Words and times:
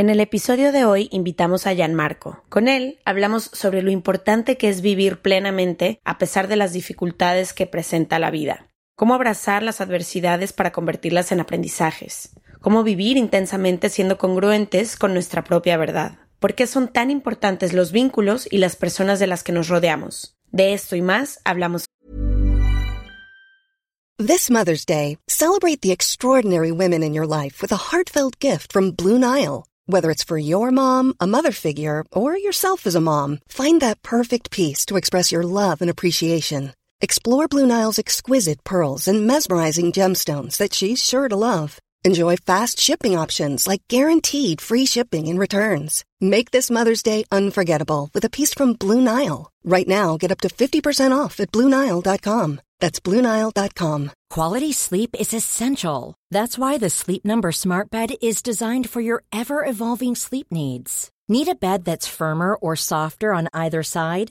En 0.00 0.10
el 0.10 0.20
episodio 0.20 0.70
de 0.70 0.84
hoy 0.84 1.08
invitamos 1.10 1.66
a 1.66 1.74
Gianmarco. 1.74 2.44
Con 2.48 2.68
él 2.68 3.00
hablamos 3.04 3.50
sobre 3.52 3.82
lo 3.82 3.90
importante 3.90 4.56
que 4.56 4.68
es 4.68 4.80
vivir 4.80 5.22
plenamente 5.22 5.98
a 6.04 6.18
pesar 6.18 6.46
de 6.46 6.54
las 6.54 6.72
dificultades 6.72 7.52
que 7.52 7.66
presenta 7.66 8.20
la 8.20 8.30
vida. 8.30 8.68
Cómo 8.94 9.14
abrazar 9.14 9.64
las 9.64 9.80
adversidades 9.80 10.52
para 10.52 10.70
convertirlas 10.70 11.32
en 11.32 11.40
aprendizajes. 11.40 12.30
Cómo 12.60 12.84
vivir 12.84 13.16
intensamente 13.16 13.90
siendo 13.90 14.18
congruentes 14.18 14.94
con 14.94 15.14
nuestra 15.14 15.42
propia 15.42 15.76
verdad. 15.76 16.20
¿Por 16.38 16.54
qué 16.54 16.68
son 16.68 16.86
tan 16.86 17.10
importantes 17.10 17.72
los 17.72 17.90
vínculos 17.90 18.46
y 18.48 18.58
las 18.58 18.76
personas 18.76 19.18
de 19.18 19.26
las 19.26 19.42
que 19.42 19.50
nos 19.50 19.66
rodeamos? 19.66 20.36
De 20.52 20.74
esto 20.74 20.94
y 20.94 21.02
más 21.02 21.40
hablamos. 21.44 21.86
This 24.16 24.48
Mother's 24.48 24.86
Day, 24.86 25.18
celebrate 25.26 25.80
the 25.80 25.90
extraordinary 25.90 26.70
women 26.70 27.02
in 27.02 27.14
your 27.14 27.26
life 27.26 27.60
with 27.60 27.72
a 27.72 27.90
heartfelt 27.90 28.38
gift 28.38 28.72
from 28.72 28.92
Blue 28.92 29.18
Nile. 29.18 29.64
Whether 29.90 30.10
it's 30.10 30.22
for 30.22 30.36
your 30.36 30.70
mom, 30.70 31.14
a 31.18 31.26
mother 31.26 31.50
figure, 31.50 32.04
or 32.12 32.36
yourself 32.36 32.86
as 32.86 32.94
a 32.94 33.00
mom, 33.00 33.38
find 33.48 33.80
that 33.80 34.02
perfect 34.02 34.50
piece 34.50 34.84
to 34.84 34.98
express 34.98 35.32
your 35.32 35.44
love 35.44 35.80
and 35.80 35.88
appreciation. 35.88 36.74
Explore 37.00 37.48
Blue 37.48 37.64
Nile's 37.66 37.98
exquisite 37.98 38.62
pearls 38.64 39.08
and 39.08 39.26
mesmerizing 39.26 39.92
gemstones 39.92 40.58
that 40.58 40.74
she's 40.74 41.02
sure 41.02 41.26
to 41.26 41.36
love. 41.36 41.78
Enjoy 42.04 42.36
fast 42.36 42.78
shipping 42.78 43.18
options 43.18 43.66
like 43.66 43.82
guaranteed 43.88 44.60
free 44.60 44.86
shipping 44.86 45.28
and 45.28 45.38
returns. 45.38 46.04
Make 46.20 46.52
this 46.52 46.70
Mother's 46.70 47.02
Day 47.02 47.24
unforgettable 47.32 48.08
with 48.14 48.24
a 48.24 48.30
piece 48.30 48.54
from 48.54 48.74
Blue 48.74 49.00
Nile. 49.00 49.50
Right 49.64 49.88
now, 49.88 50.16
get 50.16 50.30
up 50.30 50.40
to 50.42 50.48
50% 50.48 51.16
off 51.16 51.40
at 51.40 51.50
BlueNile.com. 51.52 52.60
That's 52.80 53.00
BlueNile.com. 53.00 54.10
Quality 54.30 54.72
sleep 54.72 55.16
is 55.18 55.34
essential. 55.34 56.14
That's 56.30 56.56
why 56.56 56.78
the 56.78 56.90
Sleep 56.90 57.24
Number 57.24 57.50
Smart 57.50 57.90
Bed 57.90 58.14
is 58.22 58.42
designed 58.42 58.88
for 58.88 59.00
your 59.00 59.24
ever 59.32 59.64
evolving 59.64 60.14
sleep 60.14 60.46
needs. 60.52 61.10
Need 61.28 61.48
a 61.48 61.54
bed 61.54 61.84
that's 61.84 62.06
firmer 62.06 62.54
or 62.54 62.76
softer 62.76 63.34
on 63.34 63.48
either 63.52 63.82
side? 63.82 64.30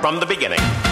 From 0.00 0.20
the 0.20 0.26
beginning. 0.26 0.91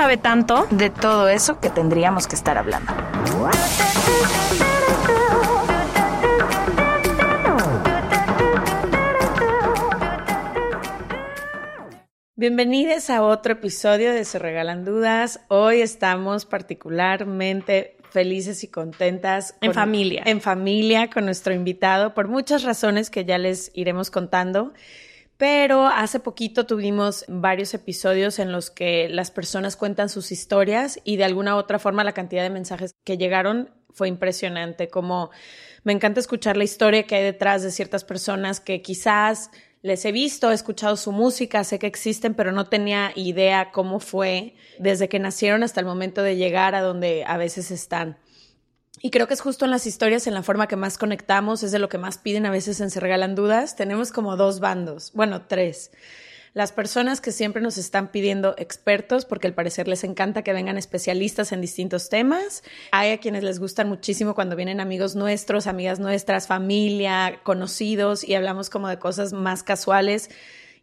sabe 0.00 0.16
tanto. 0.16 0.66
de 0.70 0.88
todo 0.88 1.28
eso 1.28 1.60
que 1.60 1.68
tendríamos 1.68 2.26
que 2.26 2.34
estar 2.34 2.56
hablando. 2.56 2.90
Bienvenidos 12.34 13.10
a 13.10 13.22
otro 13.22 13.52
episodio 13.52 14.14
de 14.14 14.24
Se 14.24 14.38
Regalan 14.38 14.86
Dudas. 14.86 15.40
Hoy 15.48 15.82
estamos 15.82 16.46
particularmente 16.46 17.98
felices 18.10 18.64
y 18.64 18.68
contentas. 18.68 19.54
En 19.60 19.74
familia. 19.74 20.22
En 20.24 20.40
familia 20.40 21.10
con 21.10 21.26
nuestro 21.26 21.52
invitado 21.52 22.14
por 22.14 22.26
muchas 22.26 22.62
razones 22.62 23.10
que 23.10 23.26
ya 23.26 23.36
les 23.36 23.70
iremos 23.74 24.10
contando. 24.10 24.72
Pero 25.40 25.86
hace 25.86 26.20
poquito 26.20 26.66
tuvimos 26.66 27.24
varios 27.26 27.72
episodios 27.72 28.38
en 28.38 28.52
los 28.52 28.70
que 28.70 29.08
las 29.08 29.30
personas 29.30 29.74
cuentan 29.74 30.10
sus 30.10 30.32
historias 30.32 31.00
y 31.02 31.16
de 31.16 31.24
alguna 31.24 31.56
u 31.56 31.58
otra 31.58 31.78
forma 31.78 32.04
la 32.04 32.12
cantidad 32.12 32.42
de 32.42 32.50
mensajes 32.50 32.94
que 33.04 33.16
llegaron 33.16 33.70
fue 33.88 34.08
impresionante. 34.08 34.90
Como 34.90 35.30
me 35.82 35.94
encanta 35.94 36.20
escuchar 36.20 36.58
la 36.58 36.64
historia 36.64 37.04
que 37.04 37.14
hay 37.14 37.24
detrás 37.24 37.62
de 37.62 37.70
ciertas 37.70 38.04
personas 38.04 38.60
que 38.60 38.82
quizás 38.82 39.50
les 39.80 40.04
he 40.04 40.12
visto, 40.12 40.50
he 40.50 40.54
escuchado 40.54 40.94
su 40.98 41.10
música, 41.10 41.64
sé 41.64 41.78
que 41.78 41.86
existen, 41.86 42.34
pero 42.34 42.52
no 42.52 42.66
tenía 42.66 43.12
idea 43.16 43.70
cómo 43.72 43.98
fue 43.98 44.56
desde 44.78 45.08
que 45.08 45.20
nacieron 45.20 45.62
hasta 45.62 45.80
el 45.80 45.86
momento 45.86 46.22
de 46.22 46.36
llegar 46.36 46.74
a 46.74 46.82
donde 46.82 47.24
a 47.26 47.38
veces 47.38 47.70
están. 47.70 48.18
Y 49.02 49.10
creo 49.10 49.26
que 49.26 49.34
es 49.34 49.40
justo 49.40 49.64
en 49.64 49.70
las 49.70 49.86
historias, 49.86 50.26
en 50.26 50.34
la 50.34 50.42
forma 50.42 50.68
que 50.68 50.76
más 50.76 50.98
conectamos, 50.98 51.62
es 51.62 51.72
de 51.72 51.78
lo 51.78 51.88
que 51.88 51.98
más 51.98 52.18
piden 52.18 52.44
a 52.44 52.50
veces 52.50 52.80
en 52.80 52.90
Se 52.90 53.00
Regalan 53.00 53.34
Dudas. 53.34 53.74
Tenemos 53.74 54.12
como 54.12 54.36
dos 54.36 54.60
bandos, 54.60 55.12
bueno, 55.14 55.42
tres. 55.46 55.90
Las 56.52 56.72
personas 56.72 57.20
que 57.20 57.30
siempre 57.30 57.62
nos 57.62 57.78
están 57.78 58.10
pidiendo 58.10 58.56
expertos, 58.58 59.24
porque 59.24 59.46
al 59.46 59.54
parecer 59.54 59.86
les 59.86 60.02
encanta 60.02 60.42
que 60.42 60.52
vengan 60.52 60.76
especialistas 60.76 61.52
en 61.52 61.60
distintos 61.60 62.08
temas. 62.08 62.64
Hay 62.90 63.12
a 63.12 63.18
quienes 63.18 63.44
les 63.44 63.60
gustan 63.60 63.88
muchísimo 63.88 64.34
cuando 64.34 64.56
vienen 64.56 64.80
amigos 64.80 65.14
nuestros, 65.14 65.68
amigas 65.68 66.00
nuestras, 66.00 66.48
familia, 66.48 67.40
conocidos, 67.44 68.24
y 68.24 68.34
hablamos 68.34 68.68
como 68.68 68.88
de 68.88 68.98
cosas 68.98 69.32
más 69.32 69.62
casuales 69.62 70.28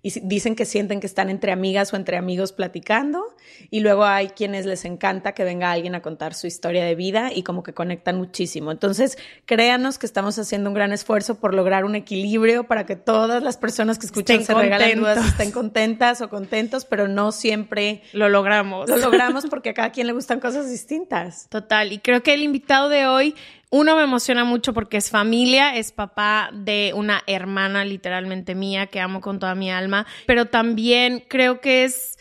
y 0.01 0.19
dicen 0.21 0.55
que 0.55 0.65
sienten 0.65 0.99
que 0.99 1.07
están 1.07 1.29
entre 1.29 1.51
amigas 1.51 1.93
o 1.93 1.95
entre 1.95 2.17
amigos 2.17 2.51
platicando 2.51 3.35
y 3.71 3.79
luego 3.79 4.05
hay 4.05 4.29
quienes 4.29 4.65
les 4.65 4.85
encanta 4.85 5.33
que 5.33 5.43
venga 5.43 5.71
alguien 5.71 5.95
a 5.95 6.01
contar 6.01 6.33
su 6.33 6.47
historia 6.47 6.85
de 6.85 6.95
vida 6.95 7.31
y 7.33 7.43
como 7.43 7.63
que 7.63 7.73
conectan 7.73 8.17
muchísimo. 8.17 8.71
Entonces, 8.71 9.17
créanos 9.45 9.97
que 9.97 10.05
estamos 10.05 10.37
haciendo 10.37 10.69
un 10.69 10.73
gran 10.75 10.93
esfuerzo 10.93 11.39
por 11.39 11.53
lograr 11.53 11.83
un 11.85 11.95
equilibrio 11.95 12.65
para 12.65 12.85
que 12.85 12.95
todas 12.95 13.41
las 13.41 13.57
personas 13.57 13.97
que 13.97 14.05
escuchan 14.05 14.41
Estén 14.41 14.55
se 14.55 14.61
regalan 14.61 14.97
dudas 14.97 15.25
estén 15.25 15.51
contentas 15.51 16.21
o 16.21 16.29
contentos, 16.29 16.85
pero 16.85 17.07
no 17.07 17.31
siempre 17.31 18.01
Lo 18.13 18.29
logramos. 18.29 18.89
lo 18.89 18.97
logramos 18.97 19.45
porque 19.47 19.69
a 19.69 19.73
cada 19.73 19.91
quien 19.91 20.07
le 20.07 20.13
gustan 20.13 20.39
cosas 20.39 20.69
distintas. 20.69 21.47
Total. 21.49 21.91
Y 21.91 21.99
creo 21.99 22.21
que 22.23 22.33
el 22.33 22.43
invitado 22.43 22.89
de 22.89 23.07
hoy, 23.07 23.35
uno 23.69 23.95
me 23.95 24.03
emociona 24.03 24.45
mucho 24.45 24.73
porque 24.73 24.97
es 24.97 25.09
familia, 25.09 25.75
es 25.75 25.91
papá 25.91 26.49
de 26.53 26.93
una 26.95 27.23
hermana 27.27 27.83
literalmente 27.83 28.55
mía 28.55 28.87
que 28.87 29.01
amo 29.01 29.19
con 29.21 29.39
toda 29.39 29.55
mi 29.55 29.71
alma, 29.71 30.05
pero 30.25 30.45
también 30.45 31.23
creo 31.27 31.59
que 31.59 31.83
es 31.83 32.17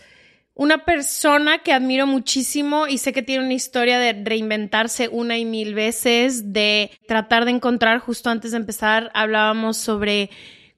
una 0.54 0.84
persona 0.84 1.58
que 1.58 1.72
admiro 1.72 2.06
muchísimo 2.06 2.88
y 2.88 2.98
sé 2.98 3.12
que 3.12 3.22
tiene 3.22 3.44
una 3.44 3.54
historia 3.54 3.98
de 3.98 4.14
reinventarse 4.24 5.08
una 5.08 5.36
y 5.36 5.44
mil 5.44 5.74
veces, 5.74 6.52
de 6.52 6.90
tratar 7.06 7.44
de 7.44 7.50
encontrar, 7.50 7.98
justo 7.98 8.30
antes 8.30 8.52
de 8.52 8.56
empezar, 8.56 9.10
hablábamos 9.14 9.76
sobre 9.76 10.30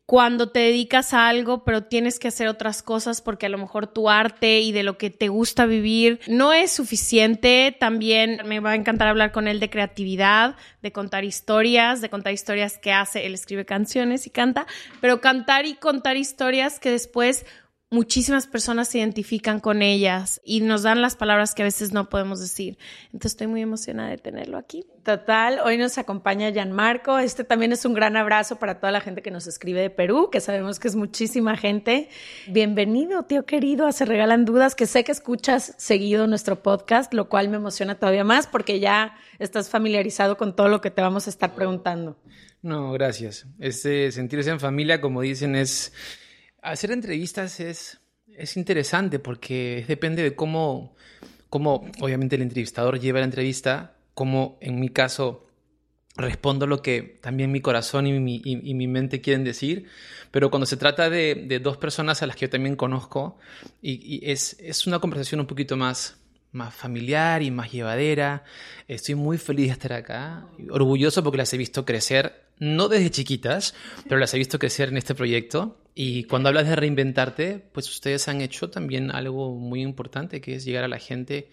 cuando 0.08 0.48
te 0.48 0.60
dedicas 0.60 1.12
a 1.12 1.28
algo, 1.28 1.64
pero 1.64 1.82
tienes 1.82 2.19
que 2.19 2.28
hacer 2.28 2.48
otras 2.48 2.82
cosas 2.82 3.20
porque 3.20 3.44
a 3.44 3.50
lo 3.50 3.58
mejor 3.58 3.88
tu 3.88 4.08
arte 4.08 4.60
y 4.60 4.72
de 4.72 4.82
lo 4.82 4.96
que 4.96 5.10
te 5.10 5.28
gusta 5.28 5.66
vivir 5.66 6.19
no 6.26 6.54
es 6.54 6.72
suficiente. 6.72 7.76
También 7.78 8.41
me 8.46 8.58
va 8.60 8.70
a 8.70 8.74
encantar 8.74 9.08
hablar 9.08 9.32
con 9.32 9.48
él 9.48 9.60
de 9.60 9.69
creatividad, 9.69 10.56
de 10.80 10.92
contar 10.92 11.24
historias, 11.24 12.00
de 12.00 12.08
contar 12.08 12.32
historias 12.32 12.78
que 12.78 12.90
hace. 12.90 13.26
Él 13.26 13.34
escribe 13.34 13.66
canciones 13.66 14.26
y 14.26 14.31
canta, 14.31 14.66
pero 15.02 15.20
cantar 15.20 15.66
y 15.66 15.75
contar 15.75 16.16
historias 16.16 16.81
que 16.81 16.90
después 16.90 17.44
muchísimas 17.90 18.46
personas 18.46 18.88
se 18.88 18.99
identifican 18.99 19.61
con 19.61 19.81
ellas 19.81 20.43
y 20.44 20.61
nos 20.61 20.82
dan 20.82 21.00
las 21.00 21.17
palabras 21.17 21.55
que 21.55 21.62
a 21.62 21.64
veces 21.64 21.93
no 21.93 22.11
podemos 22.11 22.38
decir. 22.38 22.76
Entonces 23.06 23.32
estoy 23.32 23.46
muy 23.46 23.62
emocionada 23.62 24.11
de 24.11 24.19
tenerlo 24.19 24.58
aquí. 24.58 24.85
Total, 25.05 25.61
hoy 25.64 25.79
nos 25.79 25.96
acompaña 25.96 26.50
Gianmarco. 26.50 27.19
Este 27.19 27.44
también 27.44 27.73
es 27.73 27.87
un 27.87 27.94
gran 27.94 28.17
abrazo 28.17 28.56
para 28.56 28.79
toda 28.79 28.93
la 28.93 29.00
gente 29.00 29.23
que 29.23 29.31
nos 29.31 29.46
escribe 29.46 29.81
de 29.81 29.88
Perú, 29.88 30.29
que 30.31 30.40
sabemos 30.40 30.79
que 30.79 30.88
es 30.88 30.96
muchísima 30.96 31.56
gente. 31.56 32.11
Bienvenido, 32.46 33.23
tío 33.23 33.46
querido, 33.46 33.87
a 33.87 33.93
Se 33.93 34.05
Regalan 34.05 34.44
Dudas, 34.44 34.75
que 34.75 34.87
sé 34.87 35.02
que 35.02 35.12
escuchas 35.12 35.75
seguido 35.79 36.26
nuestro 36.26 36.62
podcast, 36.62 37.14
lo 37.14 37.31
cual 37.31 37.49
me 37.49 37.56
emociona 37.56 37.94
todavía 37.94 38.25
más 38.25 38.46
porque 38.46 38.81
ya 38.81 39.17
estás 39.38 39.70
familiarizado 39.70 40.37
con 40.37 40.55
todo 40.55 40.69
lo 40.69 40.82
que 40.82 40.90
te 40.90 41.00
vamos 41.00 41.26
a 41.26 41.31
estar 41.31 41.55
preguntando. 41.55 42.19
No, 42.61 42.93
gracias. 42.93 43.46
Este 43.58 44.12
sentirse 44.12 44.50
en 44.50 44.61
familia, 44.61 45.00
como 45.00 45.23
dicen, 45.23 45.55
es 45.55 45.93
hacer 46.62 46.90
entrevistas 46.90 47.60
es, 47.60 48.00
es 48.26 48.56
interesante 48.56 49.19
porque 49.19 49.84
depende 49.87 50.22
de 50.22 50.34
cómo, 50.34 50.94
cómo, 51.50 51.90
obviamente, 52.00 52.37
el 52.37 52.43
entrevistador 52.43 52.99
lleva 53.00 53.20
la 53.20 53.26
entrevista, 53.26 53.96
como 54.14 54.58
en 54.60 54.81
mi 54.81 54.88
caso, 54.88 55.46
respondo 56.16 56.66
lo 56.66 56.82
que 56.82 57.19
también 57.20 57.52
mi 57.52 57.60
corazón 57.60 58.06
y 58.06 58.19
mi, 58.19 58.43
mi 58.43 58.87
mente 58.88 59.20
quieren 59.20 59.44
decir, 59.44 59.87
pero 60.31 60.50
cuando 60.50 60.66
se 60.66 60.76
trata 60.76 61.08
de, 61.08 61.46
de, 61.46 61.60
dos 61.60 61.76
personas 61.76 62.22
a 62.22 62.26
las 62.26 62.37
que 62.37 62.46
yo 62.46 62.50
también 62.50 62.75
conozco, 62.76 63.38
y, 63.81 64.16
y 64.16 64.31
es, 64.31 64.56
es, 64.58 64.87
una 64.87 64.99
conversación 64.99 65.40
un 65.40 65.46
poquito 65.46 65.76
más, 65.76 66.16
más 66.50 66.75
familiar 66.75 67.43
y 67.43 67.52
más 67.52 67.70
llevadera, 67.70 68.43
estoy 68.88 69.14
muy 69.14 69.38
feliz 69.38 69.66
de 69.66 69.72
estar 69.72 69.93
acá, 69.93 70.46
orgulloso 70.70 71.22
porque 71.22 71.38
las 71.38 71.52
he 71.54 71.56
visto 71.56 71.84
crecer, 71.84 72.48
no 72.60 72.88
desde 72.88 73.10
chiquitas, 73.10 73.75
pero 74.05 74.19
las 74.19 74.32
he 74.34 74.38
visto 74.38 74.58
crecer 74.58 74.88
en 74.88 74.96
este 74.96 75.14
proyecto. 75.14 75.81
Y 75.94 76.25
cuando 76.25 76.49
hablas 76.49 76.69
de 76.69 76.76
reinventarte, 76.76 77.58
pues 77.72 77.88
ustedes 77.88 78.28
han 78.28 78.40
hecho 78.40 78.70
también 78.70 79.10
algo 79.10 79.55
muy 79.55 79.82
importante, 79.82 80.40
que 80.40 80.55
es 80.55 80.64
llegar 80.64 80.84
a 80.84 80.88
la 80.88 80.99
gente 80.99 81.52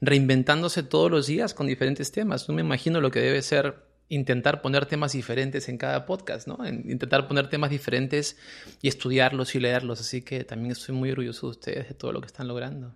reinventándose 0.00 0.82
todos 0.82 1.10
los 1.10 1.26
días 1.26 1.54
con 1.54 1.66
diferentes 1.66 2.12
temas. 2.12 2.48
No 2.48 2.54
me 2.54 2.60
imagino 2.60 3.00
lo 3.00 3.10
que 3.10 3.20
debe 3.20 3.42
ser 3.42 3.88
intentar 4.08 4.62
poner 4.62 4.86
temas 4.86 5.12
diferentes 5.12 5.68
en 5.68 5.76
cada 5.76 6.06
podcast, 6.06 6.48
¿no? 6.48 6.58
Intentar 6.66 7.28
poner 7.28 7.48
temas 7.48 7.70
diferentes 7.70 8.38
y 8.80 8.88
estudiarlos 8.88 9.54
y 9.54 9.60
leerlos. 9.60 10.00
Así 10.00 10.22
que 10.22 10.44
también 10.44 10.72
estoy 10.72 10.94
muy 10.94 11.10
orgulloso 11.10 11.46
de 11.46 11.50
ustedes, 11.50 11.88
de 11.88 11.94
todo 11.94 12.12
lo 12.12 12.20
que 12.20 12.26
están 12.26 12.48
logrando. 12.48 12.94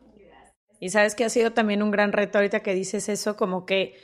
Y 0.81 0.91
sabes 0.91 1.15
que 1.15 1.25
ha 1.25 1.29
sido 1.29 1.53
también 1.53 1.83
un 1.83 1.91
gran 1.91 2.13
reto 2.13 2.39
ahorita 2.39 2.61
que 2.61 2.75
dices 2.75 3.09
eso, 3.09 3.37
como 3.37 3.67
que 3.67 3.95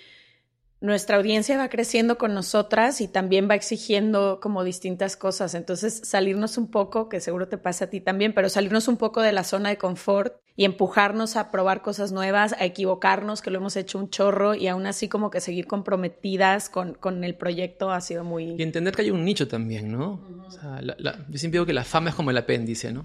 nuestra 0.80 1.16
audiencia 1.16 1.58
va 1.58 1.68
creciendo 1.68 2.18
con 2.18 2.34
nosotras 2.34 3.00
y 3.00 3.08
también 3.08 3.48
va 3.50 3.56
exigiendo 3.56 4.38
como 4.40 4.62
distintas 4.62 5.16
cosas. 5.16 5.54
Entonces, 5.54 6.00
salirnos 6.04 6.56
un 6.56 6.70
poco, 6.70 7.08
que 7.08 7.20
seguro 7.20 7.48
te 7.48 7.58
pasa 7.58 7.86
a 7.86 7.90
ti 7.90 8.00
también, 8.00 8.32
pero 8.32 8.48
salirnos 8.48 8.86
un 8.86 8.96
poco 8.96 9.20
de 9.20 9.32
la 9.32 9.42
zona 9.42 9.70
de 9.70 9.78
confort 9.78 10.36
y 10.54 10.64
empujarnos 10.64 11.36
a 11.36 11.50
probar 11.50 11.82
cosas 11.82 12.12
nuevas, 12.12 12.52
a 12.58 12.64
equivocarnos, 12.64 13.42
que 13.42 13.50
lo 13.50 13.58
hemos 13.58 13.76
hecho 13.76 13.98
un 13.98 14.10
chorro 14.10 14.54
y 14.54 14.68
aún 14.68 14.86
así 14.86 15.08
como 15.08 15.30
que 15.30 15.40
seguir 15.40 15.66
comprometidas 15.66 16.68
con, 16.68 16.94
con 16.94 17.24
el 17.24 17.34
proyecto 17.34 17.90
ha 17.90 18.00
sido 18.00 18.24
muy... 18.24 18.54
Y 18.56 18.62
entender 18.62 18.94
que 18.94 19.02
hay 19.02 19.10
un 19.10 19.24
nicho 19.24 19.48
también, 19.48 19.90
¿no? 19.90 20.20
o 20.46 20.50
sea, 20.50 20.80
yo 20.80 21.38
siempre 21.38 21.58
digo 21.58 21.66
que 21.66 21.72
la 21.72 21.84
fama 21.84 22.10
es 22.10 22.16
como 22.16 22.30
el 22.30 22.38
apéndice, 22.38 22.92
¿no? 22.92 23.04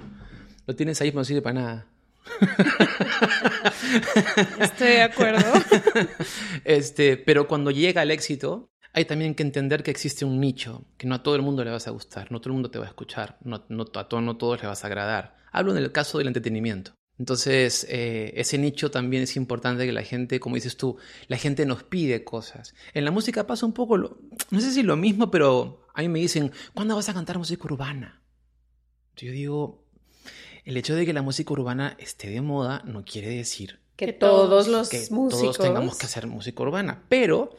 Lo 0.66 0.76
tienes 0.76 1.02
ahí, 1.02 1.12
pero 1.12 1.22
no 1.22 1.26
sirve 1.26 1.42
para 1.42 1.54
nada. 1.54 1.88
Estoy 4.60 4.88
de 4.88 5.02
acuerdo. 5.02 5.46
Este, 6.66 7.18
pero 7.18 7.48
cuando 7.48 7.72
llega 7.72 8.04
el 8.04 8.12
éxito, 8.12 8.70
hay 8.94 9.06
también 9.06 9.36
que 9.36 9.44
entender 9.44 9.84
que 9.84 9.92
existe 9.92 10.24
un 10.24 10.40
nicho, 10.40 10.86
que 10.98 11.08
no 11.08 11.16
a 11.16 11.24
todo 11.24 11.36
el 11.36 11.42
mundo 11.42 11.64
le 11.64 11.72
vas 11.72 11.88
a 11.88 11.92
gustar, 11.92 12.32
no 12.32 12.40
todo 12.40 12.50
el 12.50 12.54
mundo 12.54 12.72
te 12.72 12.80
va 12.80 12.86
a 12.86 12.90
escuchar, 12.90 13.38
no, 13.44 13.66
no 13.68 13.86
a 13.96 14.08
todos 14.08 14.24
no 14.24 14.38
todos 14.38 14.62
le 14.62 14.68
vas 14.68 14.84
a 14.84 14.88
agradar. 14.88 15.36
Hablo 15.52 15.72
en 15.72 15.84
el 15.84 15.92
caso 15.92 16.18
del 16.18 16.28
entretenimiento. 16.28 16.94
Entonces, 17.20 17.86
eh, 17.90 18.34
ese 18.36 18.58
nicho 18.58 18.90
también 18.90 19.24
es 19.24 19.36
importante 19.36 19.86
que 19.86 19.92
la 19.92 20.04
gente, 20.04 20.40
como 20.40 20.56
dices 20.56 20.78
tú, 20.78 20.98
la 21.28 21.38
gente 21.38 21.66
nos 21.66 21.84
pide 21.84 22.24
cosas. 22.24 22.74
En 22.94 23.06
la 23.06 23.12
música 23.12 23.46
pasa 23.46 23.66
un 23.66 23.74
poco, 23.74 23.98
no 23.98 24.60
sé 24.60 24.72
si 24.72 24.84
lo 24.84 24.96
mismo, 24.96 25.30
pero 25.30 25.86
a 25.94 26.02
mí 26.02 26.10
me 26.10 26.20
dicen, 26.20 26.52
¿cuándo 26.74 26.96
vas 26.96 27.10
a 27.10 27.14
cantar 27.14 27.38
música 27.38 27.66
urbana? 27.66 28.24
Yo 29.16 29.32
digo, 29.32 29.83
el 30.66 30.78
hecho 30.78 30.96
de 30.96 31.06
que 31.06 31.14
la 31.14 31.22
música 31.22 31.54
urbana 31.54 31.96
esté 32.00 32.30
de 32.30 32.42
moda 32.42 32.82
no 32.86 33.04
quiere 33.04 33.30
decir 33.30 33.80
que 33.96 34.14
todos 34.14 34.68
los 34.68 34.90
que 34.90 35.06
músicos 35.12 35.58
todos 35.58 35.58
tengamos 35.58 35.98
que 35.98 36.06
hacer 36.06 36.28
música 36.28 36.64
urbana, 36.64 37.04
pero 37.10 37.56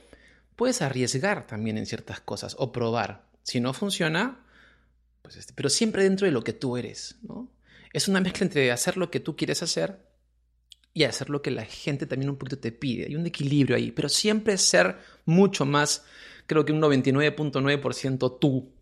puedes 0.57 0.83
arriesgar 0.83 1.47
también 1.47 1.79
en 1.79 1.87
ciertas 1.87 2.21
cosas 2.21 2.57
o 2.59 2.73
probar. 2.73 3.25
Si 3.43 3.61
no 3.61 3.73
funciona, 3.73 4.41
pues 5.23 5.37
este, 5.37 5.53
pero 5.55 5.69
siempre 5.69 6.03
dentro 6.03 6.27
de 6.27 6.33
lo 6.33 6.43
que 6.43 6.53
tú 6.53 6.77
eres, 6.77 7.17
¿no? 7.23 7.49
Es 7.93 8.09
una 8.09 8.21
mezcla 8.21 8.45
entre 8.45 8.73
hacer 8.73 8.97
lo 8.97 9.11
que 9.11 9.21
tú 9.21 9.37
quieres 9.37 9.63
hacer 9.63 10.01
y 10.93 11.05
hacer 11.05 11.31
lo 11.31 11.43
que 11.43 11.51
la 11.51 11.65
gente 11.65 12.07
también 12.07 12.31
un 12.31 12.37
poquito 12.37 12.59
te 12.59 12.73
pide. 12.73 13.07
Hay 13.07 13.17
un 13.17 13.27
equilibrio 13.27 13.77
ahí, 13.77 13.93
pero 13.93 14.09
siempre 14.09 14.59
ser 14.59 14.97
mucho 15.25 15.65
más, 15.65 16.05
creo 16.47 16.65
que 16.65 16.73
un 16.73 16.81
99.9% 16.81 18.39
tú, 18.41 18.73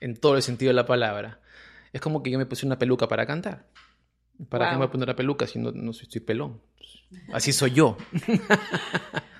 en 0.00 0.16
todo 0.16 0.36
el 0.36 0.42
sentido 0.42 0.70
de 0.70 0.74
la 0.74 0.86
palabra. 0.86 1.40
Es 1.96 2.02
como 2.02 2.22
que 2.22 2.30
yo 2.30 2.38
me 2.38 2.44
puse 2.44 2.66
una 2.66 2.78
peluca 2.78 3.08
para 3.08 3.24
cantar. 3.24 3.64
¿Para 4.50 4.66
qué 4.66 4.72
me 4.72 4.76
voy 4.76 4.86
a 4.88 4.90
poner 4.90 5.08
la 5.08 5.16
peluca 5.16 5.46
si 5.46 5.58
no, 5.58 5.72
no 5.72 5.92
estoy 5.92 6.20
pelón? 6.20 6.60
Así 7.32 7.52
soy 7.52 7.70
yo. 7.70 7.96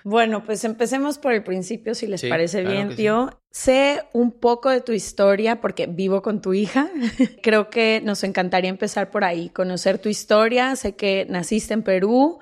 Bueno, 0.09 0.45
pues 0.45 0.63
empecemos 0.63 1.19
por 1.19 1.33
el 1.33 1.43
principio, 1.43 1.93
si 1.97 2.07
les 2.07 2.23
parece 2.23 2.63
bien, 2.63 2.95
tío. 2.95 3.41
Sé 3.51 4.05
un 4.13 4.31
poco 4.31 4.71
de 4.71 4.81
tu 4.81 4.93
historia 4.93 5.61
porque 5.61 5.89
vivo 5.89 6.23
con 6.23 6.41
tu 6.41 6.55
hija. 6.55 6.89
Creo 7.43 7.71
que 7.71 8.01
nos 8.05 8.23
encantaría 8.23 8.71
empezar 8.71 9.11
por 9.11 9.25
ahí, 9.25 9.49
conocer 9.49 9.99
tu 9.99 10.09
historia. 10.09 10.77
Sé 10.77 10.95
que 10.95 11.27
naciste 11.29 11.75
en 11.75 11.83
Perú, 11.83 12.39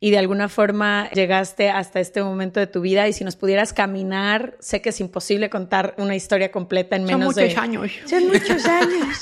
y 0.00 0.10
de 0.10 0.18
alguna 0.18 0.48
forma 0.48 1.10
llegaste 1.10 1.70
hasta 1.70 2.00
este 2.00 2.22
momento 2.22 2.60
de 2.60 2.66
tu 2.66 2.80
vida 2.80 3.08
y 3.08 3.12
si 3.12 3.24
nos 3.24 3.36
pudieras 3.36 3.72
caminar, 3.72 4.56
sé 4.60 4.80
que 4.80 4.90
es 4.90 5.00
imposible 5.00 5.50
contar 5.50 5.94
una 5.98 6.14
historia 6.14 6.50
completa 6.50 6.96
en 6.96 7.04
menos 7.04 7.34
de... 7.34 7.50
Son 7.50 7.70
muchos 7.70 7.90
años. 7.90 7.92
Son 8.06 8.26
muchos 8.28 8.64
años. 8.66 9.18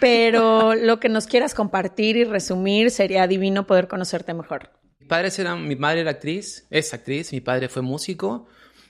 Pero 0.00 0.74
lo 0.74 0.98
que 1.00 1.08
nos 1.08 1.26
quieras 1.26 1.54
compartir 1.54 2.16
y 2.16 2.24
resumir 2.24 2.90
sería 2.90 3.26
divino 3.26 3.66
poder 3.66 3.88
conocerte 3.88 4.32
mejor. 4.32 4.70
Mi 4.98 5.06
padre 5.06 5.28
era, 5.36 5.56
mi 5.56 5.76
madre 5.76 6.00
era 6.00 6.12
actriz, 6.12 6.66
es 6.70 6.94
actriz, 6.94 7.32
mi 7.32 7.40
padre 7.40 7.68
fue 7.68 7.82
músico, 7.82 8.46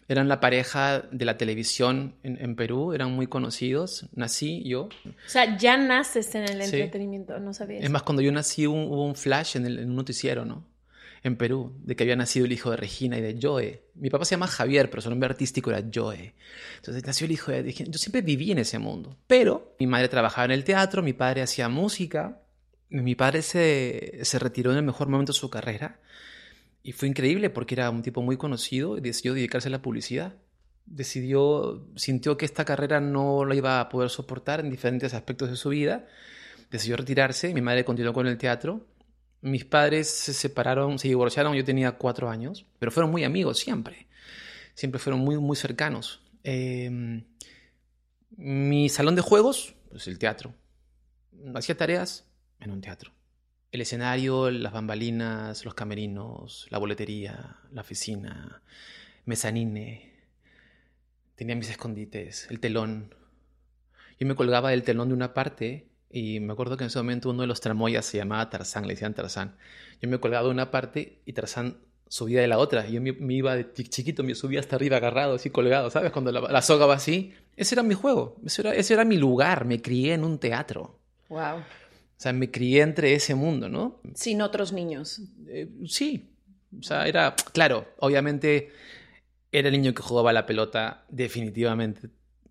eran 0.07 0.29
la 0.29 0.39
pareja 0.39 1.03
de 1.11 1.25
la 1.25 1.37
televisión 1.37 2.17
en, 2.23 2.57
Perú, 2.57 2.93
eran 2.93 3.13
muy 3.13 3.27
conocidos, 3.27 4.09
nací 4.13 4.63
yo. 4.65 4.89
O 5.05 5.29
sea, 5.29 5.57
ya 5.57 5.77
naces 5.77 6.35
en 6.35 6.45
el 6.45 6.61
entretenimiento, 6.61 7.39
no 7.41 7.55
sabías. 7.55 7.85
Es 7.85 7.91
más, 7.91 8.03
cuando 8.03 8.21
yo 8.21 8.31
nací 8.31 8.67
hubo 8.67 9.05
un 9.05 9.15
flash 9.15 9.57
en, 9.57 9.67
el, 9.67 9.79
en 9.79 9.91
un 9.91 9.97
noticiero, 9.97 10.45
¿no? 10.45 10.67
En 11.23 11.37
Perú, 11.37 11.75
de 11.85 11.95
que 11.95 12.05
había 12.05 12.17
nacido 12.17 12.47
el 12.47 12.53
hijo 12.53 12.71
de 12.71 12.77
Regina 12.77 13.19
y 13.19 13.21
de 13.21 13.39
Joe. 13.41 13.83
Mi 13.95 14.09
papá 14.09 14.25
se 14.25 14.33
llama 14.33 14.47
Javier, 14.47 14.89
pero 14.89 15.03
su 15.03 15.11
nombre 15.11 15.29
artístico 15.29 15.71
era 15.71 15.85
Joe. 15.93 16.35
Entonces 16.77 17.05
nació 17.05 17.27
el 17.27 17.33
hijo 17.33 17.53
de 17.53 17.63
Regina. 17.63 17.91
Yo 17.91 17.99
siempre 17.99 18.23
viví 18.23 18.51
en 18.51 18.59
ese 18.59 18.79
mundo. 18.79 19.17
Pero 19.27 19.75
mi 19.79 19.87
madre 19.87 20.09
trabajaba 20.09 20.47
en 20.47 20.53
el 20.53 20.65
teatro, 20.65 21.03
mi 21.03 21.13
padre 21.13 21.43
hacía 21.43 21.69
música. 21.69 22.41
Mi 22.89 23.15
padre 23.15 23.43
se, 23.43 24.21
se 24.23 24.39
retiró 24.39 24.73
en 24.73 24.79
el 24.79 24.83
mejor 24.85 25.09
momento 25.09 25.33
de 25.33 25.39
su 25.39 25.51
carrera. 25.51 26.01
Y 26.83 26.93
fue 26.93 27.09
increíble 27.09 27.51
porque 27.51 27.75
era 27.75 27.91
un 27.91 28.03
tipo 28.03 28.23
muy 28.23 28.39
conocido 28.39 28.97
y 28.97 29.01
decidió 29.03 29.35
dedicarse 29.35 29.69
a 29.69 29.73
la 29.73 29.83
publicidad. 29.83 30.35
Decidió, 30.87 31.87
sintió 31.97 32.39
que 32.39 32.47
esta 32.47 32.65
carrera 32.65 33.01
no 33.01 33.45
lo 33.45 33.55
iba 33.55 33.81
a 33.81 33.89
poder 33.91 34.09
soportar 34.09 34.61
en 34.61 34.71
diferentes 34.71 35.13
aspectos 35.13 35.51
de 35.51 35.57
su 35.57 35.69
vida. 35.69 36.07
Decidió 36.71 36.97
retirarse. 36.97 37.53
Mi 37.53 37.61
madre 37.61 37.85
continuó 37.85 38.15
con 38.15 38.27
el 38.27 38.39
teatro 38.39 38.87
mis 39.43 39.65
padres 39.65 40.09
se 40.09 40.35
separaron, 40.35 40.99
se 40.99 41.09
divorciaron, 41.09 41.55
yo 41.55 41.65
tenía 41.65 41.93
cuatro 41.93 42.29
años, 42.29 42.67
pero 42.79 42.91
fueron 42.91 43.11
muy 43.11 43.25
amigos 43.25 43.59
siempre. 43.59 44.07
Siempre 44.75 44.99
fueron 44.99 45.21
muy, 45.21 45.37
muy 45.39 45.57
cercanos. 45.57 46.23
Em, 46.43 47.25
mi 48.37 48.89
salón 48.89 49.15
de 49.15 49.23
juegos, 49.23 49.75
pues 49.91 50.07
el 50.09 50.19
teatro. 50.19 50.55
Hacía 51.55 51.77
tareas 51.77 52.27
en 52.61 52.71
un 52.71 52.81
teatro. 52.81 53.13
El 53.73 53.81
escenario, 53.81 54.51
las 54.51 54.73
bambalinas, 54.73 55.65
los 55.65 55.75
camerinos, 55.75 56.67
la 56.71 56.79
boletería, 56.79 57.57
la 57.73 57.81
oficina, 57.83 58.63
mezanine. 59.25 60.13
Tenía 61.35 61.57
mis 61.57 61.71
escondites, 61.71 62.47
el 62.51 62.61
telón. 62.61 63.15
Yo 64.19 64.27
me 64.27 64.35
colgaba 64.35 64.71
del 64.71 64.83
telón 64.83 65.09
de 65.09 65.15
una 65.15 65.33
parte 65.33 65.90
y 66.11 66.41
me 66.41 66.53
acuerdo 66.53 66.77
que 66.77 66.85
en 66.85 66.89
ese 66.89 66.99
momento 66.99 67.31
uno 67.31 67.43
de 67.43 67.47
los 67.47 67.61
tramoyas 67.61 68.05
se 68.05 68.19
llamaba 68.19 68.51
Tarzán, 68.51 68.87
le 68.87 68.95
decían 68.95 69.15
Tarzán. 69.15 69.55
Yo 70.03 70.09
me 70.09 70.19
colgaba 70.19 70.45
de 70.45 70.51
una 70.51 70.71
parte 70.71 71.21
y 71.25 71.33
Tarzán 71.33 71.77
subía 72.09 72.41
de 72.41 72.49
la 72.49 72.59
otra. 72.59 72.87
Y 72.89 72.95
yo 72.95 73.01
me, 73.01 73.35
iba 73.35 73.55
de 73.55 73.73
chiquito, 73.73 74.25
me 74.25 74.35
subía 74.35 74.59
hasta 74.59 74.75
arriba 74.75 74.97
agarrado, 74.97 75.35
así 75.35 75.51
colgado, 75.51 75.89
¿sabes? 75.91 76.11
Cuando 76.11 76.33
la, 76.33 76.63
soga 76.63 76.87
va 76.87 76.95
así. 76.95 77.33
Ese 77.57 77.77
era 77.77 77.85
mi 77.85 77.95
juego, 77.95 78.37
ese 78.45 78.63
era, 78.63 78.75
ese 78.75 78.95
era 78.95 79.05
mi 79.05 79.17
lugar. 79.17 79.65
Me 79.65 79.81
crié 79.81 80.15
en 80.15 80.25
un 80.25 80.39
teatro. 80.39 80.99
Wow. 81.29 81.59
O 81.59 82.23
sea, 82.23 82.33
me 82.33 82.51
crié 82.51 82.83
entre 82.83 83.15
ese 83.15 83.37
mundo, 83.37 83.69
¿no? 83.69 84.01
Sin 84.15 84.43
otros 84.43 84.73
niños. 84.73 85.23
Eh, 85.47 85.69
sí. 85.87 86.29
O 86.79 86.83
sea, 86.83 87.07
era, 87.07 87.37
claro, 87.53 87.87
obviamente 87.99 88.71
era 89.53 89.69
el 89.69 89.73
niño 89.73 89.95
que 89.95 90.03
jugaba 90.03 90.33
la 90.33 90.47
pelota, 90.47 91.05
definitivamente 91.09 92.11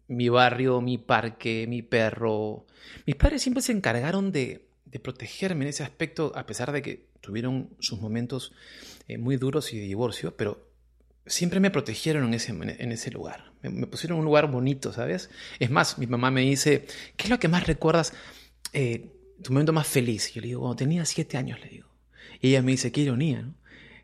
mi 0.09 0.27
barrio, 0.27 0.81
mi 0.81 0.97
parque, 0.97 1.65
mi 1.69 1.81
perro. 1.81 2.65
Mis 3.05 3.15
padres 3.15 3.41
siempre 3.41 3.61
se 3.61 3.71
encargaron 3.71 4.31
de, 4.31 4.67
protegerme 5.03 5.65
en 5.65 5.69
ese 5.69 5.83
aspecto, 5.83 6.33
a 6.35 6.45
pesar 6.45 6.71
de 6.71 6.81
que 6.81 7.07
tuvieron 7.21 7.69
sus 7.79 8.01
momentos 8.01 8.51
eh, 9.07 9.17
muy 9.17 9.37
duros 9.37 9.71
y 9.71 9.77
de 9.77 9.85
divorcio, 9.85 10.35
pero 10.35 10.67
siempre 11.27 11.59
me 11.59 11.69
protegieron 11.69 12.25
en 12.25 12.33
ese, 12.33 12.51
en 12.51 12.91
ese 12.91 13.11
lugar. 13.11 13.53
Me, 13.61 13.85
pusieron 13.85 14.17
en 14.17 14.19
un 14.21 14.25
lugar 14.25 14.49
bonito, 14.49 14.91
¿sabes? 14.91 15.29
Es 15.59 15.69
más, 15.69 15.99
mi 15.99 16.07
mamá 16.07 16.31
me 16.31 16.41
dice, 16.41 16.87
¿qué 17.15 17.25
es 17.25 17.29
lo 17.29 17.39
que 17.39 17.47
más 17.47 17.67
recuerdas? 17.67 18.13
Eh, 18.73 19.11
tu 19.43 19.53
momento 19.53 19.73
más 19.73 19.87
feliz. 19.87 20.33
Yo 20.33 20.41
le 20.41 20.47
digo, 20.47 20.61
cuando 20.61 20.77
tenía 20.77 21.05
siete 21.05 21.37
años, 21.37 21.59
le 21.59 21.69
digo. 21.69 21.87
Y 22.41 22.49
ella 22.49 22.63
me 22.63 22.71
dice, 22.71 22.91
qué 22.91 23.01
ironía, 23.01 23.43
¿no? 23.43 23.53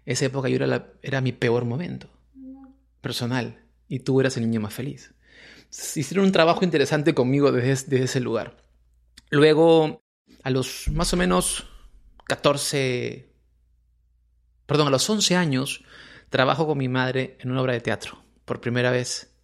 Esa 0.06 0.26
época 0.26 0.50
yo 0.50 0.58
era, 0.58 0.94
era 1.02 1.20
mi 1.20 1.32
peor 1.32 1.66
momento 1.66 2.12
personal 3.02 3.64
y 3.88 4.00
tú 4.00 4.22
eras 4.22 4.38
el 4.38 4.44
niño 4.44 4.62
más 4.62 4.74
feliz 4.74 5.15
hicieron 5.96 6.26
un 6.26 6.32
trabajo 6.32 6.64
interesante 6.64 7.14
conmigo 7.14 7.52
desde, 7.52 8.04
ese 8.04 8.20
lugar. 8.20 8.58
Luego, 9.30 10.04
a 10.44 10.50
los 10.50 10.88
más 10.90 11.14
o 11.14 11.18
menos 11.18 11.68
14, 12.28 13.34
perdón, 14.66 14.88
a 14.88 14.92
los 14.92 15.10
11 15.10 15.36
años, 15.36 15.84
trabajo 16.30 16.68
con 16.68 16.78
mi 16.78 16.88
madre 16.90 17.38
en 17.40 17.52
una 17.52 17.62
obra 17.62 17.74
de 17.74 17.82
teatro. 17.82 18.24
por 18.46 18.62
primera 18.62 18.92
vez 18.92 19.36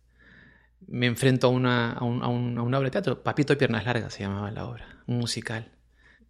me 0.85 1.07
enfrento 1.07 1.47
a 1.47 1.49
una, 1.49 1.93
a, 1.93 2.03
un- 2.03 2.21
a 2.21 2.27
un- 2.27 2.57
a 2.59 2.61
una 2.61 2.77
obra 2.77 2.87
de 2.87 2.91
teatro. 2.91 3.23
Papito 3.23 3.51
de 3.53 3.57
Piernas 3.57 3.83
Largas 3.85 4.13
se 4.13 4.21
llamaba 4.23 4.51
la 4.51 4.65
obra, 4.67 5.03
un 5.07 5.17
musical. 5.17 5.71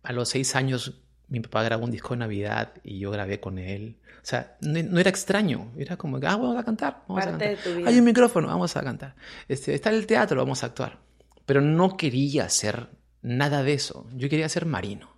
A 0.03 0.13
los 0.13 0.29
seis 0.29 0.55
años 0.55 1.03
mi 1.31 1.39
papá 1.39 1.63
grabó 1.63 1.85
un 1.85 1.91
disco 1.91 2.13
de 2.13 2.17
Navidad 2.19 2.73
y 2.83 2.99
yo 2.99 3.09
grabé 3.09 3.39
con 3.39 3.57
él. 3.57 3.97
O 4.21 4.25
sea, 4.25 4.57
no, 4.61 4.83
no 4.83 4.99
era 4.99 5.09
extraño, 5.09 5.71
era 5.77 5.95
como, 5.97 6.17
ah, 6.17 6.19
vamos 6.37 6.57
a 6.57 6.63
cantar, 6.63 7.03
vamos 7.07 7.23
Parte 7.25 7.45
a 7.45 7.47
de 7.49 7.55
cantar. 7.55 7.63
tu 7.71 7.77
vida. 7.77 7.89
Hay 7.89 7.97
un 7.99 8.05
micrófono, 8.05 8.47
vamos 8.49 8.75
a 8.75 8.83
cantar. 8.83 9.15
Este, 9.47 9.73
está 9.73 9.89
el 9.89 10.05
teatro, 10.05 10.37
vamos 10.37 10.61
a 10.61 10.67
actuar. 10.67 10.99
Pero 11.45 11.61
no 11.61 11.95
quería 11.97 12.45
hacer 12.45 12.89
nada 13.21 13.63
de 13.63 13.73
eso. 13.73 14.07
Yo 14.13 14.29
quería 14.29 14.47
ser 14.49 14.65
marino. 14.65 15.09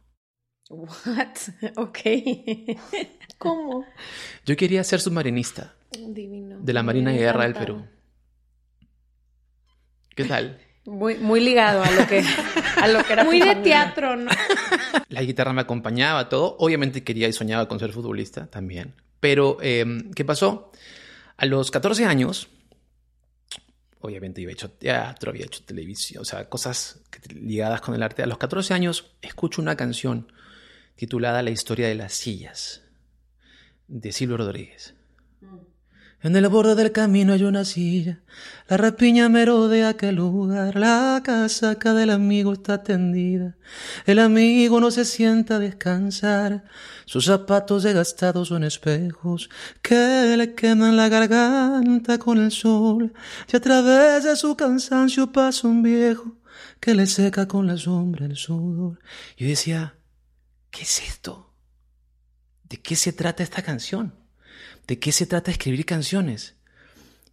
What? 0.69 1.35
Ok. 1.77 1.99
¿Cómo? 3.37 3.85
Yo 4.45 4.55
quería 4.55 4.83
ser 4.83 5.01
submarinista 5.01 5.73
Divino. 5.91 6.59
de 6.59 6.73
la 6.73 6.83
Marina 6.83 7.11
de 7.11 7.17
Guerra 7.17 7.43
del. 7.43 7.53
Perú. 7.53 7.85
¿Qué 10.15 10.25
tal? 10.25 10.59
Muy, 10.85 11.15
muy 11.15 11.39
ligado 11.39 11.81
a 11.81 11.91
lo 11.91 12.05
que, 12.07 12.23
a 12.77 12.87
lo 12.87 13.03
que 13.03 13.13
era 13.13 13.23
Muy 13.25 13.39
de 13.39 13.45
familia. 13.47 13.63
teatro, 13.63 14.15
¿no? 14.17 14.29
La 15.09 15.21
guitarra 15.21 15.53
me 15.53 15.61
acompañaba, 15.61 16.27
todo. 16.27 16.57
Obviamente 16.59 17.03
quería 17.03 17.27
y 17.27 17.33
soñaba 17.33 17.67
con 17.67 17.79
ser 17.79 17.93
futbolista 17.93 18.47
también. 18.47 18.93
Pero, 19.19 19.57
eh, 19.61 19.85
¿qué 20.15 20.25
pasó? 20.25 20.71
A 21.37 21.45
los 21.45 21.71
14 21.71 22.05
años, 22.05 22.49
obviamente 24.01 24.41
había 24.41 24.53
hecho 24.53 24.69
teatro, 24.71 25.31
había 25.31 25.45
hecho 25.45 25.63
televisión, 25.63 26.21
o 26.21 26.25
sea, 26.25 26.49
cosas 26.49 26.99
ligadas 27.29 27.79
con 27.79 27.95
el 27.95 28.03
arte. 28.03 28.21
A 28.21 28.27
los 28.27 28.37
14 28.37 28.73
años 28.73 29.13
escucho 29.21 29.61
una 29.61 29.77
canción 29.77 30.31
titulada 30.95 31.41
La 31.41 31.51
historia 31.51 31.87
de 31.87 31.95
las 31.95 32.13
sillas, 32.13 32.81
de 33.87 34.11
Silvio 34.11 34.37
Rodríguez. 34.37 34.95
En 36.23 36.37
el 36.37 36.47
borde 36.47 36.75
del 36.75 36.93
camino 36.93 37.33
hay 37.33 37.43
una 37.43 37.65
silla, 37.65 38.21
la 38.69 38.77
rapiña 38.77 39.27
merodea 39.27 39.89
aquel 39.89 40.15
lugar, 40.15 40.77
la 40.77 41.21
casaca 41.21 41.93
del 41.93 42.11
amigo 42.11 42.53
está 42.53 42.81
tendida, 42.81 43.57
el 44.05 44.19
amigo 44.19 44.79
no 44.79 44.89
se 44.89 45.03
sienta 45.03 45.57
a 45.57 45.59
descansar, 45.59 46.63
sus 47.03 47.25
zapatos 47.25 47.83
desgastados 47.83 48.47
son 48.47 48.63
espejos 48.63 49.49
que 49.81 50.37
le 50.37 50.55
queman 50.55 50.95
la 50.95 51.09
garganta 51.09 52.17
con 52.19 52.37
el 52.37 52.51
sol, 52.51 53.11
y 53.51 53.57
a 53.57 53.59
través 53.59 54.23
de 54.23 54.37
su 54.37 54.55
cansancio 54.55 55.29
pasa 55.29 55.67
un 55.67 55.83
viejo 55.83 56.37
que 56.79 56.95
le 56.95 57.05
seca 57.05 57.49
con 57.49 57.67
la 57.67 57.75
sombra 57.75 58.27
el 58.27 58.37
sudor. 58.37 58.97
Yo 59.35 59.45
decía, 59.45 59.97
¿qué 60.71 60.83
es 60.83 61.01
esto? 61.01 61.53
¿De 62.69 62.79
qué 62.81 62.95
se 62.95 63.11
trata 63.11 63.43
esta 63.43 63.61
canción? 63.61 64.22
¿De 64.87 64.99
qué 64.99 65.11
se 65.11 65.25
trata 65.25 65.51
escribir 65.51 65.85
canciones? 65.85 66.55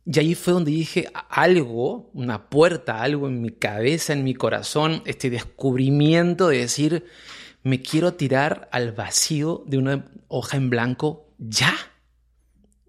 Y 0.07 0.19
ahí 0.19 0.35
fue 0.35 0.55
donde 0.55 0.71
dije 0.71 1.09
algo, 1.29 2.11
una 2.15 2.49
puerta, 2.49 3.03
algo 3.03 3.29
en 3.29 3.43
mi 3.43 3.51
cabeza, 3.51 4.13
en 4.13 4.25
mi 4.25 4.35
corazón, 4.35 5.03
este 5.05 5.31
descubrimiento 5.31 6.49
de 6.49 6.59
decir, 6.59 7.05
me 7.63 7.83
quiero 7.83 8.15
tirar 8.15 8.69
al 8.73 8.93
vacío 8.93 9.63
de 9.67 9.79
una 9.79 10.11
hoja 10.29 10.57
en 10.57 10.71
blanco 10.71 11.29
ya. 11.39 11.75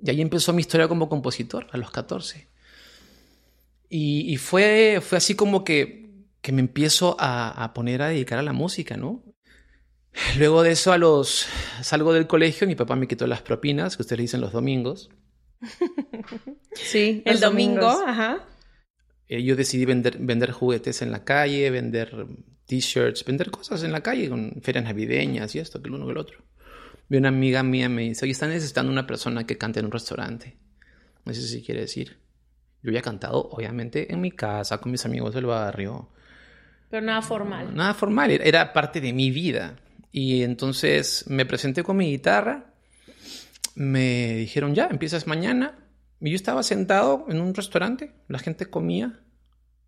Y 0.01 0.09
ahí 0.09 0.21
empezó 0.21 0.53
mi 0.53 0.61
historia 0.61 0.87
como 0.87 1.09
compositor, 1.09 1.67
a 1.71 1.77
los 1.77 1.91
14. 1.91 2.47
Y, 3.93 4.37
fue, 4.37 4.99
fue 5.01 5.17
así 5.17 5.35
como 5.35 5.65
que, 5.65 6.09
que 6.41 6.53
me 6.53 6.61
empiezo 6.61 7.17
a, 7.19 7.49
a 7.61 7.73
poner 7.73 8.01
a 8.01 8.07
dedicar 8.07 8.39
a 8.39 8.43
la 8.43 8.53
música, 8.53 8.95
¿no? 8.95 9.21
Luego 10.37 10.63
de 10.63 10.71
eso, 10.71 10.91
a 10.91 10.97
los 10.97 11.47
salgo 11.81 12.13
del 12.13 12.27
colegio, 12.27 12.67
mi 12.67 12.75
papá 12.75 12.95
me 12.95 13.07
quitó 13.07 13.27
las 13.27 13.41
propinas, 13.41 13.95
que 13.95 14.03
ustedes 14.03 14.19
le 14.19 14.23
dicen 14.23 14.41
los 14.41 14.51
domingos. 14.51 15.09
Sí, 16.73 17.21
El 17.25 17.41
domingo, 17.41 17.87
ajá. 17.87 18.45
Eh, 19.27 19.43
yo 19.43 19.57
decidí 19.57 19.85
vender, 19.85 20.17
vender 20.19 20.51
juguetes 20.51 21.01
en 21.01 21.11
la 21.11 21.25
calle, 21.25 21.69
vender 21.69 22.27
t-shirts, 22.65 23.25
vender 23.25 23.51
cosas 23.51 23.83
en 23.83 23.91
la 23.91 24.01
calle 24.01 24.29
con 24.29 24.61
ferias 24.61 24.85
navideñas 24.85 25.53
y 25.53 25.59
esto, 25.59 25.81
que 25.81 25.89
el 25.89 25.95
uno 25.95 26.05
que 26.05 26.11
el 26.13 26.17
otro. 26.17 26.39
Vi 27.09 27.17
una 27.17 27.27
amiga 27.27 27.61
mía 27.61 27.89
me 27.89 28.03
dice, 28.03 28.25
oye, 28.25 28.31
están 28.31 28.49
necesitando 28.51 28.91
una 28.91 29.05
persona 29.05 29.45
que 29.45 29.57
cante 29.57 29.79
en 29.79 29.87
un 29.87 29.91
restaurante. 29.91 30.57
No 31.25 31.33
sé 31.33 31.41
si 31.41 31.61
quiere 31.61 31.81
decir. 31.81 32.17
Yo 32.81 32.89
había 32.89 33.01
cantado, 33.01 33.49
obviamente, 33.49 34.11
en 34.11 34.21
mi 34.21 34.31
casa, 34.31 34.79
con 34.79 34.91
mis 34.91 35.05
amigos 35.05 35.35
del 35.35 35.45
barrio. 35.45 36.09
Pero 36.89 37.05
nada 37.05 37.21
formal. 37.21 37.75
Nada 37.75 37.93
formal, 37.93 38.31
era 38.31 38.73
parte 38.73 39.01
de 39.01 39.13
mi 39.13 39.29
vida. 39.29 39.75
Y 40.11 40.43
entonces 40.43 41.25
me 41.27 41.45
presenté 41.45 41.83
con 41.83 41.97
mi 41.97 42.09
guitarra, 42.11 42.73
me 43.75 44.33
dijeron, 44.35 44.75
ya, 44.75 44.87
empiezas 44.87 45.27
mañana. 45.27 45.77
Y 46.19 46.29
yo 46.29 46.35
estaba 46.35 46.61
sentado 46.63 47.25
en 47.29 47.41
un 47.41 47.53
restaurante, 47.55 48.13
la 48.27 48.37
gente 48.39 48.67
comía, 48.67 49.21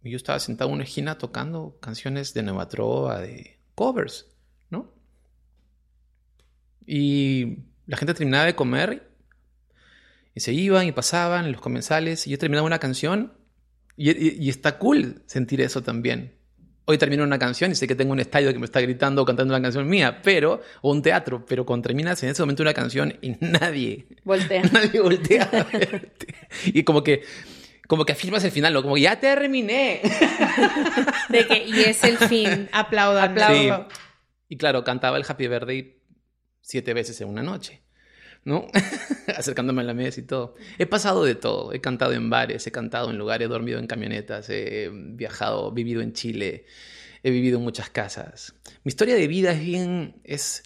y 0.01 0.09
yo 0.09 0.17
estaba 0.17 0.39
sentado 0.39 0.69
en 0.69 0.75
una 0.75 0.83
esquina 0.83 1.17
tocando 1.17 1.77
canciones 1.79 2.33
de 2.33 2.41
Nueva 2.43 2.67
Trova, 2.69 3.21
de 3.21 3.59
covers, 3.75 4.27
¿no? 4.71 4.91
Y 6.85 7.59
la 7.85 7.97
gente 7.97 8.13
terminaba 8.13 8.45
de 8.45 8.55
comer 8.55 9.11
y 10.35 10.39
se 10.39 10.53
iban 10.53 10.87
y 10.87 10.91
pasaban 10.91 11.51
los 11.51 11.61
comensales, 11.61 12.25
y 12.25 12.31
yo 12.31 12.39
terminaba 12.39 12.65
una 12.65 12.79
canción, 12.79 13.33
y, 13.95 14.09
y- 14.09 14.37
y 14.39 14.49
está 14.49 14.79
cool 14.79 15.21
sentir 15.27 15.61
eso 15.61 15.83
también. 15.83 16.33
Hoy 16.85 16.97
termino 16.97 17.23
una 17.23 17.39
canción 17.39 17.71
y 17.71 17.75
sé 17.75 17.87
que 17.87 17.95
tengo 17.95 18.11
un 18.11 18.19
estadio 18.19 18.51
que 18.51 18.59
me 18.59 18.65
está 18.65 18.81
gritando 18.81 19.21
o 19.21 19.25
cantando 19.25 19.53
una 19.53 19.61
canción 19.61 19.87
mía, 19.87 20.21
pero, 20.21 20.61
o 20.81 20.91
un 20.91 21.01
teatro, 21.01 21.45
pero 21.45 21.65
cuando 21.65 21.87
terminas 21.87 22.21
en 22.23 22.29
ese 22.29 22.41
momento 22.41 22.61
una 22.61 22.73
canción 22.73 23.17
y 23.21 23.35
nadie, 23.39 24.05
Voltea. 24.25 24.63
nadie 24.73 24.99
voltea 24.99 25.43
a 25.43 25.63
verte. 25.63 26.35
Y 26.65 26.83
como 26.83 27.03
que, 27.03 27.23
como 27.87 28.05
que 28.05 28.13
afirmas 28.13 28.43
el 28.43 28.51
final, 28.51 28.73
¿no? 28.73 28.81
Como 28.81 28.97
ya 28.97 29.19
terminé. 29.19 30.01
De 31.29 31.47
que, 31.47 31.63
y 31.65 31.81
es 31.81 32.03
el 32.03 32.17
fin. 32.17 32.67
Aplaudan. 32.73 33.31
Aplaudo. 33.31 33.87
Sí. 33.89 33.97
Y 34.49 34.57
claro, 34.57 34.83
cantaba 34.83 35.17
el 35.17 35.25
Happy 35.27 35.47
Birthday 35.47 35.95
siete 36.63 36.93
veces 36.93 37.19
en 37.21 37.29
una 37.29 37.43
noche, 37.43 37.82
¿no? 38.45 38.67
Acercándome 39.35 39.81
a 39.81 39.85
la 39.85 39.93
mesa 39.93 40.19
y 40.19 40.23
todo. 40.23 40.55
He 40.77 40.85
pasado 40.85 41.23
de 41.23 41.35
todo. 41.35 41.73
He 41.73 41.81
cantado 41.81 42.13
en 42.13 42.29
bares, 42.29 42.65
he 42.67 42.71
cantado 42.71 43.09
en 43.09 43.17
lugares, 43.17 43.45
he 43.45 43.49
dormido 43.49 43.79
en 43.79 43.87
camionetas, 43.87 44.49
he 44.49 44.89
viajado, 44.91 45.71
vivido 45.71 46.01
en 46.01 46.13
Chile, 46.13 46.65
he 47.23 47.31
vivido 47.31 47.57
en 47.57 47.63
muchas 47.63 47.89
casas. 47.89 48.55
Mi 48.83 48.89
historia 48.89 49.15
de 49.15 49.27
vida 49.27 49.53
es 49.53 49.61
bien, 49.61 50.15
es, 50.23 50.63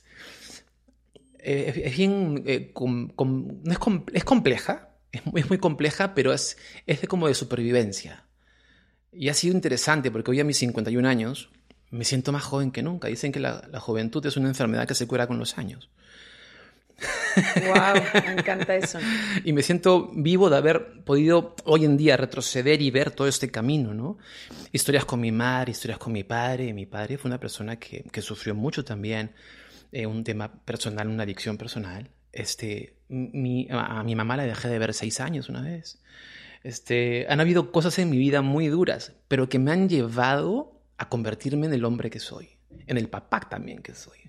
eh, 1.39 1.81
es, 1.86 1.98
bien, 1.98 2.43
eh, 2.48 2.74
no 2.75 3.72
es, 3.72 3.79
es 4.13 4.24
compleja, 4.24 4.89
es 5.12 5.25
muy, 5.25 5.41
es 5.41 5.50
muy 5.50 5.60
compleja, 5.60 6.15
pero 6.15 6.34
es, 6.34 6.57
es 6.86 7.01
de 7.01 7.07
como 7.07 7.27
de 7.27 7.36
supervivencia. 7.36 8.25
Y 9.12 9.29
ha 9.29 9.34
sido 9.34 9.55
interesante 9.55 10.12
porque 10.12 10.31
hoy 10.31 10.39
a 10.39 10.43
mis 10.43 10.57
51 10.57 11.07
años 11.07 11.50
me 11.89 12.03
siento 12.03 12.31
más 12.31 12.43
joven 12.43 12.72
que 12.72 12.84
nunca. 12.84 13.07
Dicen 13.07 13.31
que 13.31 13.39
la, 13.39 13.67
la 13.72 13.79
juventud 13.79 14.25
es 14.25 14.36
una 14.36 14.50
enfermedad 14.50 14.88
que 14.88 14.93
se 14.93 15.07
cura 15.07 15.27
con 15.27 15.39
los 15.39 15.57
años. 15.57 15.89
Wow, 16.98 18.01
encanta 18.38 18.75
eso. 18.75 19.00
Y 19.44 19.54
me 19.54 19.62
siento 19.62 20.10
vivo 20.13 20.50
de 20.50 20.58
haber 20.58 21.04
podido 21.04 21.56
hoy 21.66 21.86
en 21.86 21.98
día 21.98 22.18
retroceder 22.18 22.82
y 22.82 22.89
ver 22.89 23.12
todo 23.12 23.27
este 23.27 23.51
camino, 23.51 23.94
¿no? 23.94 24.18
Historias 24.72 25.06
con 25.06 25.20
mi 25.20 25.32
madre, 25.32 25.72
historias 25.72 26.00
con 26.00 26.13
mi 26.13 26.24
padre. 26.24 26.74
Mi 26.74 26.86
padre 26.86 27.18
fue 27.18 27.30
una 27.30 27.39
persona 27.39 27.77
que, 27.77 28.04
que 28.12 28.22
sufrió 28.22 28.56
mucho 28.56 28.84
también, 28.84 29.34
eh, 29.92 30.08
un 30.08 30.24
tema 30.24 30.51
personal, 30.66 31.08
una 31.08 31.24
adicción 31.24 31.58
personal. 31.58 32.10
Este, 32.34 32.96
mi, 33.10 33.68
a, 33.70 34.00
a 34.00 34.04
mi 34.04 34.16
mamá 34.16 34.38
la 34.38 34.44
dejé 34.44 34.68
de 34.68 34.80
ver 34.80 34.94
seis 34.94 35.20
años 35.20 35.50
una 35.50 35.62
vez. 35.62 36.01
Este, 36.63 37.27
han 37.30 37.39
habido 37.39 37.72
cosas 37.72 37.98
en 38.00 38.10
mi 38.10 38.18
vida 38.18 38.42
muy 38.42 38.68
duras, 38.68 39.13
pero 39.27 39.48
que 39.48 39.60
me 39.60 39.72
han 39.72 39.88
llevado 39.89 40.82
a 40.98 41.10
convertirme 41.10 41.68
en 41.68 41.74
el 41.74 41.86
hombre 41.86 42.10
que 42.10 42.20
soy, 42.20 42.56
en 42.86 42.98
el 42.98 43.10
papá 43.10 43.41
también 43.41 43.81
que 43.81 43.96
soy. 43.96 44.19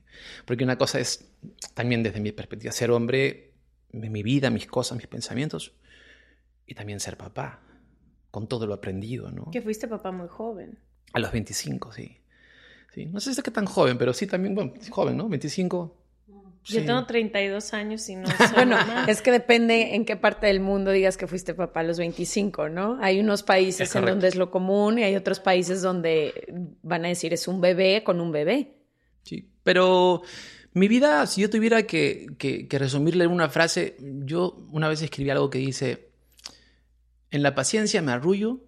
Porque 0.45 0.65
una 0.65 0.79
cosa 0.79 0.99
es, 0.99 1.33
también 1.75 2.03
desde 2.03 2.21
mi 2.21 2.33
perspectiva, 2.33 2.73
ser 2.73 2.91
hombre 2.91 3.49
mi 3.93 4.23
vida, 4.23 4.51
mis 4.51 4.67
cosas, 4.67 4.97
mis 4.97 5.07
pensamientos, 5.07 5.75
y 6.67 6.75
también 6.75 7.01
ser 7.01 7.17
papá, 7.17 7.61
con 8.31 8.47
todo 8.47 8.67
lo 8.67 8.75
aprendido, 8.75 9.31
¿no? 9.31 9.51
Que 9.51 9.63
fuiste 9.63 9.89
papá 9.89 10.13
muy 10.13 10.29
joven. 10.29 10.79
A 11.15 11.19
los 11.19 11.33
25, 11.33 11.93
sí. 11.93 12.19
sí. 12.93 13.07
No 13.07 13.21
sé 13.21 13.33
si 13.33 13.41
es 13.41 13.45
que 13.45 13.51
tan 13.51 13.65
joven, 13.65 13.97
pero 13.97 14.13
sí 14.13 14.27
también, 14.27 14.55
bueno, 14.55 14.75
joven, 14.91 15.17
¿no? 15.17 15.29
25. 15.29 15.97
Yo 16.69 16.81
sí. 16.81 16.87
tengo 16.87 17.05
32 17.07 17.73
años 17.75 18.09
y 18.09 18.17
no 18.17 18.27
soy 18.37 18.49
Bueno, 18.55 18.77
mamá. 18.77 19.07
es 19.09 19.23
que 19.23 19.33
depende 19.33 19.95
en 19.95 20.05
qué 20.05 20.17
parte 20.17 20.47
del 20.47 20.61
mundo 20.61 20.91
digas 20.91 21.17
que 21.17 21.27
fuiste 21.27 21.55
papá 21.55 21.81
a 21.81 21.83
los 21.83 21.99
25, 21.99 22.69
¿no? 22.69 22.99
Hay 23.01 23.21
unos 23.21 23.43
países 23.43 23.89
Es 23.89 23.97
en 23.97 24.05
donde 24.05 24.29
es 24.29 24.35
lo 24.37 24.51
común 24.51 24.99
y 24.99 25.03
hay 25.05 25.17
otros 25.17 25.41
países 25.41 25.83
donde 25.83 26.53
van 26.83 27.05
a 27.05 27.09
decir 27.09 27.33
es 27.33 27.49
un 27.49 27.61
bebé 27.61 28.03
con 28.05 28.21
un 28.21 28.31
bebé. 28.33 28.77
Sí, 29.23 29.51
pero 29.63 30.23
mi 30.75 30.89
vida, 30.89 31.27
si 31.27 31.41
yo 31.41 31.51
tuviera 31.51 31.85
que, 31.85 32.27
que, 32.39 32.69
que 32.69 32.79
resumirle 32.79 33.25
en 33.25 33.31
una 33.31 33.49
frase, 33.49 33.97
yo 34.01 34.67
una 34.71 34.89
vez 34.89 35.03
escribí 35.03 35.31
algo 35.31 35.51
que 35.51 35.59
dice, 35.59 36.11
en 37.31 37.43
la 37.43 37.55
paciencia 37.55 38.03
me 38.03 38.13
arrullo, 38.13 38.61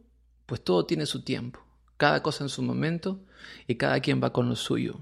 pues 0.47 0.63
todo 0.63 0.87
tiene 0.87 1.07
su 1.07 1.23
tiempo, 1.23 1.61
cada 1.97 2.23
cosa 2.23 2.45
en 2.45 2.49
su 2.51 2.63
momento 2.63 3.21
y 3.67 3.77
cada 3.77 4.01
quien 4.01 4.23
va 4.23 4.33
con 4.33 4.49
lo 4.49 4.57
suyo. 4.57 5.01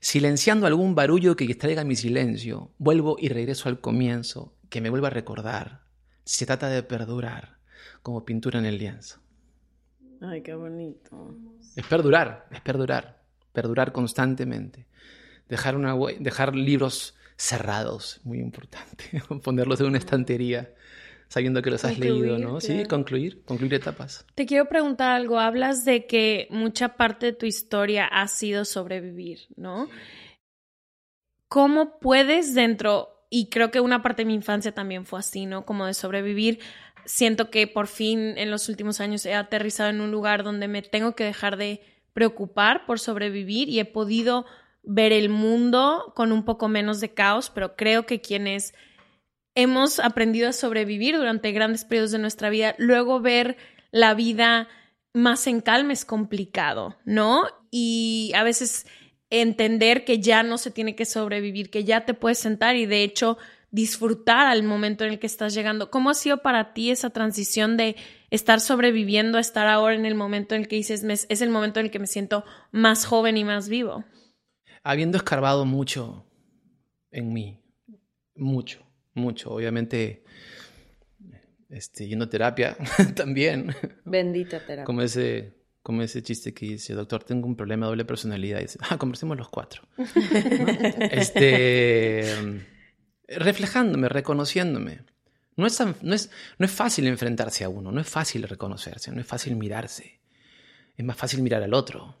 Silenciando 0.00 0.66
algún 0.66 0.94
barullo 0.94 1.36
que 1.36 1.46
distraiga 1.46 1.84
mi 1.84 1.96
silencio, 1.96 2.70
vuelvo 2.78 3.16
y 3.18 3.28
regreso 3.28 3.68
al 3.68 3.80
comienzo, 3.80 4.54
que 4.68 4.80
me 4.80 4.90
vuelva 4.90 5.08
a 5.08 5.10
recordar. 5.10 5.82
Se 6.24 6.46
trata 6.46 6.68
de 6.68 6.82
perdurar, 6.82 7.58
como 8.02 8.24
pintura 8.24 8.58
en 8.58 8.66
el 8.66 8.78
lienzo. 8.78 9.20
Ay, 10.20 10.42
qué 10.42 10.54
bonito. 10.54 11.36
Es 11.74 11.86
perdurar, 11.86 12.46
es 12.50 12.60
perdurar, 12.60 13.22
perdurar 13.52 13.92
constantemente. 13.92 14.86
Dejar, 15.48 15.76
una, 15.76 15.94
dejar 16.18 16.54
libros 16.54 17.14
cerrados, 17.36 18.20
muy 18.24 18.38
importante. 18.38 19.22
Ponerlos 19.42 19.80
en 19.80 19.86
una 19.86 19.98
estantería, 19.98 20.74
sabiendo 21.28 21.62
que 21.62 21.70
los 21.70 21.84
has 21.84 21.98
leído, 21.98 22.38
¿no? 22.38 22.60
Sí, 22.60 22.84
concluir, 22.84 23.42
concluir 23.44 23.74
etapas. 23.74 24.26
Te 24.34 24.46
quiero 24.46 24.68
preguntar 24.68 25.10
algo. 25.10 25.38
Hablas 25.38 25.84
de 25.84 26.06
que 26.06 26.46
mucha 26.50 26.96
parte 26.96 27.26
de 27.26 27.32
tu 27.32 27.46
historia 27.46 28.06
ha 28.06 28.28
sido 28.28 28.64
sobrevivir, 28.64 29.40
¿no? 29.56 29.88
¿Cómo 31.48 31.98
puedes 31.98 32.54
dentro, 32.54 33.26
y 33.30 33.48
creo 33.50 33.70
que 33.70 33.80
una 33.80 34.02
parte 34.02 34.22
de 34.22 34.26
mi 34.26 34.34
infancia 34.34 34.72
también 34.72 35.04
fue 35.04 35.20
así, 35.20 35.46
¿no? 35.46 35.64
Como 35.64 35.86
de 35.86 35.94
sobrevivir. 35.94 36.60
Siento 37.04 37.50
que 37.50 37.66
por 37.66 37.86
fin 37.86 38.36
en 38.36 38.50
los 38.50 38.68
últimos 38.68 39.00
años 39.00 39.24
he 39.26 39.34
aterrizado 39.34 39.90
en 39.90 40.00
un 40.00 40.10
lugar 40.10 40.42
donde 40.42 40.66
me 40.66 40.82
tengo 40.82 41.14
que 41.14 41.24
dejar 41.24 41.56
de 41.56 41.80
preocupar 42.12 42.86
por 42.86 42.98
sobrevivir 42.98 43.68
y 43.68 43.78
he 43.78 43.84
podido 43.84 44.46
ver 44.82 45.12
el 45.12 45.28
mundo 45.28 46.12
con 46.16 46.32
un 46.32 46.44
poco 46.44 46.68
menos 46.68 47.00
de 47.00 47.12
caos, 47.12 47.50
pero 47.50 47.76
creo 47.76 48.06
que 48.06 48.20
quienes 48.20 48.74
hemos 49.56 49.98
aprendido 49.98 50.48
a 50.48 50.52
sobrevivir 50.52 51.16
durante 51.16 51.50
grandes 51.50 51.84
periodos 51.84 52.12
de 52.12 52.18
nuestra 52.18 52.50
vida, 52.50 52.76
luego 52.78 53.20
ver 53.20 53.56
la 53.90 54.14
vida 54.14 54.68
más 55.12 55.46
en 55.46 55.60
calma 55.60 55.94
es 55.94 56.04
complicado, 56.04 56.96
¿no? 57.04 57.42
Y 57.70 58.32
a 58.36 58.44
veces 58.44 58.86
entender 59.30 60.04
que 60.04 60.20
ya 60.20 60.42
no 60.42 60.58
se 60.58 60.70
tiene 60.70 60.94
que 60.94 61.06
sobrevivir, 61.06 61.70
que 61.70 61.84
ya 61.84 62.04
te 62.04 62.14
puedes 62.14 62.38
sentar 62.38 62.76
y 62.76 62.86
de 62.86 63.02
hecho 63.02 63.38
disfrutar 63.70 64.46
al 64.46 64.62
momento 64.62 65.04
en 65.04 65.12
el 65.12 65.18
que 65.18 65.26
estás 65.26 65.54
llegando. 65.54 65.90
¿Cómo 65.90 66.10
ha 66.10 66.14
sido 66.14 66.42
para 66.42 66.72
ti 66.72 66.90
esa 66.90 67.10
transición 67.10 67.76
de 67.76 67.96
estar 68.30 68.60
sobreviviendo 68.60 69.38
a 69.38 69.40
estar 69.40 69.66
ahora 69.66 69.94
en 69.94 70.06
el 70.06 70.14
momento 70.14 70.54
en 70.54 70.62
el 70.62 70.68
que 70.68 70.76
dices, 70.76 71.02
es 71.02 71.40
el 71.40 71.50
momento 71.50 71.80
en 71.80 71.86
el 71.86 71.92
que 71.92 71.98
me 71.98 72.06
siento 72.06 72.44
más 72.70 73.06
joven 73.06 73.36
y 73.36 73.44
más 73.44 73.68
vivo? 73.68 74.04
Habiendo 74.82 75.16
escarbado 75.16 75.64
mucho 75.64 76.24
en 77.10 77.32
mí, 77.32 77.60
mucho, 78.36 78.85
mucho, 79.16 79.50
obviamente 79.50 80.22
este, 81.68 82.06
yendo 82.06 82.26
a 82.26 82.30
terapia 82.30 82.76
también. 83.14 83.74
Bendita 84.04 84.60
terapia. 84.60 84.84
Como 84.84 85.02
ese 85.02 85.54
como 85.82 86.02
ese 86.02 86.20
chiste 86.20 86.52
que 86.52 86.66
dice, 86.66 86.94
doctor, 86.94 87.22
tengo 87.22 87.46
un 87.46 87.54
problema 87.54 87.86
de 87.86 87.90
doble 87.90 88.04
personalidad. 88.04 88.58
Y 88.58 88.62
dice, 88.62 88.80
ah, 88.90 88.98
conversemos 88.98 89.36
los 89.36 89.48
cuatro. 89.48 89.82
este, 91.12 92.24
reflejándome, 93.28 94.08
reconociéndome. 94.08 95.04
No 95.54 95.64
es, 95.64 95.80
no, 96.02 96.12
es, 96.12 96.28
no 96.58 96.66
es 96.66 96.72
fácil 96.72 97.06
enfrentarse 97.06 97.62
a 97.62 97.68
uno, 97.68 97.92
no 97.92 98.00
es 98.00 98.08
fácil 98.08 98.42
reconocerse, 98.42 99.12
no 99.12 99.20
es 99.20 99.26
fácil 99.28 99.54
mirarse. 99.54 100.18
Es 100.96 101.04
más 101.04 101.16
fácil 101.16 101.40
mirar 101.40 101.62
al 101.62 101.72
otro 101.72 102.16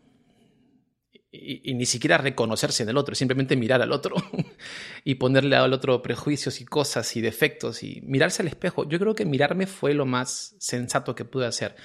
y, 1.40 1.74
ni 1.74 1.86
siquiera 1.86 2.18
reconocerse 2.18 2.82
en 2.82 2.88
el 2.88 2.96
otro, 2.96 3.14
simplemente 3.14 3.56
mirar 3.56 3.82
al 3.82 3.92
otro 3.92 4.16
y 5.04 5.16
ponerle 5.16 5.56
al 5.56 5.72
otro 5.72 6.02
prejuicios 6.02 6.60
y 6.60 6.64
cosas 6.64 7.14
y 7.16 7.20
defectos 7.20 7.82
y 7.82 8.00
mirarse 8.02 8.42
al 8.42 8.48
espejo. 8.48 8.88
Yo 8.88 8.98
creo 8.98 9.14
que 9.14 9.24
mirarme 9.24 9.66
fue 9.66 9.94
lo 9.94 10.06
más 10.06 10.54
sensato 10.58 11.14
que 11.14 11.24
pude 11.24 11.46
hacer. 11.46 11.76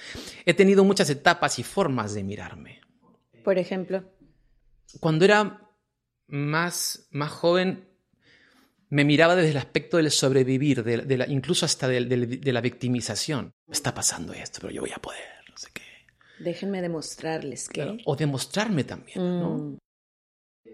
He 0.44 0.54
tenido 0.54 0.84
muchas 0.84 1.10
etapas 1.10 1.58
y 1.58 1.62
formas 1.62 2.14
de 2.14 2.24
mirarme. 2.24 2.80
Por 3.44 3.58
ejemplo. 3.58 4.04
Cuando 5.00 5.24
era 5.24 5.70
más, 6.26 7.08
más 7.10 7.30
joven, 7.30 7.88
me 8.88 9.04
miraba 9.04 9.36
desde 9.36 9.50
el 9.50 9.56
aspecto 9.56 9.96
del 9.96 10.10
sobrevivir, 10.10 10.84
de, 10.84 11.16
la, 11.16 11.26
incluso 11.26 11.64
hasta 11.64 11.88
de, 11.88 12.04
de 12.04 12.52
la 12.52 12.60
victimización. 12.60 13.54
Está 13.70 13.94
pasando 13.94 14.32
esto, 14.34 14.58
pero 14.60 14.72
yo 14.72 14.82
voy 14.82 14.92
a 14.94 15.00
poder. 15.00 15.41
Déjenme 16.42 16.82
demostrarles 16.82 17.68
que... 17.68 17.98
o 18.04 18.16
demostrarme 18.16 18.84
también, 18.84 19.18
¿no? 19.40 19.50
Mm. 19.58 19.78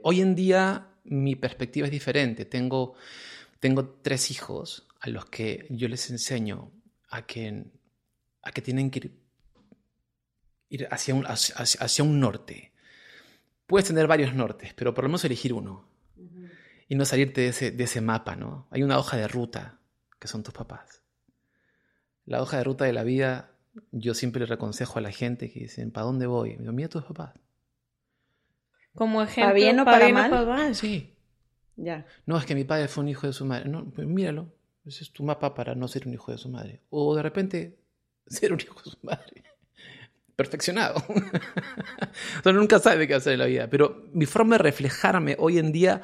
Hoy 0.02 0.20
en 0.20 0.34
día 0.34 0.88
mi 1.04 1.36
perspectiva 1.36 1.86
es 1.86 1.90
diferente. 1.90 2.44
Tengo, 2.44 2.94
tengo 3.60 4.00
tres 4.02 4.30
hijos 4.30 4.86
a 5.00 5.08
los 5.08 5.26
que 5.26 5.66
yo 5.70 5.88
les 5.88 6.10
enseño 6.10 6.70
a 7.10 7.26
que, 7.26 7.64
a 8.42 8.52
que 8.52 8.62
tienen 8.62 8.90
que 8.90 9.10
ir, 10.70 10.88
hacia, 10.90 11.14
un, 11.14 11.26
hacia, 11.26 12.04
un 12.04 12.20
norte. 12.20 12.72
Puedes 13.66 13.88
tener 13.88 14.06
varios 14.06 14.34
nortes, 14.34 14.72
pero 14.74 14.94
por 14.94 15.04
lo 15.04 15.08
menos 15.08 15.24
elegir 15.24 15.52
uno. 15.52 15.88
Y 16.88 16.94
no 16.94 17.04
salirte 17.04 17.42
de 17.42 17.48
ese, 17.48 17.70
de 17.70 17.84
ese 17.84 18.00
mapa, 18.00 18.34
¿no? 18.34 18.66
Hay 18.70 18.82
una 18.82 18.98
hoja 18.98 19.18
de 19.18 19.28
ruta 19.28 19.78
que 20.18 20.28
son 20.28 20.42
tus 20.42 20.54
papás. 20.54 21.02
La 22.24 22.40
hoja 22.40 22.56
de 22.56 22.64
ruta 22.64 22.86
de 22.86 22.94
la 22.94 23.04
vida 23.04 23.57
yo 23.92 24.14
siempre 24.14 24.40
le 24.40 24.46
reconsejo 24.46 24.98
a 24.98 25.02
la 25.02 25.10
gente 25.10 25.50
que 25.50 25.60
dicen, 25.60 25.90
¿para 25.90 26.06
dónde 26.06 26.26
voy? 26.26 26.50
Me 26.56 26.62
digo, 26.62 26.72
mira 26.72 26.86
a 26.86 26.90
tus 26.90 27.04
papás. 27.04 27.34
Como 28.94 29.22
ejemplo. 29.22 29.44
¿Para 29.44 29.54
bien 29.54 29.80
o 29.80 29.84
para, 29.84 30.08
mal? 30.12 30.74
Sí. 30.74 31.14
Ya. 31.76 32.06
No, 32.26 32.36
es 32.36 32.44
que 32.44 32.54
mi 32.54 32.64
padre 32.64 32.88
fue 32.88 33.04
un 33.04 33.08
hijo 33.08 33.26
de 33.26 33.32
su 33.32 33.44
madre. 33.44 33.68
No, 33.68 33.88
pues 33.90 34.06
míralo. 34.06 34.52
Ese 34.84 35.04
es 35.04 35.12
tu 35.12 35.22
mapa 35.22 35.54
para 35.54 35.74
no 35.74 35.86
ser 35.86 36.06
un 36.08 36.14
hijo 36.14 36.32
de 36.32 36.38
su 36.38 36.48
madre. 36.48 36.82
O 36.90 37.14
de 37.14 37.22
repente 37.22 37.78
ser 38.26 38.52
un 38.52 38.60
hijo 38.60 38.80
de 38.82 38.90
su 38.90 38.98
madre. 39.02 39.44
Perfeccionado. 40.34 40.96
o 41.08 42.42
sea, 42.42 42.52
nunca 42.52 42.78
sabe 42.78 43.06
qué 43.06 43.14
hacer 43.14 43.34
en 43.34 43.38
la 43.40 43.46
vida. 43.46 43.68
Pero 43.68 44.04
mi 44.12 44.26
forma 44.26 44.56
de 44.56 44.62
reflejarme 44.62 45.36
hoy 45.38 45.58
en 45.58 45.72
día, 45.72 46.02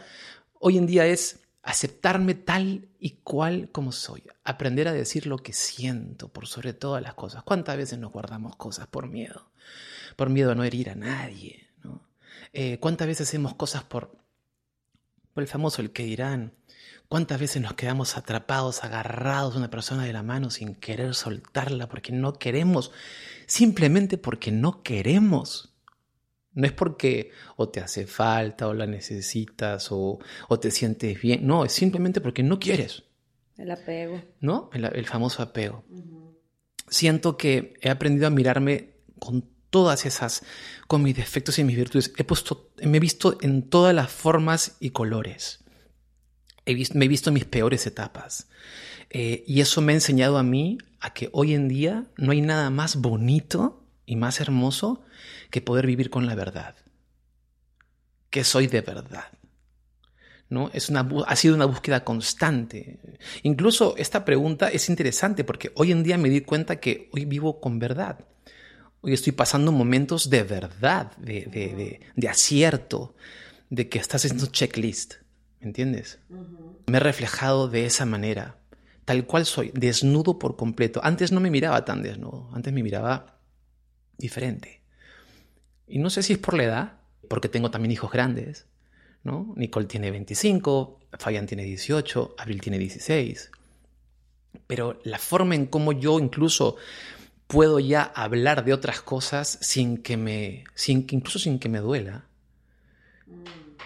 hoy 0.60 0.78
en 0.78 0.86
día 0.86 1.06
es 1.06 1.43
aceptarme 1.64 2.34
tal 2.34 2.88
y 2.98 3.10
cual 3.24 3.70
como 3.72 3.90
soy, 3.90 4.22
aprender 4.44 4.86
a 4.86 4.92
decir 4.92 5.26
lo 5.26 5.38
que 5.38 5.54
siento 5.54 6.28
por 6.28 6.46
sobre 6.46 6.74
todas 6.74 7.02
las 7.02 7.14
cosas. 7.14 7.42
¿Cuántas 7.42 7.76
veces 7.76 7.98
nos 7.98 8.12
guardamos 8.12 8.54
cosas 8.56 8.86
por 8.86 9.08
miedo? 9.08 9.50
Por 10.16 10.28
miedo 10.28 10.52
a 10.52 10.54
no 10.54 10.62
herir 10.62 10.90
a 10.90 10.94
nadie. 10.94 11.66
Eh, 12.52 12.78
¿Cuántas 12.78 13.06
veces 13.06 13.28
hacemos 13.28 13.54
cosas 13.54 13.82
por, 13.82 14.16
por 15.32 15.42
el 15.42 15.48
famoso 15.48 15.80
el 15.80 15.90
que 15.90 16.04
dirán? 16.04 16.52
¿Cuántas 17.08 17.40
veces 17.40 17.62
nos 17.62 17.74
quedamos 17.74 18.16
atrapados, 18.16 18.84
agarrados 18.84 19.54
a 19.54 19.58
una 19.58 19.70
persona 19.70 20.04
de 20.04 20.12
la 20.12 20.22
mano 20.22 20.50
sin 20.50 20.74
querer 20.74 21.14
soltarla 21.14 21.88
porque 21.88 22.12
no 22.12 22.34
queremos, 22.34 22.92
simplemente 23.46 24.18
porque 24.18 24.52
no 24.52 24.82
queremos? 24.82 25.73
No 26.54 26.66
es 26.66 26.72
porque 26.72 27.30
o 27.56 27.68
te 27.68 27.80
hace 27.80 28.06
falta 28.06 28.68
o 28.68 28.74
la 28.74 28.86
necesitas 28.86 29.88
o, 29.90 30.18
te 30.60 30.70
sientes 30.70 31.20
bien. 31.20 31.46
No, 31.46 31.64
es 31.64 31.72
simplemente 31.72 32.20
porque 32.20 32.42
no 32.42 32.58
quieres. 32.58 33.02
El 33.58 33.70
apego. 33.70 34.22
¿No? 34.40 34.70
El, 34.72 35.06
famoso 35.06 35.42
apego. 35.42 35.84
Siento 36.88 37.36
que 37.36 37.74
he 37.80 37.90
aprendido 37.90 38.26
a 38.28 38.30
mirarme 38.30 38.94
con 39.18 39.48
todas 39.70 40.06
esas, 40.06 40.44
con 40.86 41.02
mis 41.02 41.16
defectos 41.16 41.58
y 41.58 41.64
mis 41.64 41.76
virtudes. 41.76 42.12
He 42.16 42.24
puesto, 42.24 42.70
me 42.82 42.98
he 42.98 43.00
visto 43.00 43.38
en 43.40 43.68
todas 43.68 43.94
las 43.94 44.10
formas 44.10 44.76
y 44.78 44.90
colores. 44.90 45.64
He 46.66 46.74
visto, 46.74 46.96
me 46.96 47.06
he 47.06 47.08
visto 47.08 47.30
en 47.30 47.34
mis 47.34 47.44
peores 47.44 47.86
etapas. 47.86 48.48
Eh, 49.10 49.42
y 49.46 49.60
eso 49.60 49.80
me 49.80 49.92
ha 49.92 49.96
enseñado 49.96 50.38
a 50.38 50.42
mí 50.42 50.78
a 51.00 51.12
que 51.12 51.28
hoy 51.32 51.54
en 51.54 51.68
día 51.68 52.06
no 52.16 52.32
hay 52.32 52.40
nada 52.40 52.70
más 52.70 52.96
bonito 52.96 53.84
y 54.06 54.16
más 54.16 54.40
hermoso 54.40 55.02
que 55.54 55.60
poder 55.60 55.86
vivir 55.86 56.10
con 56.10 56.26
la 56.26 56.34
verdad. 56.34 56.74
Que 58.28 58.42
soy 58.42 58.66
de 58.66 58.80
verdad. 58.80 59.30
¿No? 60.48 60.68
Es 60.74 60.88
una, 60.88 61.08
ha 61.28 61.36
sido 61.36 61.54
una 61.54 61.64
búsqueda 61.64 62.02
constante. 62.02 62.98
Incluso 63.44 63.94
esta 63.96 64.24
pregunta 64.24 64.66
es 64.68 64.88
interesante 64.88 65.44
porque 65.44 65.70
hoy 65.76 65.92
en 65.92 66.02
día 66.02 66.18
me 66.18 66.28
di 66.28 66.40
cuenta 66.40 66.80
que 66.80 67.08
hoy 67.12 67.24
vivo 67.24 67.60
con 67.60 67.78
verdad. 67.78 68.18
Hoy 69.00 69.12
estoy 69.12 69.30
pasando 69.30 69.70
momentos 69.70 70.28
de 70.28 70.42
verdad, 70.42 71.16
de, 71.18 72.00
de, 72.16 72.28
acierto, 72.28 73.14
de 73.70 73.88
que 73.88 74.00
estás 74.00 74.24
haciendo 74.24 74.46
checklist. 74.46 75.14
¿Me 75.60 75.68
entiendes? 75.68 76.18
Me 76.88 76.96
he 76.96 77.00
reflejado 77.00 77.68
de 77.68 77.86
esa 77.86 78.06
manera, 78.06 78.58
tal 79.04 79.24
cual 79.24 79.46
soy, 79.46 79.70
desnudo 79.72 80.36
por 80.36 80.56
completo. 80.56 81.00
Antes 81.04 81.30
no 81.30 81.38
me 81.38 81.52
miraba 81.52 81.84
tan 81.84 82.02
desnudo, 82.02 82.50
antes 82.52 82.72
me 82.72 82.82
miraba 82.82 83.38
diferente. 84.18 84.83
Y 85.86 85.98
no 85.98 86.10
sé 86.10 86.22
si 86.22 86.34
es 86.34 86.38
por 86.38 86.54
la 86.54 86.64
edad, 86.64 86.92
porque 87.28 87.48
tengo 87.48 87.70
también 87.70 87.92
hijos 87.92 88.10
grandes, 88.10 88.66
¿no? 89.22 89.52
Nicole 89.56 89.86
tiene 89.86 90.10
25, 90.10 91.00
Fabián 91.18 91.46
tiene 91.46 91.64
18, 91.64 92.36
Abril 92.38 92.60
tiene 92.60 92.78
16. 92.78 93.50
Pero 94.66 94.98
la 95.04 95.18
forma 95.18 95.54
en 95.54 95.66
cómo 95.66 95.92
yo 95.92 96.18
incluso 96.18 96.76
puedo 97.46 97.78
ya 97.80 98.02
hablar 98.02 98.64
de 98.64 98.72
otras 98.72 99.00
cosas 99.00 99.58
sin 99.60 99.98
que 99.98 100.16
me, 100.16 100.64
sin 100.74 101.06
que, 101.06 101.16
incluso 101.16 101.38
sin 101.38 101.58
que 101.58 101.68
me 101.68 101.80
duela, 101.80 102.24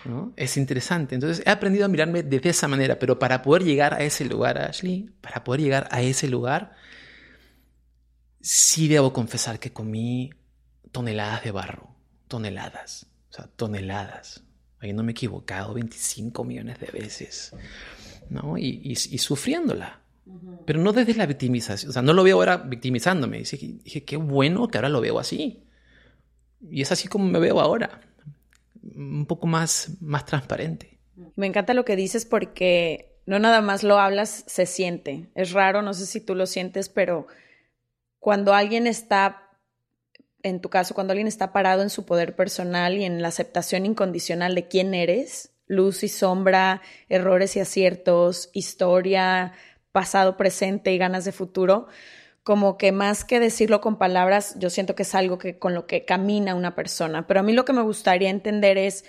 ¿no? 0.05 0.33
Es 0.37 0.57
interesante. 0.57 1.15
Entonces 1.15 1.45
he 1.47 1.51
aprendido 1.51 1.85
a 1.85 1.89
mirarme 1.89 2.23
de 2.23 2.41
esa 2.45 2.69
manera, 2.69 2.99
pero 2.99 3.19
para 3.19 3.43
poder 3.43 3.65
llegar 3.65 3.95
a 3.95 4.03
ese 4.03 4.25
lugar, 4.25 4.59
Ashley, 4.59 5.11
para 5.21 5.45
poder 5.45 5.61
llegar 5.61 5.89
a 5.91 6.03
ese 6.03 6.29
lugar, 6.29 6.77
sí 8.41 8.89
debo 8.89 9.13
confesar 9.13 9.59
que 9.59 9.73
comí 9.73 10.31
toneladas 10.93 11.45
de 11.45 11.51
barro, 11.51 11.88
toneladas, 12.29 13.07
o 13.31 13.33
sea, 13.33 13.49
toneladas, 13.57 14.45
habiéndome 14.79 15.13
equivocado 15.13 15.75
25 15.75 16.45
millones 16.45 16.79
de 16.79 16.87
veces, 16.87 17.53
¿no? 18.31 18.57
Y, 18.57 18.81
y, 18.85 19.19
sufriéndola, 19.19 20.01
Pero 20.67 20.81
no 20.81 20.93
desde 20.93 21.15
la 21.15 21.27
victimización. 21.27 21.91
O 21.91 21.93
sea, 21.93 22.03
no 22.03 22.13
lo 22.13 22.23
veo 22.23 22.37
ahora 22.37 22.59
victimizándome. 22.59 23.39
Dije, 23.39 23.79
dije, 23.83 24.05
qué 24.05 24.17
bueno 24.17 24.69
que 24.69 24.79
ahora 24.79 24.91
lo 24.91 25.01
veo 25.01 25.19
así. 25.19 25.65
Y 26.71 26.83
es 26.83 26.93
así 26.93 27.09
como 27.09 27.27
me 27.27 27.39
veo 27.39 27.61
ahora. 27.61 28.01
Un 28.95 29.27
poco 29.27 29.47
más, 29.47 29.97
más 30.01 30.27
transparente. 30.27 30.99
Me 31.35 31.47
encanta 31.47 31.75
lo 31.75 31.85
que 31.85 31.97
dices 31.97 32.25
porque 32.25 33.19
no 33.27 33.39
nada 33.39 33.61
más 33.61 33.83
lo 33.83 33.99
hablas, 33.99 34.45
se 34.47 34.67
siente. 34.67 35.29
Es 35.35 35.53
raro, 35.53 35.83
no 35.83 35.95
sé 35.95 36.07
si 36.07 36.21
tú 36.21 36.35
lo 36.35 36.47
sientes, 36.47 36.89
pero 36.89 37.27
cuando 38.19 38.55
alguien 38.55 38.87
está, 38.87 39.48
en 40.43 40.61
tu 40.61 40.71
caso, 40.71 40.95
cuando 40.95 41.13
alguien 41.13 41.27
está 41.27 41.53
parado 41.53 41.83
en 41.83 41.91
su 41.91 42.05
poder 42.05 42.37
personal 42.37 42.97
y 42.97 43.05
en 43.05 43.23
la 43.23 43.29
aceptación 43.29 43.87
incondicional 43.87 44.55
de 44.55 44.69
quién 44.69 44.95
eres, 44.95 45.53
luz 45.67 46.03
y 46.03 46.09
sombra, 46.09 46.81
errores 47.09 47.57
y 47.57 47.61
aciertos, 47.61 48.51
historia, 48.53 49.53
pasado, 49.93 50.37
presente 50.37 50.93
y 50.93 50.99
ganas 50.99 51.25
de 51.25 51.33
futuro, 51.33 51.89
como 52.43 52.79
que 52.79 52.93
más 52.93 53.25
que 53.25 53.41
decirlo 53.41 53.81
con 53.81 53.99
palabras, 53.99 54.55
yo 54.59 54.71
siento 54.71 54.95
que 54.95 55.03
es 55.03 55.15
algo 55.15 55.39
que 55.39 55.59
con 55.59 55.75
lo 55.75 55.87
que 55.87 56.05
camina 56.05 56.55
una 56.55 56.75
persona. 56.75 57.27
Pero 57.27 57.41
a 57.41 57.43
mí 57.43 57.53
lo 57.53 57.65
que 57.65 57.75
me 57.75 57.83
gustaría 57.83 58.31
entender 58.31 58.79
es, 58.79 59.05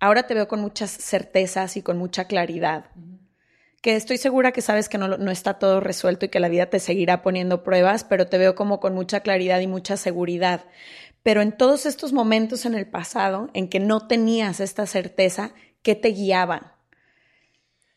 ahora 0.00 0.26
te 0.26 0.34
veo 0.34 0.48
con 0.48 0.60
muchas 0.60 0.90
certezas 0.90 1.76
y 1.76 1.82
con 1.82 1.98
mucha 1.98 2.24
claridad. 2.24 2.86
Que 3.82 3.96
estoy 3.96 4.16
segura 4.16 4.52
que 4.52 4.62
sabes 4.62 4.88
que 4.88 4.96
no, 4.96 5.08
no 5.08 5.30
está 5.30 5.58
todo 5.58 5.80
resuelto 5.80 6.24
y 6.24 6.28
que 6.30 6.40
la 6.40 6.48
vida 6.48 6.70
te 6.70 6.80
seguirá 6.80 7.20
poniendo 7.20 7.62
pruebas, 7.62 8.04
pero 8.04 8.26
te 8.26 8.38
veo 8.38 8.54
como 8.54 8.80
con 8.80 8.94
mucha 8.94 9.20
claridad 9.20 9.60
y 9.60 9.66
mucha 9.66 9.98
seguridad. 9.98 10.64
Pero 11.22 11.42
en 11.42 11.52
todos 11.52 11.84
estos 11.84 12.12
momentos 12.12 12.64
en 12.64 12.74
el 12.74 12.86
pasado 12.86 13.50
en 13.52 13.68
que 13.68 13.80
no 13.80 14.06
tenías 14.06 14.60
esta 14.60 14.86
certeza, 14.86 15.52
¿qué 15.82 15.94
te 15.94 16.08
guiaban? 16.08 16.72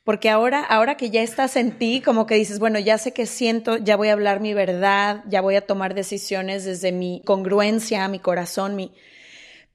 Porque 0.06 0.30
ahora, 0.30 0.64
ahora 0.64 0.98
que 0.98 1.10
ya 1.10 1.24
estás 1.24 1.56
en 1.56 1.80
ti, 1.80 2.00
como 2.00 2.28
que 2.28 2.36
dices, 2.36 2.60
bueno, 2.60 2.78
ya 2.78 3.00
sé 3.00 3.12
que 3.12 3.26
siento, 3.26 3.78
ya 3.78 3.96
voy 3.96 4.10
a 4.10 4.14
hablar 4.14 4.40
mi 4.40 4.54
verdad, 4.54 5.24
ya 5.28 5.42
voy 5.42 5.56
a 5.56 5.66
tomar 5.66 5.96
decisiones 5.96 6.64
desde 6.64 6.92
mi 6.92 7.24
congruencia, 7.26 8.08
mi 8.08 8.20
corazón, 8.20 8.76
mi... 8.76 8.94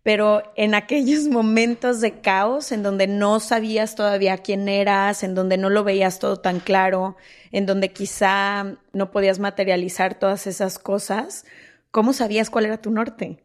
Pero 0.03 0.43
en 0.57 0.75
aquellos 0.75 1.25
momentos 1.29 2.01
de 2.01 2.21
caos, 2.21 2.73
en 2.73 2.83
donde 2.83 3.07
no 3.07 3.41
sabías 3.41 3.95
todavía 3.95 4.39
quién 4.39 4.69
eras, 4.69 5.23
en 5.23 5.35
donde 5.35 5.59
no 5.59 5.71
lo 5.71 5.85
veías 5.85 6.19
todo 6.19 6.39
tan 6.39 6.61
claro, 6.61 7.17
en 7.53 7.67
donde 7.67 7.93
quizá 7.93 8.77
no 8.93 9.11
podías 9.11 9.39
materializar 9.39 10.19
todas 10.19 10.47
esas 10.47 10.79
cosas, 10.79 11.45
¿cómo 11.91 12.13
sabías 12.13 12.51
cuál 12.51 12.67
era 12.67 12.81
tu 12.81 12.91
norte? 12.91 13.45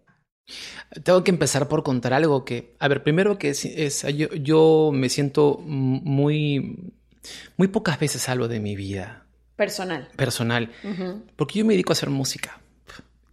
Tengo 1.04 1.24
que 1.24 1.32
empezar 1.32 1.68
por 1.68 1.84
contar 1.84 2.14
algo 2.14 2.46
que, 2.46 2.76
a 2.80 2.88
ver, 2.88 3.02
primero 3.04 3.40
que 3.40 3.50
es, 3.50 4.04
yo, 4.16 4.30
yo, 4.30 4.92
me 4.94 5.10
siento 5.10 5.58
muy, 5.60 6.94
muy 7.58 7.68
pocas 7.68 8.00
veces 8.00 8.30
hablo 8.30 8.48
de 8.48 8.60
mi 8.60 8.76
vida. 8.76 9.26
Personal. 9.56 10.10
Personal. 10.16 10.70
Porque 11.36 11.60
yo 11.60 11.66
me 11.66 11.74
dedico 11.74 11.92
a 11.92 11.96
hacer 11.96 12.10
música. 12.10 12.62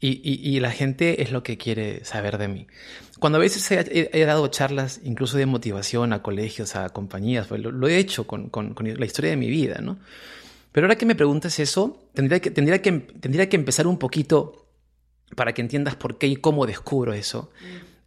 Y, 0.01 0.21
y, 0.25 0.59
la 0.59 0.73
gente 0.73 1.23
es 1.23 1.31
lo 1.31 1.45
que 1.45 1.57
quiere 1.57 2.05
saber 2.05 2.37
de 2.37 2.49
mí. 2.49 2.67
Cuando 3.23 3.39
a 3.39 3.41
veces 3.41 3.71
he, 3.71 4.25
dado 4.25 4.49
charlas, 4.49 5.01
incluso 5.05 5.37
de 5.39 5.47
motivación 5.47 6.13
a 6.13 6.23
colegios, 6.23 6.75
a 6.75 6.89
compañías, 6.89 7.47
pues 7.47 7.61
lo, 7.61 7.87
he 7.87 7.97
hecho 7.97 8.27
con, 8.27 8.49
con, 8.49 8.75
con, 8.75 8.93
la 8.99 9.07
historia 9.07 9.31
de 9.31 9.37
mi 9.37 9.49
vida, 9.49 9.81
¿no? 9.81 10.01
Pero 10.73 10.87
ahora 10.87 10.99
que 10.99 11.07
me 11.07 11.15
preguntas 11.15 11.61
eso, 11.61 12.03
tendría 12.15 12.41
que, 12.41 12.51
tendría 12.51 12.83
que, 12.83 12.91
tendría 12.91 13.49
que 13.49 13.55
empezar 13.55 13.87
un 13.87 13.97
poquito 13.97 14.67
para 15.37 15.55
que 15.55 15.63
entiendas 15.63 15.95
por 15.95 16.19
qué 16.19 16.27
y 16.27 16.35
cómo 16.35 16.67
descubro 16.67 17.13
eso, 17.13 17.53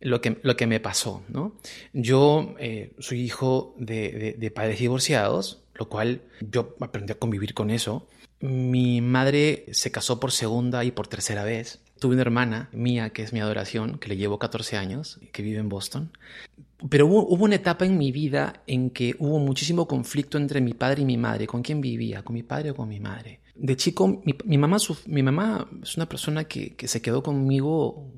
lo, 0.01 0.19
que, 0.19 0.37
lo 0.43 0.57
que 0.57 0.67
me 0.67 0.81
pasó. 0.81 1.23
¿no? 1.29 1.55
Yo 1.93 2.53
eh, 2.59 2.93
soy 2.99 3.21
hijo 3.21 3.73
de, 3.77 4.35
de, 4.37 4.51
padres 4.51 4.79
divorciados, 4.79 5.63
lo 5.75 5.87
cual 5.87 6.23
yo 6.41 6.75
aprendí 6.81 7.13
a 7.13 7.19
convivir 7.19 7.53
con 7.53 7.69
eso. 7.69 8.09
Mi 8.41 8.99
madre 8.99 9.63
se 9.71 9.91
casó 9.91 10.19
por 10.19 10.33
segunda 10.33 10.83
y 10.83 10.91
por 10.91 11.07
tercera 11.07 11.45
vez. 11.45 11.84
Tuve 11.99 12.13
una 12.13 12.21
hermana 12.21 12.69
mía, 12.73 13.11
que 13.11 13.23
es 13.23 13.33
mi 13.33 13.39
adoración, 13.39 13.97
que 13.97 14.09
le 14.09 14.17
llevo 14.17 14.37
14 14.37 14.77
años, 14.77 15.19
que 15.31 15.41
vive 15.41 15.59
en 15.59 15.69
Boston. 15.69 16.11
Pero 16.89 17.07
hubo, 17.07 17.25
hubo, 17.27 17.45
una 17.45 17.55
etapa 17.55 17.85
en 17.85 17.97
mi 17.97 18.11
vida 18.11 18.61
en 18.67 18.89
que 18.89 19.15
hubo 19.19 19.39
muchísimo 19.39 19.87
conflicto 19.87 20.37
entre 20.37 20.59
mi 20.61 20.73
padre 20.73 21.03
y 21.03 21.05
mi 21.05 21.17
madre. 21.17 21.47
¿Con 21.47 21.61
quién 21.61 21.79
vivía? 21.81 22.23
¿Con 22.23 22.33
mi 22.33 22.43
padre 22.43 22.71
o 22.71 22.75
con 22.75 22.89
mi 22.89 22.99
madre? 22.99 23.39
de 23.55 23.77
chico, 23.77 24.21
mi, 24.23 24.57
mamá, 24.57 24.77
mi 25.07 25.23
mamá 25.23 25.67
es 25.81 25.95
una 25.95 26.07
persona 26.07 26.43
que, 26.43 26.75
que, 26.75 26.87
se 26.87 27.01
quedó 27.01 27.23
conmigo 27.23 28.11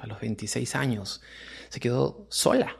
a 0.00 0.06
los 0.06 0.20
26 0.20 0.74
años. 0.74 1.22
Se 1.68 1.80
quedó 1.80 2.26
sola 2.28 2.76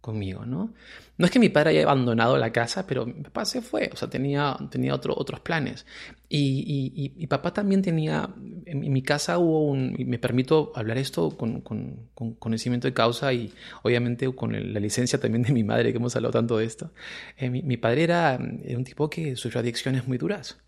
conmigo, 0.00 0.46
¿no? 0.46 0.72
No 1.18 1.24
es 1.24 1.32
que 1.32 1.38
mi 1.38 1.48
padre 1.48 1.70
haya 1.70 1.82
abandonado 1.82 2.36
la 2.36 2.52
casa, 2.52 2.86
pero 2.86 3.06
mi 3.06 3.14
papá 3.14 3.46
se 3.46 3.62
fue, 3.62 3.88
o 3.92 3.96
sea, 3.96 4.08
tenía, 4.10 4.56
tenía 4.70 4.94
otro, 4.94 5.14
otros 5.16 5.40
planes. 5.40 5.86
Y, 6.28 7.12
y, 7.16 7.26
papá 7.26 7.54
también 7.54 7.80
tenía, 7.80 8.28
en, 8.66 8.92
mi 8.92 9.02
casa 9.02 9.38
hubo 9.38 9.64
un, 9.64 9.94
y 9.96 10.04
me 10.04 10.18
permito 10.18 10.72
hablar 10.74 10.98
esto 10.98 11.30
con, 11.36 11.62
con, 11.62 12.08
con 12.14 12.34
conocimiento 12.34 12.86
de 12.86 12.92
causa 12.94 13.32
y 13.32 13.52
obviamente 13.82 14.32
con 14.34 14.52
la 14.52 14.80
licencia 14.80 15.18
también 15.18 15.42
de 15.42 15.52
mi 15.52 15.64
madre, 15.64 15.92
que 15.92 15.98
hemos 15.98 16.14
hablado 16.16 16.32
tanto 16.32 16.58
de 16.58 16.66
esto. 16.66 16.90
Eh, 17.38 17.48
mi, 17.48 17.76
padre 17.78 18.04
era, 18.04 18.38
un 18.38 18.84
tipo 18.84 19.08
que 19.08 19.36
sufrió 19.36 19.60
adicciones 19.60 20.06
muy 20.06 20.18
duras. 20.18 20.58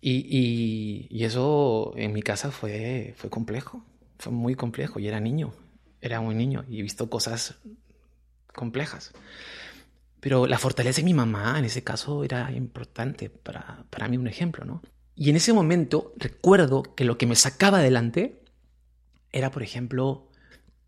Y, 0.00 1.08
y, 1.10 1.24
eso 1.24 1.94
en 1.96 2.12
mi 2.12 2.22
casa 2.22 2.50
fue, 2.50 3.14
fue 3.16 3.30
complejo, 3.30 3.84
fue 4.18 4.32
muy 4.32 4.54
complejo. 4.54 5.00
Y 5.00 5.08
era 5.08 5.18
niño, 5.20 5.54
era 6.00 6.20
muy 6.20 6.34
niño 6.34 6.64
y 6.68 6.80
he 6.80 6.82
visto 6.82 7.08
cosas 7.08 7.56
complejas. 8.54 9.12
Pero 10.20 10.46
la 10.46 10.58
fortaleza 10.58 11.00
de 11.00 11.04
mi 11.04 11.14
mamá 11.14 11.58
en 11.58 11.64
ese 11.64 11.84
caso 11.84 12.24
era 12.24 12.50
importante 12.52 13.30
para, 13.30 13.84
para 13.90 14.08
mí, 14.08 14.16
un 14.16 14.26
ejemplo, 14.26 14.64
¿no? 14.64 14.82
Y 15.14 15.30
en 15.30 15.36
ese 15.36 15.52
momento 15.52 16.14
recuerdo 16.16 16.82
que 16.82 17.04
lo 17.04 17.18
que 17.18 17.26
me 17.26 17.36
sacaba 17.36 17.78
adelante 17.78 18.44
era, 19.32 19.50
por 19.50 19.62
ejemplo, 19.62 20.28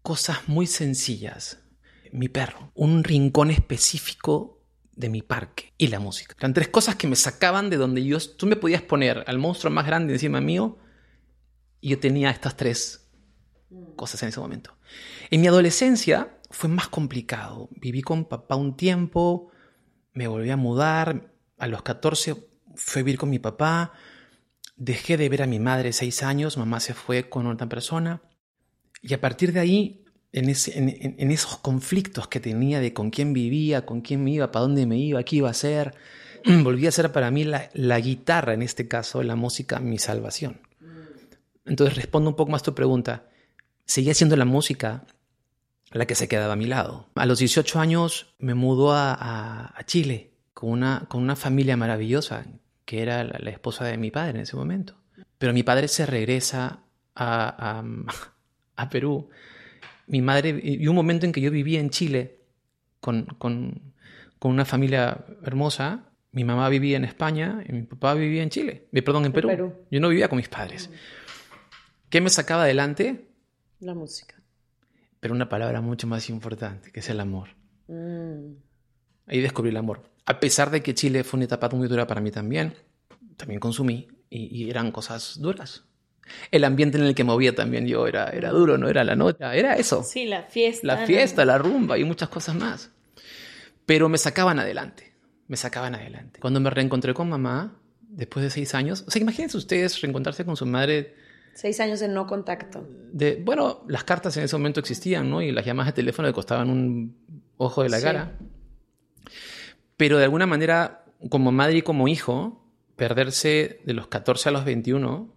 cosas 0.03 0.49
muy 0.49 0.67
sencillas. 0.67 1.59
Mi 2.13 2.29
perro, 2.29 2.73
un 2.75 3.05
rincón 3.05 3.51
específico 3.51 4.61
de 4.95 5.09
mi 5.09 5.23
parque 5.23 5.73
y 5.79 5.89
la 5.89 6.01
música. 6.01 6.35
Eran 6.39 6.55
tres 6.55 6.69
cosas 6.69 6.97
que 6.97 7.07
me 7.07 7.17
sacaban 7.17 7.71
de 7.71 7.77
donde 7.77 8.05
yo... 8.05 8.19
Tú 8.21 8.47
me 8.47 8.57
podías 8.57 8.83
poner 8.83 9.25
al 9.27 9.39
monstruo 9.39 9.73
más 9.73 9.87
grande 9.87 10.13
encima 10.13 10.41
mío 10.41 10.79
y 11.81 11.91
yo 11.91 11.99
tenía 11.99 12.31
estas 12.31 12.57
tres 12.57 13.09
cosas 13.97 14.23
en 14.23 14.29
ese 14.31 14.41
momento. 14.41 14.77
En 15.31 15.41
mi 15.41 15.47
adolescencia 15.47 16.40
fue 16.51 16.69
más 16.69 16.89
complicado. 16.89 17.69
Viví 17.73 18.03
con 18.03 18.25
papá 18.25 18.57
un 18.57 18.77
tiempo, 18.77 19.51
me 20.13 20.27
volví 20.27 20.51
a 20.51 20.57
mudar, 20.57 21.33
a 21.59 21.67
los 21.67 21.83
14 21.83 22.37
fui 22.75 23.01
a 23.01 23.05
vivir 23.05 23.19
con 23.19 23.31
mi 23.31 23.39
papá, 23.39 23.93
dejé 24.77 25.17
de 25.17 25.29
ver 25.29 25.43
a 25.43 25.47
mi 25.47 25.59
madre 25.59 25.93
seis 25.93 26.23
años, 26.23 26.57
mamá 26.57 26.81
se 26.81 26.95
fue 26.95 27.29
con 27.29 27.47
otra 27.47 27.69
persona 27.69 28.23
y 29.03 29.15
a 29.15 29.21
partir 29.21 29.53
de 29.53 29.61
ahí 29.61 30.05
en, 30.33 30.49
esos 30.49 31.59
conflictos 31.59 32.29
que 32.29 32.41
tenía 32.41 32.81
de 32.81 32.93
con 32.93 33.11
quién 33.11 33.33
vivía, 33.33 33.85
con 33.85 34.01
quién 34.01 34.23
me 34.23 34.31
iba, 34.31 34.53
para 34.53 34.63
dónde 34.63 34.87
me 34.87 34.97
iba, 34.99 35.23
qué 35.25 35.37
iba 35.37 35.49
a 35.49 35.53
hacer, 35.53 35.95
volví 36.63 36.87
a 36.87 36.93
ser 36.93 37.13
para 37.13 37.31
mí 37.31 37.45
la, 37.45 38.01
guitarra, 38.01 38.55
en 38.55 38.63
este 38.63 38.89
caso, 38.89 39.23
la 39.23 39.37
música, 39.37 39.81
mi 39.81 39.99
salvación. 39.99 40.61
Entonces 41.65 41.97
respondo 41.97 42.31
un 42.31 42.37
poco 42.37 42.53
más 42.53 42.63
tu 42.63 42.75
pregunta. 42.75 43.29
Seguía 43.85 44.15
siendo 44.15 44.37
la 44.37 44.45
música 44.45 45.05
la 45.91 46.07
que 46.07 46.15
se 46.15 46.29
quedaba 46.29 46.55
a 46.55 46.57
mi 46.57 46.67
lado. 46.67 47.09
A 47.15 47.27
los 47.27 47.39
18 47.39 47.81
años 47.81 48.35
me 48.39 48.55
mudó 48.55 48.93
a, 48.95 49.75
Chile 49.87 50.33
con 50.55 50.71
una, 50.71 51.07
con 51.09 51.23
una 51.23 51.37
familia 51.37 51.77
maravillosa, 51.77 52.47
que 52.85 53.03
era 53.03 53.25
la, 53.25 53.51
esposa 53.51 53.85
de 53.85 53.99
mi 53.99 54.11
padre 54.11 54.31
en 54.31 54.41
ese 54.43 54.57
momento. 54.57 54.95
Pero 55.39 55.53
mi 55.53 55.63
padre 55.63 55.89
se 55.89 56.07
regresa 56.07 56.85
a, 57.15 57.83
a 58.77 58.89
Perú 58.89 59.31
mi 60.11 60.23
madre, 60.23 60.61
y 60.63 60.89
un 60.89 60.97
momento 60.97 61.25
en 61.25 61.33
que 61.33 61.41
yo 61.41 61.53
vivía 61.53 61.79
en 61.79 61.91
Chile 61.91 62.41
con, 63.01 63.27
con, 63.39 63.95
con, 64.41 64.51
una 64.51 64.65
familia 64.65 65.25
hermosa, 65.45 66.11
mi 66.33 66.43
mamá 66.43 66.69
vivía 66.69 66.97
en 66.97 67.05
España 67.05 67.63
y 67.67 67.73
mi 67.73 67.83
papá 67.83 68.15
vivía 68.15 68.43
en 68.43 68.51
Chile, 68.51 68.89
eh, 68.93 69.03
perdón, 69.03 69.27
en 69.27 69.33
Perú. 69.33 69.73
Yo 69.89 70.01
no 70.01 70.09
vivía 70.09 70.29
con 70.29 70.39
mis 70.39 70.49
padres. 70.49 70.91
¿Qué 72.09 72.21
me 72.21 72.29
sacaba 72.29 72.65
adelante? 72.65 73.29
La 73.79 73.95
música. 73.95 74.40
Pero 75.21 75.35
una 75.35 75.49
palabra 75.49 75.81
mucho 75.81 76.07
más 76.07 76.29
importante, 76.31 76.91
que 76.91 77.01
es 77.01 77.11
el 77.11 77.21
amor. 77.21 77.51
Mm. 77.89 78.55
Ahí 79.27 79.41
descubrí 79.41 79.71
el 79.71 79.77
amor. 79.77 80.03
A 80.27 80.41
pesar 80.41 80.71
de 80.71 80.83
que 80.83 80.95
Chile 80.95 81.25
fue 81.25 81.39
una 81.39 81.45
etapa 81.45 81.69
muy 81.71 81.89
dura 81.89 82.07
para 82.07 82.21
mí 82.21 82.31
también, 82.31 82.75
también 83.37 83.61
consumí 83.61 84.09
y 84.29 84.71
eran 84.71 84.93
cosas 84.93 85.41
duras 85.41 85.85
el 86.51 86.65
ambiente 86.65 86.99
en 86.99 87.05
el 87.05 87.15
que 87.15 87.25
movía 87.25 87.55
también 87.55 87.87
yo 87.87 88.07
era, 88.07 88.29
era 88.29 88.51
duro, 88.51 88.79
no 88.79 88.89
era 88.89 89.05
la 89.05 89.17
nota, 89.17 89.55
era 89.55 89.75
eso. 89.75 90.03
Sí, 90.03 90.27
la 90.27 90.43
fiesta. 90.45 90.87
La 90.87 91.07
fiesta, 91.07 91.45
la 91.45 91.59
rumba 91.59 91.99
y 91.99 92.05
muchas 92.05 92.29
cosas 92.29 92.55
más. 92.55 92.91
Pero 93.87 94.09
me 94.09 94.19
sacaban 94.19 94.59
adelante, 94.59 95.13
me 95.49 95.57
sacaban 95.57 95.95
adelante. 95.95 96.41
Cuando 96.41 96.61
me 96.61 96.71
reencontré 96.71 97.15
con 97.15 97.29
mamá, 97.29 97.77
después 98.01 98.43
de 98.45 98.51
seis 98.51 98.75
años, 98.75 99.05
o 99.07 99.11
sea, 99.11 99.21
imagínense 99.23 99.57
ustedes 99.57 100.01
reencontrarse 100.01 100.45
con 100.45 100.57
su 100.57 100.67
madre. 100.67 101.15
Seis 101.55 101.81
años 101.81 102.01
de 102.01 102.09
no 102.09 102.27
contacto. 102.27 102.87
De, 103.13 103.41
bueno, 103.43 103.85
las 103.89 104.05
cartas 104.05 104.37
en 104.37 104.45
ese 104.45 104.57
momento 104.57 104.81
existían, 104.81 105.29
¿no? 105.29 105.43
Y 105.43 105.53
las 105.53 105.65
llamadas 105.65 105.93
de 105.93 105.97
teléfono 105.97 106.29
le 106.29 106.35
costaban 106.35 106.71
un 106.71 107.17
ojo 107.57 107.83
de 107.83 107.89
la 107.91 108.01
cara. 108.01 108.39
Pero 109.97 110.19
de 110.19 110.25
alguna 110.25 110.47
manera, 110.47 111.05
como 111.29 111.53
madre 111.53 111.79
y 111.79 111.83
como 111.83 112.09
hijo, 112.09 112.65
perderse 112.97 113.81
de 113.85 113.95
los 113.95 114.09
14 114.09 114.49
a 114.49 114.53
los 114.53 114.65
21 114.65 115.35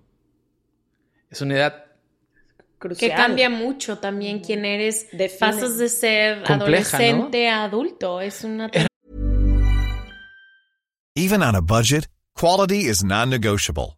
es 1.30 1.42
una 1.42 1.56
edad 1.56 1.86
que 2.98 3.10
cambia 3.10 3.50
mucho 3.50 3.98
también 3.98 4.40
quién 4.40 4.66
eres. 4.66 5.08
Define. 5.12 5.40
Pasas 5.40 5.78
de 5.78 5.90
ser 5.90 6.44
Compleja, 6.44 6.98
adolescente 6.98 7.50
a 7.50 7.64
adulto. 7.64 8.22
Es 8.22 8.44
una 8.44 8.70
Even 11.16 11.42
on 11.42 11.56
a 11.56 11.62
budget, 11.62 12.08
quality 12.34 12.90
is 12.90 13.04
non-negotiable. 13.04 13.98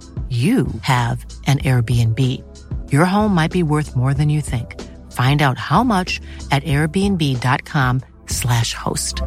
you 0.31 0.67
have 0.83 1.25
an 1.47 1.59
Airbnb. 1.59 2.17
Your 2.89 3.03
home 3.03 3.35
might 3.35 3.51
be 3.51 3.63
worth 3.63 3.97
more 3.97 4.13
than 4.13 4.29
you 4.29 4.39
think. 4.39 4.79
Find 5.11 5.41
out 5.41 5.57
how 5.57 5.83
much 5.83 6.21
at 6.51 6.63
airbnb.com/slash 6.63 8.73
host. 8.73 9.21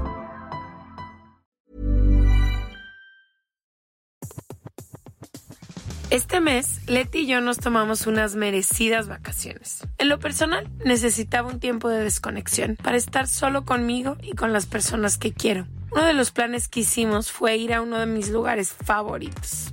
Este 6.14 6.40
mes, 6.40 6.81
Leti 6.87 7.23
y 7.23 7.27
yo 7.27 7.40
nos 7.40 7.59
tomamos 7.59 8.07
unas 8.07 8.37
merecidas 8.37 9.09
vacaciones. 9.09 9.81
En 9.99 10.09
lo 10.09 10.21
personal, 10.21 10.71
necesitaba 10.85 11.49
un 11.49 11.59
tiempo 11.59 11.88
de 11.88 12.05
desconexión 12.05 12.77
para 12.81 12.97
estar 12.97 13.27
solo 13.27 13.64
conmigo 13.64 14.17
y 14.23 14.37
con 14.37 14.53
las 14.53 14.67
personas 14.67 15.19
que 15.19 15.33
quiero. 15.33 15.67
Uno 15.90 16.05
de 16.05 16.14
los 16.14 16.31
planes 16.31 16.69
que 16.69 16.81
hicimos 16.81 17.33
fue 17.33 17.57
ir 17.57 17.75
a 17.75 17.83
uno 17.83 17.99
de 17.99 18.07
mis 18.07 18.31
lugares 18.31 18.73
favoritos, 18.73 19.73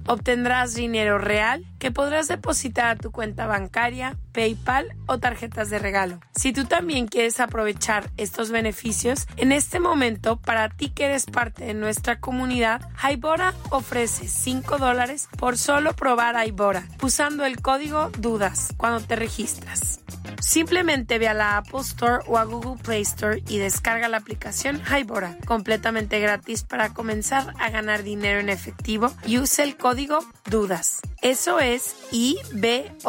Obtendrás 0.07 0.73
dinero 0.73 1.17
real 1.17 1.65
que 1.79 1.91
podrás 1.91 2.27
depositar 2.27 2.87
a 2.87 2.95
tu 2.95 3.11
cuenta 3.11 3.47
bancaria, 3.47 4.17
PayPal 4.33 4.95
o 5.07 5.19
tarjetas 5.19 5.69
de 5.69 5.79
regalo. 5.79 6.19
Si 6.35 6.53
tú 6.53 6.65
también 6.65 7.07
quieres 7.07 7.39
aprovechar 7.39 8.09
estos 8.17 8.51
beneficios, 8.51 9.27
en 9.37 9.51
este 9.51 9.79
momento, 9.79 10.37
para 10.37 10.69
ti 10.69 10.89
que 10.89 11.05
eres 11.05 11.25
parte 11.25 11.65
de 11.65 11.73
nuestra 11.73 12.19
comunidad, 12.19 12.81
Hybora 13.03 13.53
ofrece 13.69 14.27
5 14.27 14.77
dólares 14.77 15.27
por 15.37 15.57
solo 15.57 15.93
probar 15.93 16.35
Hybora 16.45 16.83
usando 17.01 17.45
el 17.45 17.61
código 17.61 18.09
DUDAS 18.19 18.73
cuando 18.77 19.01
te 19.01 19.15
registras. 19.15 19.99
Simplemente 20.39 21.19
ve 21.19 21.27
a 21.27 21.33
la 21.33 21.57
Apple 21.57 21.81
Store 21.81 22.23
o 22.27 22.37
a 22.37 22.43
Google 22.43 22.81
Play 22.81 23.01
Store 23.01 23.43
y 23.47 23.57
descarga 23.57 24.07
la 24.07 24.17
aplicación 24.17 24.81
Hybora, 24.81 25.37
completamente 25.45 26.19
gratis 26.19 26.63
para 26.63 26.93
comenzar 26.93 27.53
a 27.59 27.69
ganar 27.69 28.03
dinero 28.03 28.39
en 28.39 28.49
efectivo 28.49 29.13
y 29.25 29.37
use 29.37 29.63
el 29.63 29.77
código 29.77 30.00
DUDAS. 30.49 31.01
Eso 31.21 31.59
es 31.59 31.95
I-B-O-T-T-A 32.11 32.99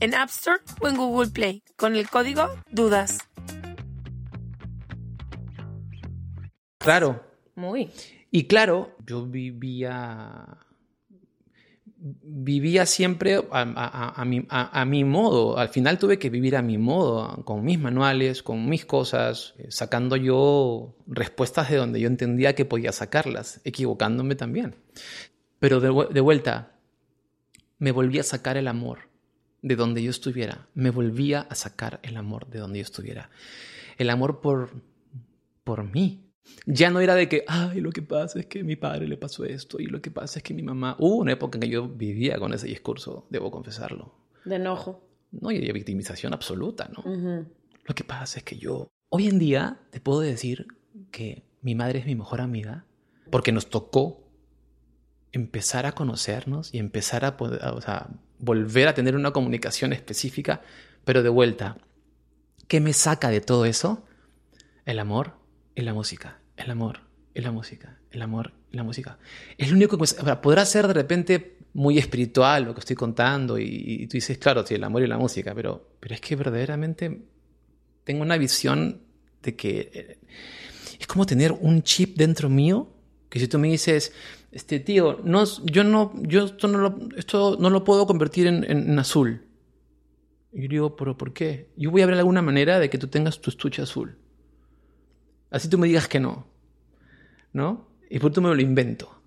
en 0.00 0.14
App 0.14 0.30
Store 0.30 0.60
o 0.80 0.88
en 0.88 0.96
Google 0.96 1.30
Play 1.30 1.62
con 1.76 1.94
el 1.96 2.08
código 2.08 2.48
DUDAS. 2.70 3.18
Claro. 6.78 7.22
Muy. 7.54 7.90
Y 8.30 8.46
claro, 8.46 8.96
yo 9.06 9.26
vivía. 9.26 10.58
Vivía 12.00 12.86
siempre 12.86 13.40
a, 13.50 14.24
mi, 14.24 14.46
a- 14.48 14.84
mi 14.84 15.02
modo. 15.04 15.58
Al 15.58 15.68
final 15.68 15.98
tuve 15.98 16.18
que 16.18 16.30
vivir 16.30 16.54
a 16.56 16.62
mi 16.62 16.78
modo, 16.78 17.44
con 17.44 17.64
mis 17.64 17.78
manuales, 17.80 18.42
con 18.44 18.68
mis 18.68 18.84
cosas, 18.86 19.54
eh, 19.58 19.66
sacando 19.70 20.14
yo 20.16 20.94
respuestas 21.08 21.68
de 21.70 21.76
donde 21.76 22.00
yo 22.00 22.06
entendía 22.06 22.54
que 22.54 22.64
podía 22.64 22.92
sacarlas, 22.92 23.60
equivocándome 23.64 24.36
también. 24.36 24.76
Pero 25.58 25.80
de 25.80 26.20
vuelta, 26.20 26.76
me 27.78 27.90
volví 27.90 28.20
a 28.20 28.22
sacar 28.22 28.56
el 28.56 28.68
amor 28.68 29.08
de 29.62 29.74
donde 29.74 30.00
yo 30.00 30.10
estuviera. 30.10 30.68
Me 30.74 30.90
volvía 30.90 31.40
a 31.50 31.56
sacar 31.56 31.98
el 32.04 32.16
amor 32.16 32.46
de 32.46 32.60
donde 32.60 32.78
yo 32.78 32.84
estuviera. 32.84 33.28
El 33.96 34.10
amor 34.10 34.40
por, 34.40 34.70
por 35.64 35.82
mí. 35.82 36.27
Ya 36.66 36.90
no 36.90 37.00
era 37.00 37.14
de 37.14 37.28
que, 37.28 37.44
ay, 37.46 37.80
lo 37.80 37.90
que 37.92 38.02
pasa 38.02 38.38
es 38.40 38.46
que 38.46 38.60
a 38.60 38.64
mi 38.64 38.76
padre 38.76 39.08
le 39.08 39.16
pasó 39.16 39.44
esto 39.44 39.80
y 39.80 39.86
lo 39.86 40.02
que 40.02 40.10
pasa 40.10 40.38
es 40.38 40.42
que 40.42 40.52
mi 40.54 40.62
mamá... 40.62 40.96
Hubo 40.98 41.16
una 41.16 41.32
época 41.32 41.56
en 41.56 41.60
que 41.62 41.68
yo 41.68 41.88
vivía 41.88 42.38
con 42.38 42.52
ese 42.52 42.66
discurso, 42.66 43.26
debo 43.30 43.50
confesarlo. 43.50 44.14
De 44.44 44.56
enojo. 44.56 45.02
No, 45.30 45.50
y 45.50 45.58
de 45.58 45.72
victimización 45.72 46.32
absoluta, 46.34 46.90
¿no? 46.94 47.46
Lo 47.84 47.94
que 47.94 48.04
pasa 48.04 48.38
es 48.38 48.44
que 48.44 48.56
yo... 48.58 48.88
Hoy 49.10 49.28
en 49.28 49.38
día 49.38 49.80
te 49.90 50.00
puedo 50.00 50.20
decir 50.20 50.66
que 51.10 51.42
mi 51.62 51.74
madre 51.74 52.00
es 52.00 52.06
mi 52.06 52.14
mejor 52.14 52.40
amiga 52.42 52.84
porque 53.30 53.52
nos 53.52 53.70
tocó 53.70 54.28
empezar 55.32 55.86
a 55.86 55.92
conocernos 55.92 56.72
y 56.74 56.78
empezar 56.78 57.24
a- 57.24 57.36
o 57.38 57.80
sea, 57.80 58.08
volver 58.38 58.88
a 58.88 58.94
tener 58.94 59.16
una 59.16 59.30
comunicación 59.32 59.92
específica, 59.92 60.62
pero 61.04 61.22
de 61.22 61.28
vuelta. 61.28 61.78
¿Qué 62.66 62.80
me 62.80 62.92
saca 62.92 63.30
de 63.30 63.40
todo 63.40 63.64
eso? 63.64 64.04
El 64.84 64.98
amor 64.98 65.32
y 65.78 65.82
la 65.82 65.94
música. 65.94 66.40
El 66.56 66.70
amor 66.72 67.00
y 67.34 67.40
la 67.40 67.52
música. 67.52 67.98
El 68.10 68.20
amor 68.22 68.52
y 68.72 68.76
la 68.76 68.82
música. 68.82 69.18
Es 69.56 69.70
lo 69.70 69.76
único 69.76 69.96
que 69.96 70.04
ahora, 70.18 70.40
podrá 70.40 70.66
ser 70.66 70.88
de 70.88 70.92
repente 70.94 71.58
muy 71.74 71.98
espiritual 71.98 72.64
lo 72.64 72.74
que 72.74 72.80
estoy 72.80 72.96
contando 72.96 73.58
y, 73.58 74.06
tú 74.08 74.14
dices, 74.16 74.38
claro, 74.38 74.66
sí, 74.66 74.74
el 74.74 74.82
amor 74.82 75.02
y 75.02 75.06
la 75.06 75.18
música, 75.18 75.54
pero, 75.54 75.88
pero 76.00 76.14
es 76.16 76.20
que 76.20 76.34
verdaderamente 76.34 77.22
tengo 78.02 78.22
una 78.22 78.36
visión 78.36 79.02
de 79.40 79.54
que 79.54 79.90
eh, 79.94 80.18
es 80.98 81.06
como 81.06 81.24
tener 81.26 81.52
un 81.52 81.82
chip 81.82 82.16
dentro 82.16 82.48
mío 82.48 82.88
que 83.28 83.38
si 83.38 83.46
tú 83.46 83.58
me 83.60 83.68
dices, 83.68 84.12
este 84.50 84.80
tío, 84.80 85.20
no, 85.22 85.44
yo 85.64 85.84
no, 85.84 86.12
yo 86.22 86.46
esto 86.46 86.66
no 86.66 86.78
lo, 86.78 86.98
esto 87.16 87.56
no 87.60 87.70
lo 87.70 87.84
puedo 87.84 88.04
convertir 88.06 88.48
en, 88.48 88.64
en- 88.64 88.90
en 88.90 88.98
azul. 88.98 89.42
Y 90.52 90.62
yo 90.62 90.68
digo, 90.68 90.96
pero 90.96 91.16
¿por 91.16 91.32
qué? 91.32 91.68
Yo 91.76 91.92
voy 91.92 92.02
a 92.02 92.06
ver 92.06 92.16
alguna 92.18 92.42
manera 92.42 92.80
de 92.80 92.90
que 92.90 92.98
tú 92.98 93.06
tengas 93.06 93.40
tu 93.40 93.50
estuche 93.50 93.82
azul. 93.82 94.16
Así 95.50 95.68
tú 95.68 95.78
me 95.78 95.86
digas 95.86 96.08
que 96.08 96.20
no. 96.20 96.46
¿No? 97.52 97.88
Y 98.10 98.18
por 98.18 98.32
tú 98.32 98.42
me 98.42 98.54
lo 98.54 98.60
invento. 98.60 99.20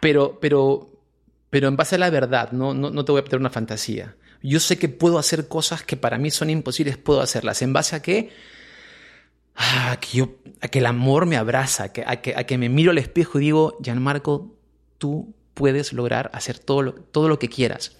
Pero, 0.00 0.38
pero, 0.40 0.90
pero 1.50 1.68
en 1.68 1.76
base 1.76 1.96
a 1.96 1.98
la 1.98 2.10
verdad, 2.10 2.52
no, 2.52 2.74
no, 2.74 2.90
no 2.90 3.04
te 3.04 3.12
voy 3.12 3.20
a 3.20 3.24
pedir 3.24 3.40
una 3.40 3.50
fantasía. 3.50 4.16
Yo 4.42 4.60
sé 4.60 4.78
que 4.78 4.88
puedo 4.88 5.18
hacer 5.18 5.48
cosas 5.48 5.82
que 5.82 5.96
para 5.96 6.18
mí 6.18 6.30
son 6.30 6.50
imposibles, 6.50 6.96
puedo 6.96 7.20
hacerlas. 7.20 7.62
¿En 7.62 7.72
base 7.72 7.96
a 7.96 8.02
qué? 8.02 8.30
Ah, 9.56 9.98
que 10.00 10.18
yo, 10.18 10.36
a 10.60 10.68
que 10.68 10.78
el 10.78 10.86
amor 10.86 11.26
me 11.26 11.36
abraza, 11.36 11.92
que, 11.92 12.04
a 12.06 12.20
que, 12.20 12.34
a 12.36 12.44
que 12.44 12.58
me 12.58 12.68
miro 12.68 12.92
al 12.92 12.98
espejo 12.98 13.38
y 13.38 13.42
digo, 13.42 13.76
Gianmarco, 13.82 14.56
tú 14.98 15.34
puedes 15.54 15.92
lograr 15.92 16.30
hacer 16.32 16.60
todo 16.60 16.82
lo, 16.82 16.94
todo 16.94 17.28
lo 17.28 17.40
que 17.40 17.48
quieras. 17.48 17.96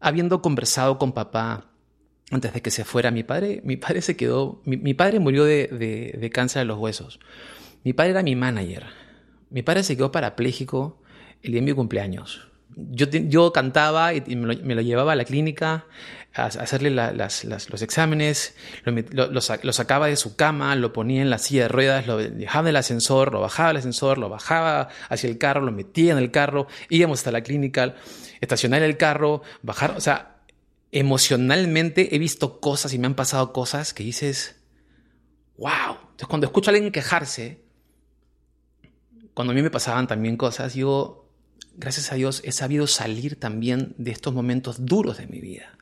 habiendo 0.00 0.40
conversado 0.40 0.96
con 0.98 1.12
papá 1.12 1.69
antes 2.30 2.52
de 2.52 2.62
que 2.62 2.70
se 2.70 2.84
fuera, 2.84 3.10
mi 3.10 3.22
padre, 3.24 3.60
mi 3.64 3.76
padre 3.76 4.02
se 4.02 4.16
quedó, 4.16 4.62
mi, 4.64 4.94
padre 4.94 5.18
murió 5.18 5.44
de, 5.44 5.66
de, 6.18 6.30
cáncer 6.30 6.60
de 6.60 6.66
los 6.66 6.78
huesos. 6.78 7.18
Mi 7.84 7.92
padre 7.92 8.10
era 8.10 8.22
mi 8.22 8.36
manager. 8.36 8.86
Mi 9.50 9.62
padre 9.62 9.82
se 9.82 9.96
quedó 9.96 10.12
parapléjico 10.12 11.02
el 11.42 11.52
día 11.52 11.60
de 11.60 11.66
mi 11.66 11.72
cumpleaños. 11.72 12.46
Yo, 12.76 13.06
yo 13.10 13.52
cantaba 13.52 14.14
y, 14.14 14.22
me, 14.36 14.54
lo, 14.74 14.80
llevaba 14.80 15.12
a 15.12 15.16
la 15.16 15.24
clínica 15.24 15.86
a, 16.32 16.44
hacerle 16.44 16.90
la- 16.90 17.12
las- 17.12 17.44
los 17.44 17.82
exámenes, 17.82 18.54
lo, 18.84 19.72
sacaba 19.72 20.06
de 20.06 20.14
su 20.14 20.36
cama, 20.36 20.76
lo 20.76 20.92
ponía 20.92 21.20
en 21.22 21.30
la 21.30 21.38
silla 21.38 21.62
de 21.62 21.68
ruedas, 21.68 22.06
lo 22.06 22.18
dejaba 22.18 22.66
del 22.66 22.76
ascensor, 22.76 23.32
lo 23.32 23.40
bajaba 23.40 23.70
del 23.70 23.78
ascensor, 23.78 24.18
lo 24.18 24.28
bajaba 24.28 24.88
hacia 25.08 25.28
el 25.28 25.36
carro, 25.36 25.62
lo 25.62 25.72
metía 25.72 26.12
en 26.12 26.18
el 26.18 26.30
carro, 26.30 26.68
íbamos 26.90 27.18
hasta 27.18 27.32
la 27.32 27.40
clínica, 27.42 27.96
estacionar 28.40 28.82
el 28.82 28.96
carro, 28.96 29.42
bajar, 29.62 29.94
o 29.96 30.00
sea, 30.00 30.36
emocionalmente 30.92 32.14
he 32.14 32.18
visto 32.18 32.60
cosas 32.60 32.92
y 32.92 32.98
me 32.98 33.06
han 33.06 33.14
pasado 33.14 33.52
cosas 33.52 33.94
que 33.94 34.02
dices, 34.02 34.56
wow. 35.56 35.96
Entonces 36.00 36.28
cuando 36.28 36.46
escucho 36.46 36.70
a 36.70 36.74
alguien 36.74 36.92
quejarse, 36.92 37.62
cuando 39.34 39.52
a 39.52 39.54
mí 39.54 39.62
me 39.62 39.70
pasaban 39.70 40.06
también 40.06 40.36
cosas, 40.36 40.74
yo, 40.74 41.28
gracias 41.76 42.12
a 42.12 42.16
Dios, 42.16 42.42
he 42.44 42.52
sabido 42.52 42.86
salir 42.86 43.38
también 43.38 43.94
de 43.98 44.10
estos 44.10 44.34
momentos 44.34 44.84
duros 44.84 45.18
de 45.18 45.26
mi 45.26 45.40
vida. 45.40 45.78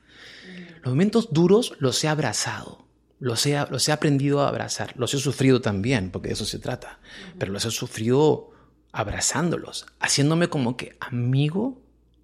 Los 0.83 0.93
momentos 0.93 1.33
duros 1.33 1.73
los 1.79 2.01
he 2.03 2.07
abrazado, 2.07 2.85
los 3.19 3.45
he, 3.45 3.59
los 3.69 3.89
he 3.89 3.91
aprendido 3.91 4.41
a 4.41 4.47
abrazar, 4.47 4.93
los 4.95 5.13
he 5.13 5.17
sufrido 5.17 5.59
también, 5.59 6.11
porque 6.11 6.29
de 6.29 6.35
eso 6.35 6.45
se 6.45 6.59
trata, 6.59 6.99
pero 7.37 7.51
los 7.51 7.65
he 7.65 7.71
sufrido 7.71 8.51
abrazándolos, 8.91 9.87
haciéndome 9.99 10.49
como 10.49 10.77
que 10.77 10.95
amigo. 10.99 11.81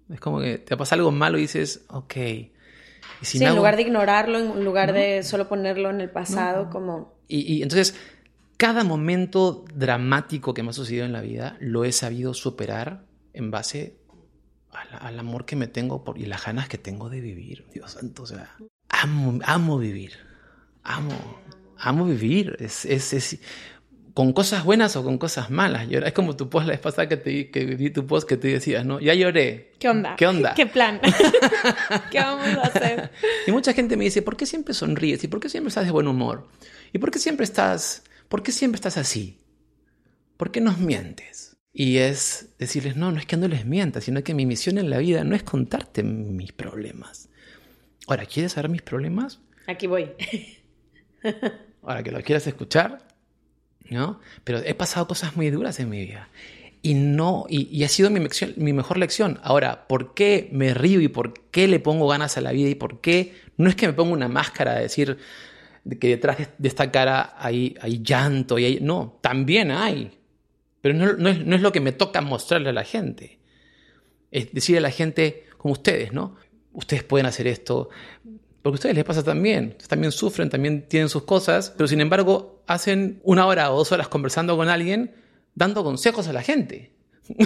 Es 0.08 0.20
como 0.20 0.40
que 0.40 0.58
te 0.58 0.76
pasa 0.76 0.94
algo 0.94 1.10
malo 1.10 1.38
y 1.38 1.42
dices, 1.42 1.82
ok. 1.88 2.14
Sí, 3.22 3.38
me 3.38 3.44
en 3.46 3.50
hago- 3.50 3.56
lugar 3.58 3.76
de 3.76 3.82
ignorarlo, 3.82 4.38
en 4.38 4.64
lugar 4.64 4.92
de 4.92 5.22
solo 5.22 5.48
ponerlo 5.48 5.90
en 5.90 6.00
el 6.00 6.10
pasado, 6.10 6.68
como... 6.70 7.14
y, 7.28 7.40
y 7.54 7.62
entonces, 7.62 7.94
cada 8.56 8.84
momento 8.84 9.64
dramático 9.74 10.54
que 10.54 10.62
me 10.62 10.70
ha 10.70 10.72
sucedido 10.72 11.04
en 11.04 11.12
la 11.12 11.20
vida 11.20 11.56
lo 11.60 11.84
he 11.84 11.92
sabido 11.92 12.34
superar 12.34 13.04
en 13.32 13.50
base 13.50 13.96
la- 14.90 14.98
al 14.98 15.18
amor 15.18 15.44
que 15.46 15.56
me 15.56 15.66
tengo 15.68 16.04
por, 16.04 16.18
y 16.18 16.26
las 16.26 16.44
ganas 16.44 16.68
que 16.68 16.78
tengo 16.78 17.08
de 17.08 17.20
vivir. 17.20 17.66
Dios 17.72 17.92
santo, 17.92 18.22
o 18.24 18.26
sea, 18.26 18.54
amo, 18.88 19.38
amo 19.44 19.78
vivir. 19.78 20.12
Amo, 20.82 21.12
amo 21.78 22.04
vivir. 22.04 22.56
Es, 22.60 22.84
es, 22.84 23.12
es- 23.14 23.38
con 24.16 24.32
cosas 24.32 24.64
buenas 24.64 24.96
o 24.96 25.04
con 25.04 25.18
cosas 25.18 25.50
malas. 25.50 25.90
Llorar. 25.90 26.08
Es 26.08 26.14
como 26.14 26.34
tu 26.34 26.48
post 26.48 26.66
la 26.66 26.72
vez 26.72 26.80
pasada 26.80 27.06
que, 27.06 27.18
te, 27.18 27.50
que 27.50 27.66
vi 27.66 27.90
tu 27.90 28.06
post 28.06 28.26
que 28.26 28.38
te 28.38 28.48
decías, 28.48 28.82
¿no? 28.82 28.98
Ya 28.98 29.12
lloré. 29.12 29.74
¿Qué 29.78 29.90
onda? 29.90 30.16
¿Qué 30.16 30.26
onda? 30.26 30.54
¿Qué 30.54 30.64
plan? 30.64 30.98
¿Qué 32.10 32.18
vamos 32.20 32.46
a 32.46 32.62
hacer? 32.62 33.10
Y 33.46 33.52
mucha 33.52 33.74
gente 33.74 33.94
me 33.98 34.04
dice, 34.04 34.22
¿por 34.22 34.34
qué 34.34 34.46
siempre 34.46 34.72
sonríes? 34.72 35.22
¿Y 35.22 35.28
por 35.28 35.38
qué 35.38 35.50
siempre 35.50 35.68
estás 35.68 35.84
de 35.84 35.90
buen 35.90 36.08
humor? 36.08 36.48
¿Y 36.94 36.98
por 36.98 37.10
qué 37.10 37.18
siempre 37.18 37.44
estás, 37.44 38.04
por 38.30 38.42
qué 38.42 38.52
siempre 38.52 38.76
estás 38.76 38.96
así? 38.96 39.38
¿Por 40.38 40.50
qué 40.50 40.62
nos 40.62 40.78
mientes? 40.78 41.58
Y 41.74 41.98
es 41.98 42.54
decirles, 42.58 42.96
no, 42.96 43.12
no 43.12 43.18
es 43.18 43.26
que 43.26 43.36
no 43.36 43.48
les 43.48 43.66
mienta, 43.66 44.00
sino 44.00 44.24
que 44.24 44.32
mi 44.32 44.46
misión 44.46 44.78
en 44.78 44.88
la 44.88 44.96
vida 44.96 45.24
no 45.24 45.36
es 45.36 45.42
contarte 45.42 46.02
mis 46.02 46.52
problemas. 46.52 47.28
Ahora, 48.06 48.24
¿quieres 48.24 48.52
saber 48.52 48.70
mis 48.70 48.80
problemas? 48.80 49.40
Aquí 49.66 49.86
voy. 49.86 50.12
Ahora 51.82 52.02
que 52.02 52.12
lo 52.12 52.22
quieras 52.22 52.46
escuchar, 52.46 53.05
¿no? 53.90 54.20
Pero 54.44 54.58
he 54.58 54.74
pasado 54.74 55.06
cosas 55.06 55.36
muy 55.36 55.50
duras 55.50 55.78
en 55.80 55.88
mi 55.88 56.04
vida. 56.04 56.28
Y 56.82 56.94
no, 56.94 57.46
y, 57.48 57.68
y 57.76 57.84
ha 57.84 57.88
sido 57.88 58.10
mi, 58.10 58.20
mi 58.56 58.72
mejor 58.72 58.98
lección. 58.98 59.40
Ahora, 59.42 59.88
¿por 59.88 60.14
qué 60.14 60.48
me 60.52 60.72
río 60.72 61.00
y 61.00 61.08
por 61.08 61.34
qué 61.50 61.66
le 61.66 61.80
pongo 61.80 62.06
ganas 62.06 62.36
a 62.36 62.40
la 62.40 62.52
vida 62.52 62.68
y 62.68 62.74
por 62.74 63.00
qué 63.00 63.34
no 63.56 63.68
es 63.68 63.76
que 63.76 63.86
me 63.86 63.92
ponga 63.92 64.12
una 64.12 64.28
máscara 64.28 64.74
de 64.74 64.82
decir 64.82 65.18
de 65.86 65.98
que 65.98 66.08
detrás 66.08 66.38
de, 66.58 66.68
esta 66.68 66.90
cara 66.90 67.34
hay, 67.38 67.76
hay 67.80 68.02
llanto 68.02 68.58
y 68.58 68.64
hay, 68.64 68.78
no, 68.80 69.18
también 69.20 69.70
hay. 69.70 70.18
Pero 70.80 70.94
no, 70.94 71.12
no 71.14 71.28
es, 71.28 71.44
no 71.44 71.54
es 71.54 71.62
lo 71.62 71.72
que 71.72 71.80
me 71.80 71.92
toca 71.92 72.20
mostrarle 72.20 72.70
a 72.70 72.72
la 72.72 72.84
gente. 72.84 73.38
Es 74.30 74.52
decirle 74.52 74.78
a 74.78 74.82
la 74.82 74.90
gente, 74.90 75.46
como 75.56 75.72
ustedes, 75.72 76.12
¿no? 76.12 76.36
Ustedes 76.72 77.04
pueden 77.04 77.26
hacer 77.26 77.46
esto, 77.46 77.88
porque 78.66 78.74
a 78.74 78.78
ustedes 78.78 78.96
les 78.96 79.04
pasa 79.04 79.22
también. 79.22 79.68
Ustedes 79.68 79.86
también 79.86 80.10
sufren, 80.10 80.50
también 80.50 80.88
tienen 80.88 81.08
sus 81.08 81.22
cosas, 81.22 81.72
pero 81.76 81.86
sin 81.86 82.00
embargo 82.00 82.64
hacen 82.66 83.20
una 83.22 83.46
hora 83.46 83.72
o 83.72 83.76
dos 83.76 83.92
horas 83.92 84.08
conversando 84.08 84.56
con 84.56 84.68
alguien, 84.68 85.14
dando 85.54 85.84
consejos 85.84 86.26
a 86.26 86.32
la 86.32 86.42
gente. 86.42 86.90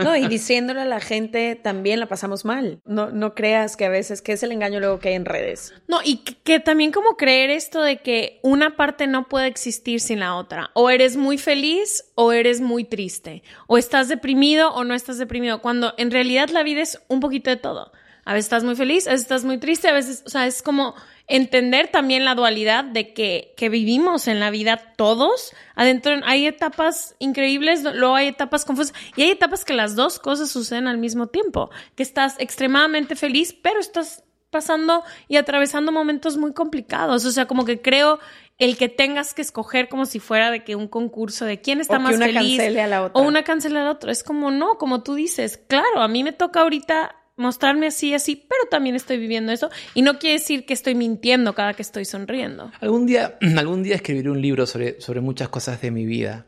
No, 0.00 0.16
y 0.16 0.26
diciéndole 0.26 0.80
a 0.80 0.84
la 0.84 1.00
gente 1.00 1.54
también 1.56 2.00
la 2.00 2.06
pasamos 2.06 2.44
mal. 2.44 2.80
No, 2.84 3.10
no 3.10 3.34
creas 3.34 3.76
que 3.76 3.84
a 3.84 3.88
veces, 3.88 4.22
que 4.22 4.32
es 4.32 4.42
el 4.42 4.50
engaño 4.50 4.80
luego 4.80 4.98
que 4.98 5.10
hay 5.10 5.14
en 5.14 5.24
redes. 5.24 5.72
No, 5.86 5.98
y 6.04 6.18
que, 6.18 6.36
que 6.42 6.60
también 6.60 6.90
como 6.90 7.16
creer 7.16 7.50
esto 7.50 7.82
de 7.82 7.98
que 7.98 8.40
una 8.42 8.76
parte 8.76 9.06
no 9.06 9.28
puede 9.28 9.46
existir 9.46 10.00
sin 10.00 10.18
la 10.18 10.34
otra. 10.34 10.70
O 10.74 10.90
eres 10.90 11.16
muy 11.16 11.38
feliz 11.38 12.06
o 12.16 12.32
eres 12.32 12.60
muy 12.60 12.84
triste. 12.84 13.44
O 13.68 13.78
estás 13.78 14.08
deprimido 14.08 14.72
o 14.74 14.82
no 14.82 14.94
estás 14.94 15.18
deprimido. 15.18 15.62
Cuando 15.62 15.94
en 15.96 16.10
realidad 16.10 16.48
la 16.50 16.64
vida 16.64 16.82
es 16.82 17.00
un 17.08 17.20
poquito 17.20 17.50
de 17.50 17.56
todo. 17.56 17.92
A 18.26 18.34
veces 18.34 18.46
estás 18.46 18.64
muy 18.64 18.74
feliz, 18.74 19.06
a 19.06 19.12
veces 19.12 19.22
estás 19.22 19.44
muy 19.44 19.56
triste, 19.58 19.88
a 19.88 19.92
veces, 19.92 20.24
o 20.26 20.28
sea, 20.28 20.46
es 20.48 20.60
como 20.60 20.94
entender 21.28 21.88
también 21.88 22.24
la 22.24 22.34
dualidad 22.34 22.84
de 22.84 23.14
que, 23.14 23.54
que 23.56 23.68
vivimos 23.68 24.26
en 24.26 24.40
la 24.40 24.50
vida 24.50 24.94
todos. 24.96 25.52
Adentro 25.76 26.12
hay 26.24 26.46
etapas 26.46 27.14
increíbles, 27.20 27.84
luego 27.84 28.16
hay 28.16 28.26
etapas 28.26 28.64
confusas 28.64 28.94
y 29.14 29.22
hay 29.22 29.30
etapas 29.30 29.64
que 29.64 29.74
las 29.74 29.94
dos 29.94 30.18
cosas 30.18 30.50
suceden 30.50 30.88
al 30.88 30.98
mismo 30.98 31.28
tiempo. 31.28 31.70
Que 31.94 32.02
estás 32.02 32.34
extremadamente 32.38 33.14
feliz, 33.14 33.54
pero 33.54 33.78
estás 33.78 34.24
pasando 34.50 35.04
y 35.28 35.36
atravesando 35.36 35.92
momentos 35.92 36.36
muy 36.36 36.52
complicados. 36.52 37.24
O 37.24 37.30
sea, 37.30 37.46
como 37.46 37.64
que 37.64 37.80
creo 37.80 38.18
el 38.58 38.76
que 38.76 38.88
tengas 38.88 39.34
que 39.34 39.42
escoger 39.42 39.88
como 39.88 40.04
si 40.04 40.18
fuera 40.18 40.50
de 40.50 40.64
que 40.64 40.74
un 40.74 40.88
concurso 40.88 41.44
de 41.44 41.60
quién 41.60 41.80
está 41.80 41.94
O 41.94 41.98
que 41.98 42.02
más 42.02 42.16
una 42.16 42.26
feliz 42.26 42.56
cancele 42.58 42.80
a 42.80 42.86
la 42.88 43.02
otra. 43.04 43.22
o 43.22 43.24
una 43.24 43.44
cancela 43.44 43.82
a 43.82 43.84
la 43.84 43.90
otra. 43.90 44.10
Es 44.10 44.24
como 44.24 44.50
no, 44.50 44.78
como 44.78 45.04
tú 45.04 45.14
dices, 45.14 45.58
claro, 45.68 46.00
a 46.00 46.08
mí 46.08 46.24
me 46.24 46.32
toca 46.32 46.62
ahorita 46.62 47.14
mostrarme 47.36 47.86
así, 47.88 48.14
así, 48.14 48.36
pero 48.36 48.62
también 48.70 48.96
estoy 48.96 49.18
viviendo 49.18 49.52
eso 49.52 49.70
y 49.94 50.02
no 50.02 50.18
quiere 50.18 50.34
decir 50.38 50.64
que 50.66 50.72
estoy 50.74 50.94
mintiendo 50.94 51.54
cada 51.54 51.74
que 51.74 51.82
estoy 51.82 52.04
sonriendo. 52.04 52.70
Algún 52.80 53.06
día, 53.06 53.38
algún 53.58 53.82
día 53.82 53.94
escribiré 53.96 54.30
un 54.30 54.40
libro 54.40 54.66
sobre, 54.66 55.00
sobre 55.00 55.20
muchas 55.20 55.48
cosas 55.48 55.80
de 55.82 55.90
mi 55.90 56.06
vida, 56.06 56.46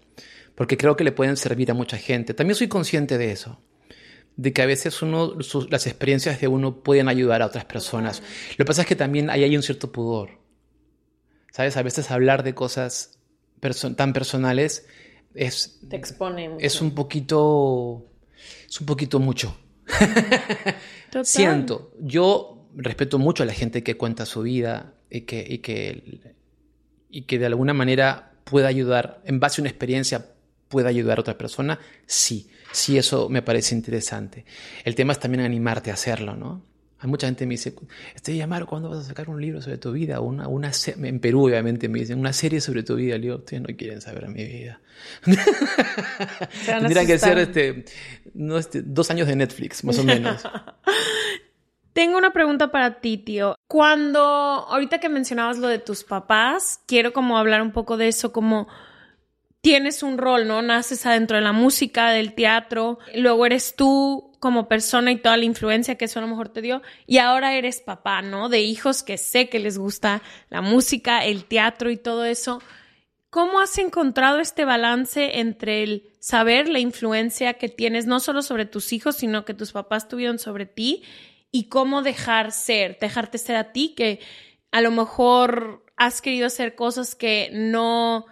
porque 0.55 0.77
creo 0.77 0.97
que 0.97 1.05
le 1.05 1.13
pueden 1.13 1.37
servir 1.37 1.71
a 1.71 1.75
mucha 1.75 1.97
gente. 1.99 2.35
También 2.35 2.55
soy 2.57 2.69
consciente 2.69 3.19
de 3.19 3.31
eso, 3.33 3.61
de 4.37 4.53
que 4.53 4.63
a 4.63 4.67
veces 4.67 5.03
uno, 5.03 5.41
sus- 5.43 5.71
las 5.71 5.87
experiencias 5.87 6.41
de 6.41 6.49
uno 6.49 6.83
pueden 6.83 7.09
ayudar 7.09 7.43
a 7.43 7.47
otras 7.47 7.65
personas. 7.67 8.23
Lo 8.53 8.57
que 8.57 8.65
pasa 8.65 8.83
es 8.83 8.89
que 8.89 8.97
también 8.97 9.31
ahí 9.31 9.45
hay 9.45 9.57
un 9.57 9.63
cierto 9.63 9.93
pudor. 9.93 10.31
¿Sabes? 11.53 11.77
A 11.77 11.83
veces 11.83 12.11
hablar 12.11 12.43
de 12.45 12.55
cosas 12.55 13.19
perso- 13.61 13.95
tan 13.97 14.13
personales 14.13 14.87
es, 15.35 15.81
Te 15.89 15.97
expone 15.97 16.49
mucho. 16.51 16.65
es 16.65 16.81
un 16.81 16.95
poquito, 16.95 18.07
es 18.69 18.81
un 18.81 18.87
poquito 18.87 19.19
mucho. 19.19 19.57
Total. 21.11 21.25
Siento, 21.25 21.93
yo 22.01 22.69
respeto 22.77 23.19
mucho 23.19 23.43
a 23.43 23.47
la 23.47 23.55
gente 23.55 23.83
que 23.83 23.97
cuenta 23.97 24.27
su 24.27 24.43
vida 24.43 24.95
y 25.11 25.23
que, 25.23 25.45
y 25.49 25.59
que, 25.59 26.21
y 27.11 27.23
que 27.23 27.39
de 27.39 27.47
alguna 27.47 27.75
manera 27.75 28.33
pueda 28.45 28.69
ayudar, 28.69 29.21
en 29.25 29.41
base 29.41 29.61
a 29.61 29.63
una 29.63 29.71
experiencia, 29.71 30.27
pueda 30.69 30.89
ayudar 30.89 31.19
a 31.19 31.21
otra 31.23 31.39
persona. 31.39 31.79
Sí, 32.07 32.51
sí, 32.73 32.99
eso 32.99 33.29
me 33.29 33.43
parece 33.43 33.75
interesante. 33.75 34.45
El 34.85 34.95
tema 34.95 35.13
es 35.13 35.19
también 35.19 35.45
animarte 35.45 35.91
a 35.91 35.95
hacerlo, 35.95 36.37
¿no? 36.37 36.63
Hay 37.01 37.09
mucha 37.09 37.29
gente 37.29 37.41
que 37.41 37.47
me 37.47 37.55
dice, 37.55 37.75
este 38.15 38.43
Amaro, 38.43 38.67
¿cuándo 38.67 38.91
vas 38.91 38.99
a 38.99 39.05
sacar 39.05 39.31
un 39.31 39.41
libro 39.41 39.63
sobre 39.63 39.79
tu 39.79 39.93
vida? 39.93 40.21
Una, 40.21 40.49
una 40.49 40.73
en 40.97 41.21
Perú, 41.21 41.47
obviamente, 41.47 41.89
me 41.89 42.01
dicen, 42.01 42.19
una 42.19 42.33
serie 42.33 42.61
sobre 42.61 42.83
tu 42.83 42.97
vida. 42.97 43.15
Le 43.15 43.23
digo, 43.23 43.37
ustedes 43.37 43.63
no 43.63 43.69
quieren 43.77 44.01
saber 44.01 44.29
mi 44.29 44.45
vida. 44.45 44.81
Tendrían 46.67 47.07
que 47.07 47.19
ser 47.19 47.39
este, 47.39 47.85
no, 48.35 48.59
este, 48.59 48.83
dos 48.83 49.11
años 49.13 49.29
de 49.29 49.37
Netflix, 49.37 49.85
más 49.85 49.99
o 49.99 50.05
menos. 50.05 50.43
Tengo 51.93 52.19
una 52.19 52.33
pregunta 52.33 52.71
para 52.73 53.01
ti, 53.01 53.19
tío. 53.19 53.55
Cuando, 53.69 54.21
ahorita 54.21 54.99
que 54.99 55.09
mencionabas 55.09 55.59
lo 55.59 55.69
de 55.69 55.79
tus 55.79 56.03
papás, 56.03 56.81
quiero 56.87 57.13
como 57.13 57.39
hablar 57.39 57.63
un 57.63 57.73
poco 57.73 57.97
de 57.97 58.09
eso, 58.09 58.33
como 58.33 58.69
tienes 59.61 60.03
un 60.03 60.19
rol, 60.19 60.49
¿no? 60.49 60.63
Naces 60.63 61.07
adentro 61.07 61.37
de 61.37 61.43
la 61.43 61.53
música, 61.53 62.11
del 62.11 62.35
teatro, 62.35 62.99
luego 63.15 63.47
eres 63.47 63.77
tú 63.77 64.28
como 64.39 64.69
persona 64.69 65.11
y 65.13 65.17
toda 65.17 65.37
la 65.37 65.45
influencia 65.45 65.97
que 65.97 66.07
eso 66.07 66.19
a 66.19 66.23
lo 66.23 66.29
mejor 66.29 66.49
te 66.49 66.63
dio, 66.63 66.83
y 67.07 67.19
ahora 67.19 67.55
eres 67.55 67.81
papá, 67.81 68.23
¿no? 68.23 68.49
De 68.49 68.61
hijos 68.61 69.03
que 69.03 69.19
sé 69.19 69.49
que 69.49 69.59
les 69.59 69.79
gusta 69.79 70.23
la 70.51 70.61
música, 70.61 71.25
el 71.25 71.45
teatro 71.45 71.91
y 71.91 71.97
todo 71.97 72.25
eso. 72.25 72.63
¿Cómo 73.31 73.61
has 73.61 73.77
encontrado 73.79 74.41
este 74.41 74.65
balance 74.65 75.41
entre 75.41 75.83
el 75.83 76.11
saber 76.19 76.69
la 76.69 76.79
influencia 76.79 77.55
que 77.55 77.69
tienes 77.69 78.07
no 78.07 78.21
solo 78.21 78.43
sobre 78.43 78.65
tus 78.65 78.93
hijos, 78.93 79.17
sino 79.17 79.45
que 79.45 79.55
tus 79.55 79.73
papás 79.73 80.09
tuvieron 80.09 80.39
sobre 80.39 80.65
ti 80.67 81.03
y 81.51 81.69
cómo 81.69 82.03
dejar 82.03 82.53
ser, 82.53 82.99
dejarte 83.01 83.39
ser 83.39 83.57
a 83.57 83.73
ti, 83.73 83.95
que 83.95 84.21
a 84.71 84.81
lo 84.81 84.91
mejor 84.91 85.85
has 85.97 86.23
querido 86.23 86.47
hacer 86.47 86.75
cosas 86.75 87.15
que 87.15 87.51
no 87.53 88.27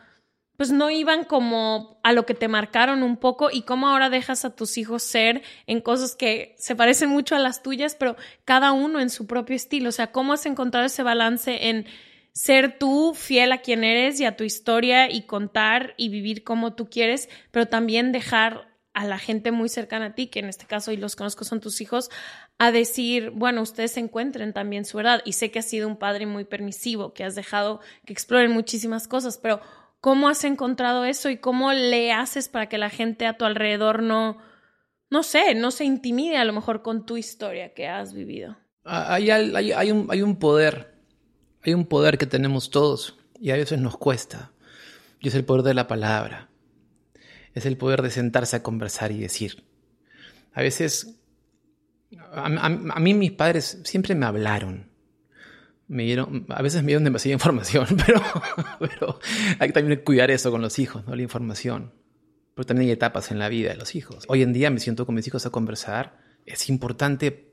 pues 0.57 0.71
no 0.71 0.91
iban 0.91 1.25
como 1.25 1.99
a 2.03 2.13
lo 2.13 2.27
que 2.27 2.35
te 2.35 2.49
marcaron 2.49 3.03
un 3.03 3.17
poco 3.17 3.51
y 3.51 3.63
cómo 3.63 3.89
ahora 3.89 4.11
dejas 4.11 4.45
a 4.45 4.55
tus 4.55 4.79
hijos 4.79 5.03
ser 5.03 5.43
en 5.67 5.81
cosas 5.81 6.15
que 6.15 6.55
se 6.59 6.77
parecen 6.77 7.11
mucho 7.11 7.35
a 7.35 7.39
las 7.39 7.63
tuyas, 7.63 7.95
pero 7.95 8.17
cada 8.45 8.73
uno 8.73 9.01
en 9.01 9.11
su 9.11 9.27
propio 9.27 9.57
estilo. 9.57 9.91
O 9.91 9.93
sea, 9.93 10.13
cómo 10.13 10.33
has 10.33 10.47
encontrado 10.47 10.87
ese 10.87 11.03
balance 11.03 11.69
en 11.69 11.87
ser 12.33 12.79
tú 12.79 13.15
fiel 13.15 13.53
a 13.53 13.63
quien 13.63 13.83
eres 13.83 14.21
y 14.21 14.25
a 14.25 14.37
tu 14.37 14.45
historia 14.45 15.11
y 15.11 15.23
contar 15.23 15.95
y 15.97 16.09
vivir 16.09 16.45
como 16.45 16.75
tú 16.75 16.89
quieres, 16.91 17.29
pero 17.51 17.67
también 17.67 18.13
dejar 18.13 18.77
a 18.97 19.05
la 19.05 19.19
gente 19.19 19.53
muy 19.53 19.69
cercana 19.69 20.07
a 20.07 20.15
ti, 20.15 20.29
que 20.29 20.39
en 20.39 20.47
este 20.47 20.65
caso 20.65 20.91
y 20.91 20.97
los 20.97 21.17
conozco 21.17 21.45
son 21.45 21.61
tus 21.61 21.83
hijos, 21.83 22.11
a 22.59 22.73
decir, 22.73 23.29
bueno, 23.31 23.61
ustedes 23.61 23.99
encuentren 23.99 24.55
también 24.55 24.87
su 24.87 24.97
verdad. 24.97 25.21
Y 25.27 25.35
sé 25.35 25.51
que 25.51 25.59
has 25.59 25.69
sido 25.69 25.87
un 25.87 25.99
padre 25.99 26.25
muy 26.25 26.45
permisivo, 26.45 27.13
que 27.13 27.23
has 27.23 27.35
dejado 27.35 27.81
que 28.07 28.15
exploren 28.15 28.53
muchísimas 28.53 29.07
cosas, 29.07 29.37
pero 29.37 29.61
¿Cómo 30.01 30.29
has 30.29 30.45
encontrado 30.45 31.05
eso 31.05 31.31
y 31.31 31.39
cómo 31.39 31.73
le 31.73 32.13
haces 32.13 32.49
para 32.49 32.69
que 32.69 32.79
la 32.79 32.91
gente 32.91 33.27
a 33.27 33.37
tu 33.37 33.45
alrededor 33.45 34.03
no, 34.03 34.39
no 35.11 35.23
sé, 35.23 35.55
no 35.55 35.71
se 35.71 35.85
intimide 35.85 36.37
a 36.37 36.45
lo 36.45 36.53
mejor 36.53 36.83
con 36.83 37.07
tu 37.07 37.17
historia 37.17 37.75
que 37.75 37.89
has 37.89 38.13
vivido? 38.13 38.57
Ah, 38.85 39.15
hay, 39.15 39.31
un, 39.91 40.07
hay 40.11 40.23
un 40.23 40.37
poder, 40.37 40.95
hay 41.63 41.75
un 41.75 41.87
poder 41.87 42.19
que 42.19 42.27
tenemos 42.27 42.71
todos 42.71 43.19
y 43.41 43.51
a 43.51 43.57
veces 43.57 43.81
nos 43.81 43.97
cuesta. 43.97 44.53
Y 45.21 45.29
es 45.29 45.35
el 45.35 45.45
poder 45.45 45.65
de 45.65 45.75
la 45.75 45.87
palabra. 45.89 46.49
Es 47.55 47.67
el 47.67 47.77
poder 47.77 48.03
de 48.03 48.11
sentarse 48.11 48.57
a 48.57 48.63
conversar 48.63 49.13
y 49.13 49.19
decir. 49.19 49.65
A 50.53 50.61
veces, 50.61 51.19
a 52.33 53.01
mí 53.01 53.15
mis 53.15 53.33
padres 53.33 53.81
siempre 53.85 54.15
me 54.15 54.27
hablaron 54.27 54.96
me 55.89 56.05
dieron, 56.05 56.47
a 56.49 56.63
veces 56.63 56.83
me 56.83 56.89
dieron 56.89 57.05
demasiada 57.05 57.35
información, 57.35 57.87
pero, 58.07 58.23
pero 58.79 59.19
hay 59.59 59.69
que 59.69 59.73
también 59.73 60.01
cuidar 60.05 60.31
eso 60.31 60.51
con 60.51 60.63
los 60.63 60.79
hijos, 60.79 61.07
¿no? 61.07 61.15
La 61.15 61.23
información. 61.23 61.93
Pero 62.55 62.67
también 62.67 62.89
hay 62.89 62.93
etapas 62.93 63.31
en 63.31 63.39
la 63.39 63.49
vida 63.49 63.71
de 63.71 63.77
los 63.77 63.95
hijos. 63.95 64.25
Hoy 64.29 64.43
en 64.43 64.53
día 64.53 64.71
me 64.71 64.81
siento 64.81 65.05
con 65.05 65.15
mis 65.15 65.27
hijos 65.27 65.45
a 65.45 65.51
conversar. 65.51 66.19
Es 66.47 66.69
importante 66.69 67.53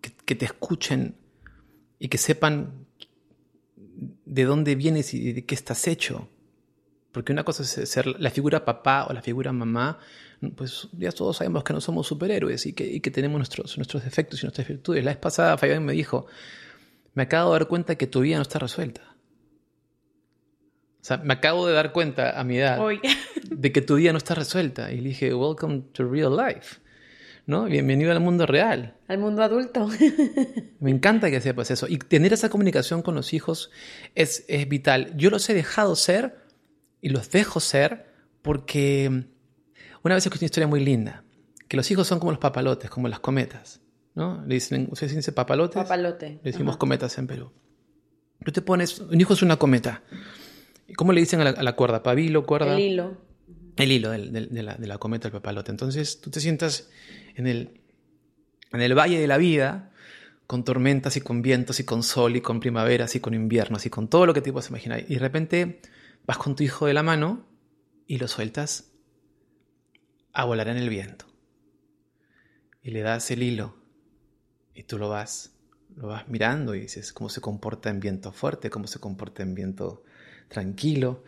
que, 0.00 0.12
que 0.24 0.34
te 0.36 0.44
escuchen 0.44 1.16
y 1.98 2.08
que 2.08 2.18
sepan 2.18 2.86
de 4.24 4.44
dónde 4.44 4.74
vienes 4.74 5.14
y 5.14 5.32
de 5.32 5.44
qué 5.44 5.54
estás 5.54 5.88
hecho. 5.88 6.28
Porque 7.12 7.32
una 7.32 7.44
cosa 7.44 7.62
es 7.62 7.88
ser 7.88 8.06
la 8.20 8.30
figura 8.30 8.64
papá 8.64 9.06
o 9.08 9.12
la 9.12 9.22
figura 9.22 9.52
mamá, 9.52 9.98
pues 10.54 10.88
ya 10.92 11.10
todos 11.12 11.38
sabemos 11.38 11.64
que 11.64 11.72
no 11.72 11.80
somos 11.80 12.06
superhéroes 12.06 12.66
y 12.66 12.74
que, 12.74 12.86
y 12.86 13.00
que 13.00 13.10
tenemos 13.10 13.38
nuestros, 13.38 13.78
nuestros 13.78 14.04
defectos 14.04 14.42
y 14.42 14.46
nuestras 14.46 14.68
virtudes. 14.68 15.02
La 15.02 15.12
vez 15.12 15.18
pasada 15.18 15.56
Fabián 15.56 15.84
me 15.84 15.94
dijo, 15.94 16.26
me 17.16 17.22
acabo 17.22 17.54
de 17.54 17.60
dar 17.60 17.68
cuenta 17.68 17.96
que 17.96 18.06
tu 18.06 18.20
vida 18.20 18.36
no 18.36 18.42
está 18.42 18.58
resuelta. 18.58 19.00
O 21.00 21.04
sea, 21.06 21.16
me 21.16 21.32
acabo 21.32 21.66
de 21.66 21.72
dar 21.72 21.92
cuenta 21.92 22.38
a 22.38 22.44
mi 22.44 22.58
edad 22.58 22.78
de 23.50 23.72
que 23.72 23.80
tu 23.80 23.94
vida 23.94 24.12
no 24.12 24.18
está 24.18 24.34
resuelta. 24.34 24.92
Y 24.92 25.00
le 25.00 25.08
dije, 25.08 25.34
welcome 25.34 25.84
to 25.94 26.06
real 26.06 26.36
life. 26.36 26.76
¿No? 27.46 27.64
Bienvenido 27.64 28.12
al 28.12 28.20
mundo 28.20 28.44
real. 28.44 28.98
Al 29.08 29.16
mundo 29.16 29.42
adulto. 29.42 29.88
me 30.80 30.90
encanta 30.90 31.30
que 31.30 31.40
sepas 31.40 31.70
eso. 31.70 31.86
Y 31.88 31.96
tener 31.96 32.34
esa 32.34 32.50
comunicación 32.50 33.00
con 33.00 33.14
los 33.14 33.32
hijos 33.32 33.70
es, 34.14 34.44
es 34.48 34.68
vital. 34.68 35.16
Yo 35.16 35.30
los 35.30 35.48
he 35.48 35.54
dejado 35.54 35.96
ser 35.96 36.36
y 37.00 37.08
los 37.08 37.30
dejo 37.30 37.60
ser 37.60 38.12
porque 38.42 39.24
una 40.02 40.14
vez 40.14 40.26
escuché 40.26 40.44
una 40.44 40.48
historia 40.48 40.66
muy 40.66 40.84
linda. 40.84 41.24
Que 41.66 41.78
los 41.78 41.90
hijos 41.90 42.06
son 42.06 42.18
como 42.18 42.32
los 42.32 42.40
papalotes, 42.40 42.90
como 42.90 43.08
las 43.08 43.20
cometas. 43.20 43.80
¿No? 44.16 44.42
Le 44.46 44.54
dicen, 44.54 44.88
¿ustedes 44.90 45.14
dicen 45.14 45.34
papalotes? 45.34 45.76
Papalote. 45.76 46.40
Le 46.42 46.50
decimos 46.50 46.76
cometas 46.78 47.16
en 47.18 47.28
Perú. 47.28 47.52
Tú 48.44 48.50
te 48.50 48.62
pones, 48.62 48.98
un 48.98 49.20
hijo 49.20 49.34
es 49.34 49.42
una 49.42 49.56
cometa. 49.56 50.02
¿Cómo 50.96 51.12
le 51.12 51.20
dicen 51.20 51.40
a 51.42 51.52
la, 51.52 51.76
cuerda? 51.76 52.02
¿Pabilo, 52.02 52.46
cuerda? 52.46 52.74
El 52.74 52.80
hilo. 52.80 53.18
El 53.76 53.92
hilo 53.92 54.10
de, 54.10 54.18
la, 54.62 54.98
cometa, 54.98 55.28
el 55.28 55.32
papalote. 55.32 55.70
Entonces 55.70 56.20
tú 56.20 56.30
te 56.30 56.40
sientas 56.40 56.88
en 57.34 57.46
el, 57.46 57.82
en 58.72 58.80
el 58.80 58.98
valle 58.98 59.20
de 59.20 59.26
la 59.26 59.36
vida, 59.36 59.92
con 60.46 60.64
tormentas 60.64 61.16
y 61.18 61.20
con 61.20 61.42
vientos 61.42 61.78
y 61.80 61.84
con 61.84 62.02
sol 62.02 62.36
y 62.36 62.40
con 62.40 62.60
primaveras 62.60 63.16
y 63.16 63.20
con 63.20 63.34
inviernos 63.34 63.84
y 63.84 63.90
con 63.90 64.08
todo 64.08 64.24
lo 64.24 64.32
que 64.32 64.40
te 64.40 64.50
puedas 64.50 64.70
imaginar. 64.70 65.04
Y 65.08 65.14
de 65.14 65.20
repente 65.20 65.80
vas 66.24 66.38
con 66.38 66.56
tu 66.56 66.62
hijo 66.62 66.86
de 66.86 66.94
la 66.94 67.02
mano 67.02 67.44
y 68.06 68.16
lo 68.16 68.28
sueltas 68.28 68.92
a 70.32 70.44
volar 70.44 70.68
en 70.68 70.78
el 70.78 70.88
viento. 70.88 71.26
Y 72.80 72.92
le 72.92 73.02
das 73.02 73.30
el 73.30 73.42
hilo 73.42 73.85
y 74.76 74.82
tú 74.82 74.98
lo 74.98 75.08
vas, 75.08 75.54
lo 75.96 76.08
vas 76.08 76.28
mirando 76.28 76.74
y 76.74 76.80
dices 76.80 77.12
cómo 77.12 77.30
se 77.30 77.40
comporta 77.40 77.88
en 77.88 77.98
viento 77.98 78.30
fuerte, 78.30 78.68
cómo 78.68 78.86
se 78.86 79.00
comporta 79.00 79.42
en 79.42 79.54
viento 79.54 80.04
tranquilo, 80.48 81.24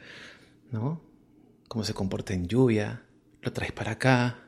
¿no? 0.71 1.01
Cómo 1.67 1.83
se 1.83 1.95
comporta 1.95 2.35
en 2.35 2.47
lluvia, 2.47 3.03
lo 3.41 3.53
traes 3.53 3.73
para 3.73 3.93
acá, 3.93 4.39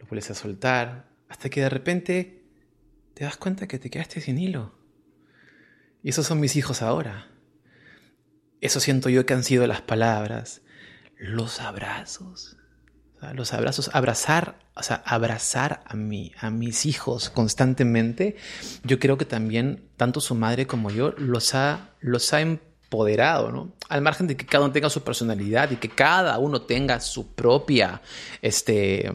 lo 0.00 0.06
vuelves 0.06 0.30
a 0.30 0.34
soltar, 0.34 1.08
hasta 1.28 1.48
que 1.48 1.60
de 1.60 1.68
repente 1.70 2.42
te 3.14 3.24
das 3.24 3.36
cuenta 3.36 3.68
que 3.68 3.78
te 3.78 3.88
quedaste 3.88 4.20
sin 4.20 4.38
hilo. 4.38 4.74
Y 6.02 6.10
esos 6.10 6.26
son 6.26 6.40
mis 6.40 6.56
hijos 6.56 6.82
ahora. 6.82 7.28
Eso 8.60 8.80
siento 8.80 9.08
yo 9.08 9.26
que 9.26 9.34
han 9.34 9.44
sido 9.44 9.66
las 9.68 9.82
palabras, 9.82 10.62
los 11.16 11.60
abrazos, 11.60 12.56
los 13.34 13.52
abrazos, 13.52 13.90
abrazar, 13.92 14.58
o 14.74 14.82
sea, 14.82 15.02
abrazar 15.04 15.82
a, 15.86 15.94
mí, 15.96 16.32
a 16.40 16.50
mis 16.50 16.86
hijos 16.86 17.30
constantemente, 17.30 18.36
yo 18.84 18.98
creo 18.98 19.18
que 19.18 19.24
también 19.24 19.82
tanto 19.96 20.20
su 20.20 20.34
madre 20.34 20.66
como 20.66 20.90
yo 20.90 21.12
los 21.18 21.54
ha, 21.54 21.90
los 22.00 22.32
ha 22.32 22.40
empoderado, 22.40 23.50
¿no? 23.50 23.72
Al 23.88 24.02
margen 24.02 24.26
de 24.26 24.36
que 24.36 24.46
cada 24.46 24.64
uno 24.64 24.72
tenga 24.72 24.90
su 24.90 25.02
personalidad 25.02 25.70
y 25.70 25.76
que 25.76 25.88
cada 25.88 26.38
uno 26.38 26.62
tenga 26.62 27.00
su 27.00 27.34
propia 27.34 28.02
este, 28.40 29.10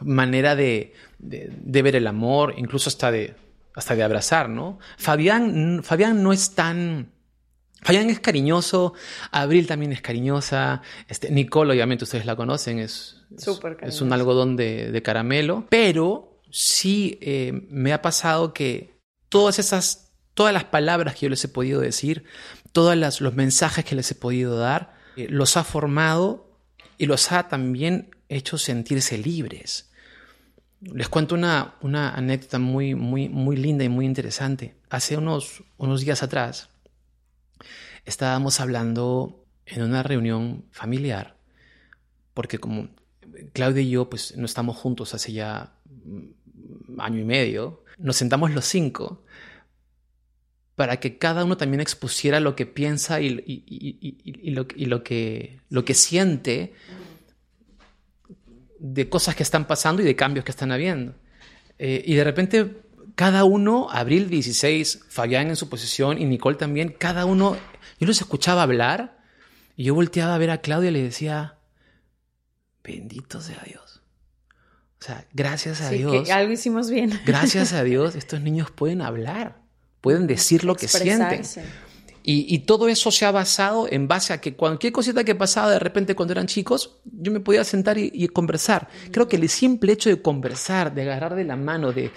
manera 0.00 0.56
de, 0.56 0.92
de, 1.18 1.82
ver 1.82 1.96
el 1.96 2.06
amor, 2.06 2.54
incluso 2.56 2.88
hasta 2.88 3.10
de, 3.10 3.34
hasta 3.74 3.94
de 3.94 4.02
abrazar, 4.02 4.48
¿no? 4.48 4.78
Fabián, 4.98 5.82
Fabián 5.84 6.22
no 6.22 6.32
es 6.32 6.54
tan 6.54 7.12
Fabián 7.84 8.08
es 8.08 8.18
cariñoso, 8.18 8.94
Abril 9.30 9.66
también 9.66 9.92
es 9.92 10.00
cariñosa, 10.00 10.80
este, 11.06 11.30
Nicole 11.30 11.74
obviamente 11.74 12.04
ustedes 12.04 12.24
la 12.24 12.34
conocen, 12.34 12.78
es, 12.78 13.26
es, 13.82 14.00
un 14.00 14.10
algodón 14.14 14.56
de, 14.56 15.02
caramelo, 15.04 15.66
pero 15.68 16.40
sí 16.50 17.18
eh, 17.20 17.52
me 17.68 17.92
ha 17.92 18.00
pasado 18.00 18.54
que 18.54 18.94
todas 19.28 19.58
esas, 19.58 20.12
todas 20.32 20.54
las 20.54 20.64
palabras 20.64 21.14
que 21.14 21.26
yo 21.26 21.28
les 21.28 21.44
he 21.44 21.48
podido 21.48 21.82
decir, 21.82 22.24
todos 22.72 23.20
los 23.20 23.34
mensajes 23.34 23.84
que 23.84 23.94
les 23.94 24.10
he 24.10 24.14
podido 24.14 24.56
dar, 24.56 24.96
eh, 25.16 25.26
los 25.28 25.58
ha 25.58 25.62
formado 25.62 26.58
y 26.96 27.04
los 27.04 27.32
ha 27.32 27.48
también 27.48 28.16
hecho 28.30 28.56
sentirse 28.56 29.18
libres. 29.18 29.90
Les 30.80 31.10
cuento 31.10 31.34
una, 31.34 31.74
una 31.82 32.14
anécdota 32.14 32.58
muy, 32.58 32.94
muy, 32.94 33.28
muy 33.28 33.56
linda 33.56 33.84
y 33.84 33.90
muy 33.90 34.06
interesante. 34.06 34.74
Hace 34.88 35.18
unos, 35.18 35.62
unos 35.76 36.00
días 36.00 36.22
atrás, 36.22 36.70
estábamos 38.04 38.60
hablando 38.60 39.44
en 39.66 39.82
una 39.82 40.02
reunión 40.02 40.64
familiar, 40.70 41.36
porque 42.34 42.58
como 42.58 42.88
Claudia 43.52 43.82
y 43.82 43.90
yo 43.90 44.10
pues 44.10 44.36
no 44.36 44.46
estamos 44.46 44.76
juntos 44.76 45.14
hace 45.14 45.32
ya 45.32 45.74
mm, 46.04 47.00
año 47.00 47.20
y 47.20 47.24
medio, 47.24 47.84
nos 47.98 48.16
sentamos 48.16 48.52
los 48.52 48.64
cinco 48.64 49.24
para 50.74 50.98
que 50.98 51.18
cada 51.18 51.44
uno 51.44 51.56
también 51.56 51.80
expusiera 51.80 52.40
lo 52.40 52.56
que 52.56 52.66
piensa 52.66 53.20
y, 53.20 53.30
lo, 54.50 54.66
que, 55.04 55.60
lo 55.68 55.84
que 55.84 55.94
siente 55.94 56.74
de 58.80 59.08
cosas 59.08 59.36
que 59.36 59.44
están 59.44 59.66
pasando 59.66 60.02
y 60.02 60.04
de 60.04 60.16
cambios 60.16 60.44
que 60.44 60.50
están 60.50 60.72
habiendo. 60.72 61.14
Eh, 61.78 62.02
y 62.04 62.14
de 62.14 62.24
repente 62.24 62.82
cada 63.14 63.44
uno, 63.44 63.88
Abril 63.90 64.28
16, 64.28 65.04
Fabián 65.08 65.48
en 65.48 65.56
su 65.56 65.68
posición 65.68 66.20
y 66.20 66.24
Nicole 66.24 66.56
también, 66.56 66.88
cada 66.98 67.24
uno 67.24 67.56
yo 68.04 68.08
los 68.08 68.20
escuchaba 68.20 68.62
hablar 68.62 69.16
y 69.76 69.84
yo 69.84 69.94
volteaba 69.94 70.34
a 70.34 70.38
ver 70.38 70.50
a 70.50 70.58
Claudia 70.58 70.90
y 70.90 70.92
le 70.92 71.02
decía, 71.02 71.56
bendito 72.82 73.40
sea 73.40 73.62
Dios. 73.66 74.02
O 75.00 75.04
sea, 75.04 75.26
gracias 75.32 75.80
a 75.80 75.88
Dios. 75.88 76.26
Que 76.26 76.32
algo 76.32 76.52
hicimos 76.52 76.90
bien. 76.90 77.18
Gracias 77.26 77.72
a 77.74 77.82
Dios, 77.82 78.14
estos 78.14 78.40
niños 78.40 78.70
pueden 78.70 79.02
hablar, 79.02 79.60
pueden 80.00 80.26
decir 80.26 80.64
lo 80.64 80.74
que 80.74 80.86
sienten. 80.88 81.42
Y, 82.26 82.60
todo 82.60 82.88
eso 82.88 83.10
se 83.10 83.26
ha 83.26 83.30
basado 83.30 83.86
en 83.90 84.08
base 84.08 84.32
a 84.32 84.40
que 84.40 84.54
cualquier 84.54 84.92
cosita 84.94 85.24
que 85.24 85.34
pasaba 85.34 85.70
de 85.70 85.78
repente 85.78 86.14
cuando 86.14 86.32
eran 86.32 86.46
chicos, 86.46 86.98
yo 87.04 87.32
me 87.32 87.40
podía 87.40 87.64
sentar 87.64 87.98
y, 87.98 88.10
y 88.14 88.28
conversar. 88.28 88.88
Creo 89.10 89.28
que 89.28 89.36
el 89.36 89.48
simple 89.50 89.92
hecho 89.92 90.08
de 90.08 90.22
conversar, 90.22 90.94
de 90.94 91.02
agarrar 91.02 91.34
de 91.34 91.44
la 91.44 91.56
mano, 91.56 91.92
de, 91.92 92.10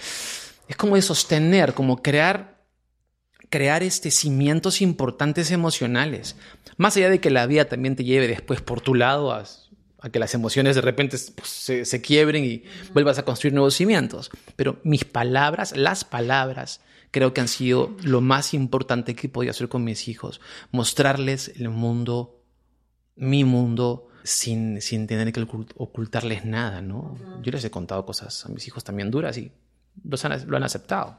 es 0.68 0.76
como 0.78 0.96
de 0.96 1.02
sostener, 1.02 1.74
como 1.74 2.02
crear 2.02 2.57
crear 3.50 3.84
este 3.84 4.12
cimientos 4.12 4.82
importantes 4.82 5.52
emocionales. 5.52 6.36
Más 6.78 6.96
allá 6.98 7.10
de 7.10 7.20
que 7.20 7.30
la 7.30 7.46
vida 7.48 7.66
también 7.66 7.96
te 7.96 8.04
lleve 8.04 8.28
después 8.28 8.62
por 8.62 8.82
tu 8.82 8.94
lado 8.94 9.32
a, 9.32 9.46
que 10.12 10.20
las 10.20 10.34
emociones 10.34 10.76
de 10.76 10.82
repente 10.82 11.18
pues, 11.36 11.50
se, 11.50 12.02
quiebren 12.02 12.46
y 12.46 12.64
vuelvas 12.94 13.18
a 13.18 13.26
construir 13.26 13.54
nuevos 13.54 13.76
cimientos. 13.76 14.30
Pero 14.56 14.80
mis 14.84 15.04
palabras, 15.04 15.76
las 15.76 16.06
palabras, 16.06 16.82
creo 17.12 17.34
que 17.34 17.42
han 17.42 17.48
sido 17.48 17.96
lo 18.04 18.22
más 18.22 18.54
importante 18.54 19.16
que 19.16 19.28
podía 19.28 19.52
hacer 19.52 19.70
con 19.70 19.84
mis 19.84 20.08
hijos. 20.08 20.40
Mostrarles 20.72 21.52
el 21.58 21.70
mundo 21.70 22.34
mi 23.18 23.44
mundo 23.44 24.08
sin, 24.24 24.82
sin 24.82 25.08
tener 25.08 25.34
que 25.34 25.42
ocultarles 25.76 26.46
nada, 26.46 26.82
¿no? 26.82 27.18
Yo 27.42 27.52
les 27.52 27.66
he 27.66 27.72
contado 27.72 28.06
cosas 28.06 28.46
a 28.46 28.50
mis 28.50 28.68
hijos 28.68 28.84
también 28.84 29.10
duras 29.10 29.38
y 29.38 29.52
los 30.04 30.24
lo 30.46 30.58
han 30.58 30.64
aceptado. 30.64 31.18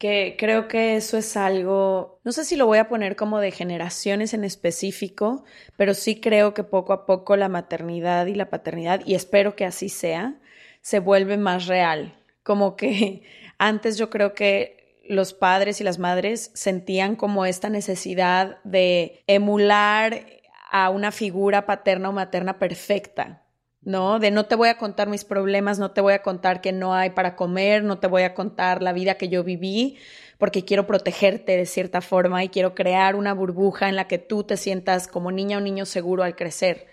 Que 0.00 0.34
creo 0.38 0.66
que 0.66 0.96
eso 0.96 1.18
es 1.18 1.36
algo, 1.36 2.20
no 2.24 2.32
sé 2.32 2.46
si 2.46 2.56
lo 2.56 2.64
voy 2.64 2.78
a 2.78 2.88
poner 2.88 3.16
como 3.16 3.38
de 3.38 3.50
generaciones 3.50 4.32
en 4.32 4.44
específico, 4.44 5.44
pero 5.76 5.92
sí 5.92 6.22
creo 6.22 6.54
que 6.54 6.64
poco 6.64 6.94
a 6.94 7.04
poco 7.04 7.36
la 7.36 7.50
maternidad 7.50 8.24
y 8.24 8.34
la 8.34 8.48
paternidad, 8.48 9.02
y 9.04 9.14
espero 9.14 9.56
que 9.56 9.66
así 9.66 9.90
sea, 9.90 10.40
se 10.80 11.00
vuelve 11.00 11.36
más 11.36 11.66
real. 11.66 12.18
Como 12.42 12.76
que 12.76 13.24
antes 13.58 13.98
yo 13.98 14.08
creo 14.08 14.32
que 14.32 15.02
los 15.06 15.34
padres 15.34 15.82
y 15.82 15.84
las 15.84 15.98
madres 15.98 16.50
sentían 16.54 17.14
como 17.14 17.44
esta 17.44 17.68
necesidad 17.68 18.56
de 18.64 19.22
emular 19.26 20.24
a 20.72 20.88
una 20.88 21.12
figura 21.12 21.66
paterna 21.66 22.08
o 22.08 22.12
materna 22.12 22.58
perfecta, 22.58 23.42
¿no? 23.82 24.18
De 24.18 24.30
no 24.30 24.46
te 24.46 24.54
voy 24.54 24.68
a 24.68 24.76
contar 24.76 25.08
mis 25.08 25.24
problemas, 25.24 25.78
no 25.78 25.90
te 25.90 26.00
voy 26.00 26.12
a 26.12 26.22
contar 26.22 26.60
que 26.60 26.72
no 26.72 26.94
hay 26.94 27.10
para 27.10 27.36
comer, 27.36 27.82
no 27.82 27.98
te 27.98 28.06
voy 28.06 28.22
a 28.22 28.34
contar 28.34 28.82
la 28.82 28.92
vida 28.92 29.14
que 29.14 29.28
yo 29.28 29.42
viví, 29.42 29.98
porque 30.38 30.64
quiero 30.64 30.86
protegerte 30.86 31.56
de 31.56 31.66
cierta 31.66 32.00
forma 32.00 32.44
y 32.44 32.48
quiero 32.48 32.74
crear 32.74 33.14
una 33.14 33.34
burbuja 33.34 33.88
en 33.88 33.96
la 33.96 34.06
que 34.06 34.18
tú 34.18 34.44
te 34.44 34.56
sientas 34.56 35.06
como 35.06 35.32
niña 35.32 35.58
o 35.58 35.60
niño 35.60 35.86
seguro 35.86 36.22
al 36.22 36.36
crecer. 36.36 36.86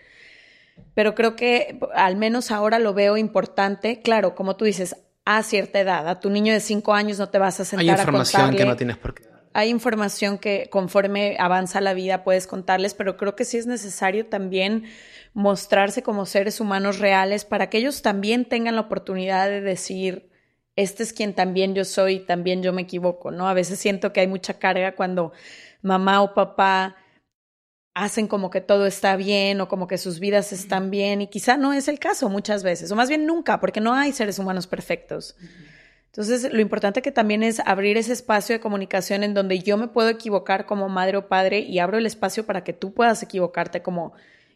Pero 0.93 1.15
creo 1.15 1.35
que 1.35 1.79
al 1.95 2.15
menos 2.15 2.51
ahora 2.51 2.79
lo 2.79 2.93
veo 2.93 3.17
importante, 3.17 4.01
claro, 4.01 4.35
como 4.35 4.55
tú 4.55 4.65
dices, 4.65 4.95
a 5.25 5.43
cierta 5.43 5.79
edad, 5.79 6.07
a 6.07 6.19
tu 6.19 6.29
niño 6.29 6.53
de 6.53 6.59
cinco 6.59 6.93
años 6.93 7.19
no 7.19 7.29
te 7.29 7.37
vas 7.37 7.59
a 7.59 7.65
sentar 7.65 7.95
Hay 7.95 7.99
información 7.99 8.55
que 8.55 8.65
no 8.65 8.75
tienes 8.75 8.97
por 8.97 9.13
qué 9.13 9.27
hay 9.57 9.69
información 9.69 10.37
que 10.37 10.69
conforme 10.69 11.35
avanza 11.39 11.81
la 11.81 11.95
vida 11.95 12.23
puedes 12.23 12.45
contarles, 12.45 12.93
pero 12.93 13.17
creo 13.17 13.35
que 13.35 13.43
sí 13.43 13.57
es 13.57 13.65
necesario 13.65 14.27
también 14.27 14.83
mostrarse 15.37 16.01
como 16.01 16.25
seres 16.25 16.59
humanos 16.59 16.97
reales 16.97 17.45
para 17.45 17.69
que 17.69 17.77
ellos 17.77 18.01
también 18.01 18.43
tengan 18.43 18.73
la 18.73 18.81
oportunidad 18.81 19.47
de 19.47 19.61
decir, 19.61 20.31
este 20.75 21.03
es 21.03 21.13
quien 21.13 21.35
también 21.35 21.75
yo 21.75 21.85
soy, 21.85 22.21
también 22.21 22.63
yo 22.63 22.73
me 22.73 22.81
equivoco, 22.81 23.29
¿no? 23.29 23.47
A 23.47 23.53
veces 23.53 23.77
siento 23.77 24.11
que 24.11 24.21
hay 24.21 24.27
mucha 24.27 24.55
carga 24.55 24.95
cuando 24.95 25.33
mamá 25.83 26.23
o 26.23 26.33
papá 26.33 26.95
hacen 27.93 28.27
como 28.27 28.49
que 28.49 28.61
todo 28.61 28.87
está 28.87 29.15
bien 29.15 29.61
o 29.61 29.67
como 29.67 29.85
que 29.85 29.99
sus 29.99 30.19
vidas 30.19 30.51
están 30.53 30.89
bien 30.89 31.21
y 31.21 31.27
quizá 31.27 31.55
no 31.55 31.71
es 31.71 31.87
el 31.87 31.99
caso 31.99 32.29
muchas 32.29 32.63
veces, 32.63 32.91
o 32.91 32.95
más 32.95 33.07
bien 33.07 33.27
nunca, 33.27 33.59
porque 33.59 33.79
no 33.79 33.93
hay 33.93 34.13
seres 34.13 34.39
humanos 34.39 34.65
perfectos. 34.65 35.35
Entonces, 36.07 36.51
lo 36.51 36.61
importante 36.61 37.03
que 37.03 37.11
también 37.11 37.43
es 37.43 37.59
abrir 37.59 37.95
ese 37.97 38.13
espacio 38.13 38.55
de 38.55 38.59
comunicación 38.59 39.23
en 39.23 39.35
donde 39.35 39.59
yo 39.59 39.77
me 39.77 39.87
puedo 39.87 40.09
equivocar 40.09 40.65
como 40.65 40.89
madre 40.89 41.17
o 41.17 41.27
padre 41.27 41.59
y 41.59 41.77
abro 41.77 41.99
el 41.99 42.07
espacio 42.07 42.43
para 42.47 42.63
que 42.63 42.73
tú 42.73 42.95
puedas 42.95 43.21
equivocarte 43.21 43.83
como 43.83 44.13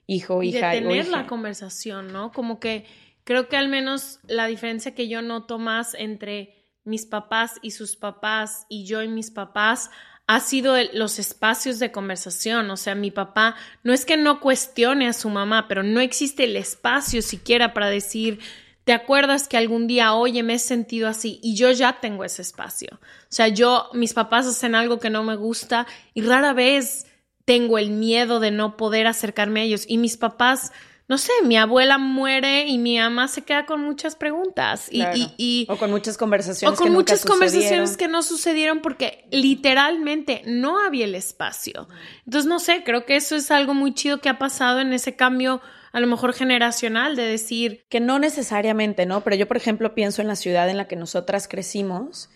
hijo, 0.07 0.43
hija. 0.43 0.75
Y 0.75 0.81
de 0.81 0.87
tener 0.87 1.07
la 1.07 1.27
conversación, 1.27 2.11
¿no? 2.11 2.31
Como 2.31 2.59
que 2.59 2.85
creo 3.23 3.47
que 3.47 3.57
al 3.57 3.67
menos 3.67 4.19
la 4.27 4.47
diferencia 4.47 4.95
que 4.95 5.07
yo 5.07 5.21
noto 5.21 5.59
más 5.59 5.93
entre 5.93 6.55
mis 6.83 7.05
papás 7.05 7.55
y 7.61 7.71
sus 7.71 7.95
papás 7.95 8.65
y 8.69 8.85
yo 8.85 9.03
y 9.03 9.07
mis 9.07 9.31
papás 9.31 9.91
ha 10.27 10.39
sido 10.39 10.75
los 10.93 11.19
espacios 11.19 11.79
de 11.79 11.91
conversación. 11.91 12.69
O 12.71 12.77
sea, 12.77 12.95
mi 12.95 13.11
papá 13.11 13.55
no 13.83 13.93
es 13.93 14.05
que 14.05 14.17
no 14.17 14.39
cuestione 14.39 15.07
a 15.07 15.13
su 15.13 15.29
mamá, 15.29 15.67
pero 15.67 15.83
no 15.83 15.99
existe 15.99 16.45
el 16.45 16.55
espacio 16.55 17.21
siquiera 17.21 17.73
para 17.73 17.89
decir, 17.89 18.39
¿Te 18.83 18.93
acuerdas 18.93 19.47
que 19.47 19.57
algún 19.57 19.85
día, 19.85 20.15
oye, 20.15 20.41
me 20.41 20.55
he 20.55 20.59
sentido 20.59 21.07
así 21.07 21.39
y 21.43 21.55
yo 21.55 21.69
ya 21.71 21.99
tengo 21.99 22.23
ese 22.23 22.41
espacio? 22.41 22.89
O 22.93 23.27
sea, 23.29 23.47
yo, 23.47 23.89
mis 23.93 24.13
papás 24.13 24.47
hacen 24.47 24.73
algo 24.73 24.99
que 24.99 25.11
no 25.11 25.23
me 25.23 25.35
gusta 25.35 25.85
y 26.15 26.21
rara 26.21 26.53
vez 26.53 27.05
tengo 27.51 27.77
el 27.77 27.89
miedo 27.89 28.39
de 28.39 28.49
no 28.49 28.77
poder 28.77 29.07
acercarme 29.07 29.59
a 29.59 29.63
ellos. 29.63 29.83
Y 29.85 29.97
mis 29.97 30.15
papás, 30.15 30.71
no 31.09 31.17
sé, 31.17 31.33
mi 31.43 31.57
abuela 31.57 31.97
muere 31.97 32.65
y 32.65 32.77
mi 32.77 32.97
mamá 32.97 33.27
se 33.27 33.41
queda 33.41 33.65
con 33.65 33.81
muchas 33.81 34.15
preguntas. 34.15 34.87
Y, 34.89 35.65
o 35.67 35.75
con 35.75 35.91
muchas 35.91 36.17
conversaciones. 36.17 36.79
O 36.79 36.81
con 36.81 36.93
muchas 36.93 37.25
conversaciones 37.25 37.97
que 37.97 38.07
no 38.07 38.23
sucedieron 38.23 38.79
porque 38.79 39.25
literalmente 39.31 40.43
no 40.45 40.79
había 40.79 41.03
el 41.03 41.13
espacio. 41.13 41.89
Entonces, 42.25 42.47
no 42.47 42.59
sé, 42.59 42.83
creo 42.85 43.05
que 43.05 43.17
eso 43.17 43.35
es 43.35 43.51
algo 43.51 43.73
muy 43.73 43.93
chido 43.93 44.21
que 44.21 44.29
ha 44.29 44.39
pasado 44.39 44.79
en 44.79 44.93
ese 44.93 45.17
cambio 45.17 45.59
a 45.91 45.99
lo 45.99 46.07
mejor 46.07 46.31
generacional 46.31 47.17
de 47.17 47.23
decir... 47.23 47.83
Que 47.89 47.99
no 47.99 48.17
necesariamente, 48.17 49.05
¿no? 49.05 49.25
Pero 49.25 49.35
yo, 49.35 49.45
por 49.45 49.57
ejemplo, 49.57 49.93
pienso 49.93 50.21
en 50.21 50.29
la 50.29 50.37
ciudad 50.37 50.69
en 50.69 50.77
la 50.77 50.87
que 50.87 50.95
nosotras 50.95 51.49
crecimos 51.49 52.29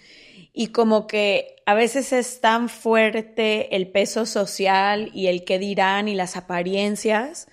y 0.56 0.68
como 0.68 1.06
que 1.06 1.58
a 1.66 1.74
veces 1.74 2.14
es 2.14 2.40
tan 2.40 2.70
fuerte 2.70 3.76
el 3.76 3.92
peso 3.92 4.26
social 4.26 5.12
y 5.14 5.28
el 5.28 5.44
qué 5.44 5.60
dirán 5.60 6.08
y 6.08 6.16
las 6.16 6.38
apariencias 6.38 7.48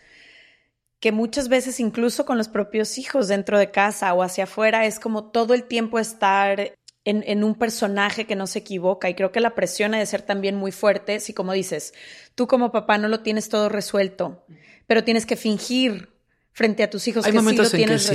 que 1.00 1.10
muchas 1.10 1.48
veces 1.48 1.80
incluso 1.80 2.24
con 2.24 2.38
los 2.38 2.48
propios 2.48 2.96
hijos 2.96 3.26
dentro 3.26 3.58
de 3.58 3.72
casa 3.72 4.14
o 4.14 4.22
hacia 4.22 4.44
afuera 4.44 4.86
es 4.86 5.00
como 5.00 5.32
todo 5.32 5.52
el 5.52 5.64
tiempo 5.64 5.98
estar 5.98 6.60
en, 7.04 7.24
en, 7.26 7.42
un 7.42 7.56
personaje 7.56 8.24
que 8.24 8.36
no 8.36 8.46
se 8.46 8.60
equivoca 8.60 9.10
y 9.10 9.14
creo 9.14 9.32
que 9.32 9.40
la 9.40 9.56
presión 9.56 9.94
ha 9.94 9.98
de 9.98 10.06
ser 10.06 10.22
también 10.22 10.54
muy 10.54 10.70
fuerte 10.70 11.18
si 11.18 11.34
como 11.34 11.52
dices, 11.52 11.94
tú 12.36 12.46
como 12.46 12.70
papá 12.70 12.98
no 12.98 13.08
lo 13.08 13.20
tienes 13.20 13.48
todo 13.48 13.68
resuelto 13.68 14.44
pero 14.86 15.02
tienes 15.02 15.26
que 15.26 15.36
fingir 15.36 16.10
frente 16.52 16.82
a 16.82 16.90
tus 16.90 17.08
hijos 17.08 17.24
que 17.24 17.32
sí 17.32 17.56
lo 17.56 17.70
tienes 17.70 18.06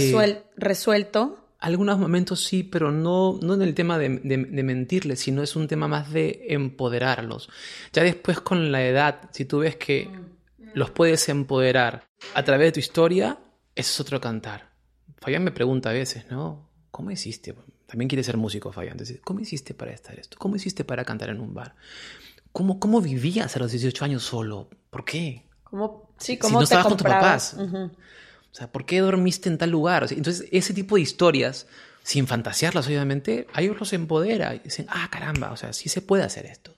resuelto. 0.56 1.47
Algunos 1.60 1.98
momentos 1.98 2.44
sí, 2.44 2.64
pero 2.64 2.92
no, 2.92 3.40
no 3.42 3.56
en 3.56 3.62
el 3.64 3.74
tema 3.74 3.98
de, 3.98 4.10
mentirles, 4.10 5.20
sino 5.20 5.42
es 5.42 5.56
un 5.56 5.68
tema 5.68 5.88
más 5.88 6.12
de 6.12 6.46
empoderarlos. 6.50 7.50
Ya 7.92 8.04
después 8.04 8.42
con 8.42 8.72
la 8.72 8.86
edad, 8.86 9.30
si 9.32 9.46
tú 9.46 9.60
ves 9.60 9.76
que 9.76 10.10
los 10.76 10.92
puedes 10.92 11.28
empoderar 11.30 12.08
a 12.36 12.44
través 12.44 12.68
de 12.68 12.72
tu 12.74 12.80
historia, 12.80 13.40
eso 13.76 13.92
es 13.92 14.00
otro 14.00 14.22
cantar. 14.22 14.70
Fabián 15.18 15.44
me 15.44 15.52
pregunta 15.52 15.90
a 15.90 15.94
veces, 15.94 16.30
¿no? 16.30 16.70
¿Cómo 16.92 17.10
hiciste? 17.10 17.56
También 17.88 18.08
quiere 18.08 18.24
ser 18.24 18.38
músico, 18.38 18.72
Fabián. 18.72 18.98
¿Cómo 19.24 19.40
hiciste 19.40 19.74
para 19.74 19.92
estar 19.92 20.18
esto? 20.20 20.38
¿Cómo 20.38 20.56
hiciste 20.56 20.84
para 20.84 21.06
cantar 21.06 21.30
en 21.30 21.40
un 21.40 21.54
bar? 21.54 21.76
¿Cómo, 22.52 22.80
cómo 22.80 23.02
vivías 23.02 23.56
a 23.56 23.60
los 23.60 23.72
18 23.72 24.06
años 24.06 24.24
solo? 24.24 24.70
¿Por 24.90 25.06
qué? 25.06 25.48
¿Cómo, 25.64 26.12
sí, 26.18 26.40
si 26.42 26.52
no 26.52 26.62
estabas 26.62 26.86
con 26.86 26.98
tus 26.98 27.08
papás. 27.08 27.56
O 28.58 28.60
sea, 28.60 28.72
¿por 28.72 28.88
qué 28.88 29.02
dormiste 29.02 29.50
en 29.50 29.60
tal 29.60 29.70
lugar? 29.70 30.08
entonces, 30.10 30.50
ese 30.52 30.74
tipo 30.74 30.96
de 30.96 31.02
historias, 31.02 31.68
sin 32.02 32.26
fantasearlas, 32.26 32.88
obviamente, 32.88 33.46
a 33.54 33.62
ellos 33.62 33.80
los 33.80 33.94
empodera. 33.94 34.56
Y 34.56 34.60
dicen, 34.60 34.88
ah, 34.90 35.08
caramba, 35.12 35.52
o 35.52 35.58
sea, 35.58 35.74
sí 35.74 35.90
se 35.90 36.02
puede 36.02 36.24
hacer 36.24 36.48
esto. 36.48 36.74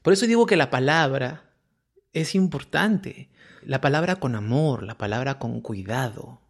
Por 0.00 0.14
eso 0.14 0.26
digo 0.26 0.46
que 0.46 0.56
la 0.56 0.70
palabra 0.70 1.50
es 2.14 2.34
importante. 2.34 3.28
La 3.60 3.82
palabra 3.82 4.16
con 4.16 4.34
amor, 4.34 4.84
la 4.84 4.96
palabra 4.96 5.38
con 5.38 5.60
cuidado, 5.60 6.40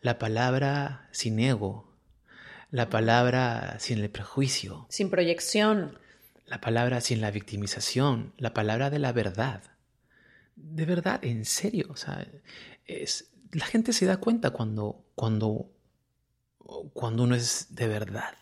la 0.00 0.18
palabra 0.18 1.08
sin 1.12 1.38
ego, 1.38 1.94
la 2.72 2.90
palabra 2.90 3.76
sin 3.78 4.00
el 4.00 4.10
prejuicio. 4.10 4.88
Sin 4.90 5.08
proyección. 5.08 6.00
La 6.46 6.60
palabra 6.60 7.00
sin 7.00 7.20
la 7.20 7.30
victimización, 7.30 8.32
la 8.38 8.54
palabra 8.54 8.90
de 8.90 8.98
la 8.98 9.12
verdad 9.12 9.62
de 10.56 10.84
verdad, 10.84 11.24
en 11.24 11.44
serio, 11.44 11.86
o 11.90 11.96
sea, 11.96 12.26
es, 12.86 13.33
la 13.54 13.66
gente 13.66 13.92
se 13.92 14.06
da 14.06 14.18
cuenta 14.18 14.50
cuando, 14.50 15.04
cuando, 15.14 15.70
cuando 16.92 17.22
uno 17.22 17.34
es 17.34 17.68
de 17.70 17.88
verdad. 17.88 18.34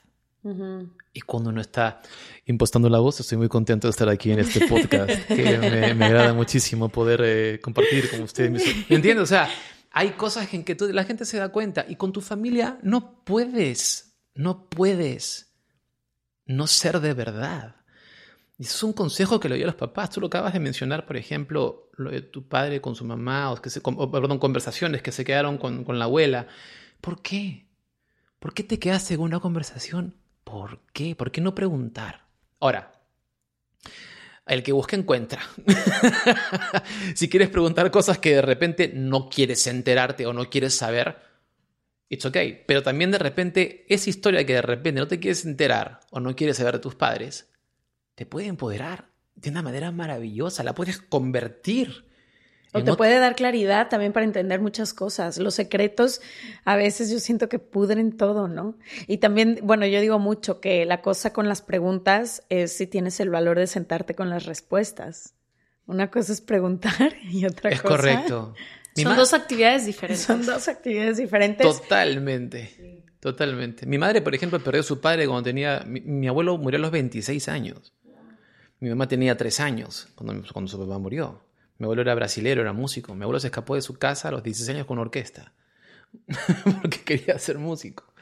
Y 1.13 1.21
cuando 1.21 1.51
uno 1.51 1.61
está 1.61 2.03
impostando 2.47 2.89
la 2.89 2.99
voz, 2.99 3.21
estoy 3.21 3.39
muy 3.39 3.49
contento 3.49 3.87
de 3.87 3.91
estar 3.91 4.09
aquí 4.09 4.33
en 4.33 4.41
este 4.41 4.67
podcast, 4.67 5.27
que 5.29 5.59
me, 5.95 6.05
agrada 6.05 6.35
muchísimo 6.35 6.89
poder 6.89 7.21
eh, 7.23 7.61
compartir 7.61 8.11
con 8.11 8.23
ustedes. 8.23 8.51
¿Me 8.89 8.97
entiendes? 8.97 9.23
O 9.23 9.27
sea, 9.27 9.49
hay 9.93 10.11
cosas 10.13 10.53
en 10.53 10.65
que 10.65 10.77
la 10.93 11.05
gente 11.05 11.25
se 11.27 11.37
da 11.37 11.51
cuenta 11.51 11.87
y 11.89 11.95
con 11.95 12.13
tu 12.13 12.21
familia 12.21 12.79
no 12.83 13.23
puedes, 13.23 14.17
no 14.35 14.69
puedes 14.69 15.53
no 16.47 16.67
ser 16.67 17.01
de 17.01 17.15
verdad. 17.15 17.77
Y 18.59 18.65
eso 18.65 18.77
es 18.77 18.83
un 18.83 18.93
consejo 18.93 19.41
que 19.41 19.49
le 19.49 19.57
doy 19.57 19.63
a 19.63 19.67
los 19.67 19.75
papás. 19.75 20.11
Tú 20.11 20.21
lo 20.21 20.29
acabas 20.29 20.53
de 20.53 20.61
mencionar, 20.61 21.07
por 21.07 21.17
ejemplo, 21.17 21.91
lo 21.97 22.11
de 22.11 22.23
tu 22.23 22.47
padre 22.49 22.81
con 22.81 22.95
su 22.95 23.05
mamá, 23.05 23.51
o, 23.51 23.61
que 23.61 23.71
se, 23.71 23.81
perdón, 23.81 24.39
conversaciones 24.39 25.03
que 25.03 25.13
se 25.13 25.25
quedaron 25.25 25.59
con, 25.59 25.85
con 25.85 25.99
la 25.99 26.05
abuela. 26.05 26.47
¿Por 27.01 27.23
qué? 27.23 27.67
¿Por 28.39 28.55
qué 28.55 28.63
te 28.63 28.79
quedaste 28.79 29.17
con 29.17 29.27
una 29.27 29.41
conversación? 29.41 30.17
¿Por 30.45 30.81
qué? 30.93 31.15
¿Por 31.17 31.31
qué 31.31 31.41
no 31.41 31.55
preguntar? 31.55 32.27
Ahora, 32.61 32.93
el 34.47 34.63
que 34.63 34.73
busca 34.73 34.97
encuentra. 34.97 35.41
si 37.15 37.29
quieres 37.29 37.49
preguntar 37.49 37.91
cosas 37.91 38.19
que 38.19 38.35
de 38.35 38.43
repente 38.43 38.91
no 38.95 39.29
quieres 39.29 39.67
enterarte 39.67 40.27
o 40.27 40.33
no 40.33 40.51
quieres 40.51 40.75
saber, 40.75 41.17
it's 42.09 42.25
okay. 42.25 42.65
Pero 42.67 42.83
también 42.83 43.11
de 43.11 43.19
repente 43.19 43.87
esa 43.89 44.11
historia 44.11 44.45
que 44.45 44.55
de 44.55 44.63
repente 44.63 45.01
no 45.01 45.09
te 45.09 45.21
quieres 45.21 45.45
enterar 45.45 46.01
o 46.11 46.21
no 46.21 46.35
quieres 46.35 46.57
saber 46.57 46.75
de 46.75 46.81
tus 46.81 46.95
padres, 46.95 47.52
te 48.15 48.27
puede 48.27 48.47
empoderar 48.47 49.13
de 49.35 49.51
una 49.51 49.63
manera 49.63 49.91
maravillosa, 49.91 50.63
la 50.63 50.75
puedes 50.75 50.99
convertir. 50.99 52.07
O 52.75 52.83
te 52.83 52.95
puede 52.95 53.19
dar 53.19 53.35
claridad 53.35 53.91
también 53.91 54.15
para 54.15 54.25
entender 54.25 54.59
muchas 54.59 54.95
cosas. 54.95 55.37
Los 55.37 55.55
secretos 55.55 56.23
a 56.65 56.75
veces 56.75 57.11
yo 57.11 57.21
siento 57.21 57.51
que 57.51 57.59
pudren 57.59 58.17
todo, 58.17 58.49
¿no? 58.49 58.79
Y 59.07 59.19
también, 59.19 59.61
bueno, 59.63 59.85
yo 59.85 60.01
digo 60.01 60.19
mucho 60.19 60.59
que 60.61 60.87
la 60.87 61.03
cosa 61.03 61.35
con 61.35 61.49
las 61.49 61.61
preguntas 61.61 62.45
es 62.49 62.73
si 62.75 62.87
tienes 62.87 63.21
el 63.21 63.29
valor 63.29 63.59
de 63.59 63.67
sentarte 63.67 64.15
con 64.15 64.31
las 64.31 64.47
respuestas. 64.47 65.35
Una 65.87 66.11
cosa 66.11 66.33
es 66.33 66.41
preguntar 66.41 67.15
y 67.31 67.45
otra 67.45 67.71
cosa. 67.71 67.75
Es 67.75 67.83
correcto. 67.83 68.55
Mi 68.97 69.03
Son 69.05 69.17
dos 69.17 69.35
actividades 69.35 69.87
diferentes. 69.87 70.25
Son 70.25 70.45
dos 70.45 70.69
actividades 70.69 71.17
diferentes. 71.19 71.67
Totalmente. 71.67 73.03
Totalmente. 73.21 73.87
Mi 73.87 73.99
madre, 73.99 74.21
por 74.21 74.35
ejemplo, 74.35 74.61
perdió 74.61 74.81
a 74.81 74.85
su 74.85 75.01
padre 75.01 75.27
cuando 75.27 75.45
tenía. 75.45 75.85
Mi, 75.87 76.01
mi 76.01 76.29
abuelo 76.29 76.59
murió 76.59 76.79
a 76.79 76.83
los 76.83 76.91
26 76.91 77.49
años. 77.49 77.93
Mi 78.83 78.89
mamá 78.91 79.07
tenía 79.09 79.37
3 79.37 79.61
años 79.61 80.09
cuando, 80.15 80.43
cuando 80.53 80.71
su 80.71 80.79
papá 80.79 80.99
murió. 80.99 81.41
Mi 81.79 81.85
abuelo 81.85 82.03
era 82.03 82.15
brasilero, 82.15 82.61
era 82.63 82.73
músico. 82.73 83.15
Mi 83.15 83.23
abuelo 83.23 83.39
se 83.41 83.47
escapó 83.49 83.75
de 83.77 83.83
su 83.83 83.95
casa 83.99 84.29
a 84.29 84.31
los 84.33 84.43
16 84.43 84.75
años 84.77 84.87
con 84.87 84.99
una 84.99 85.03
orquesta. 85.03 85.53
Porque 86.83 87.01
quería 87.05 87.39
ser 87.39 87.59
músico. 87.59 88.13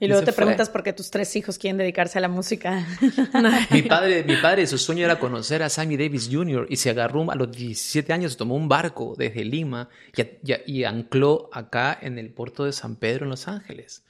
y 0.00 0.06
luego 0.06 0.20
te 0.24 0.32
fue. 0.32 0.36
preguntas 0.44 0.70
por 0.70 0.82
qué 0.84 0.92
tus 0.92 1.10
tres 1.10 1.34
hijos 1.36 1.58
quieren 1.58 1.76
dedicarse 1.78 2.18
a 2.18 2.20
la 2.20 2.28
música. 2.28 2.86
Mi 3.72 3.82
padre, 3.82 4.22
mi 4.24 4.36
padre, 4.36 4.66
su 4.68 4.78
sueño 4.78 5.04
era 5.04 5.18
conocer 5.18 5.62
a 5.64 5.68
Sammy 5.68 5.96
Davis 5.96 6.28
Jr. 6.30 6.66
y 6.70 6.76
se 6.76 6.90
agarró 6.90 7.28
a 7.30 7.34
los 7.34 7.50
17 7.50 8.12
años, 8.12 8.36
tomó 8.36 8.54
un 8.54 8.68
barco 8.68 9.14
desde 9.18 9.44
Lima 9.44 9.88
y, 10.16 10.22
y- 10.22 10.62
y 10.78 10.84
ancló 10.84 11.50
acá 11.52 11.98
en 12.00 12.18
el 12.18 12.30
puerto 12.32 12.64
de 12.64 12.72
San 12.72 12.94
Pedro 12.96 13.24
en 13.24 13.30
Los 13.30 13.48
Ángeles, 13.48 14.04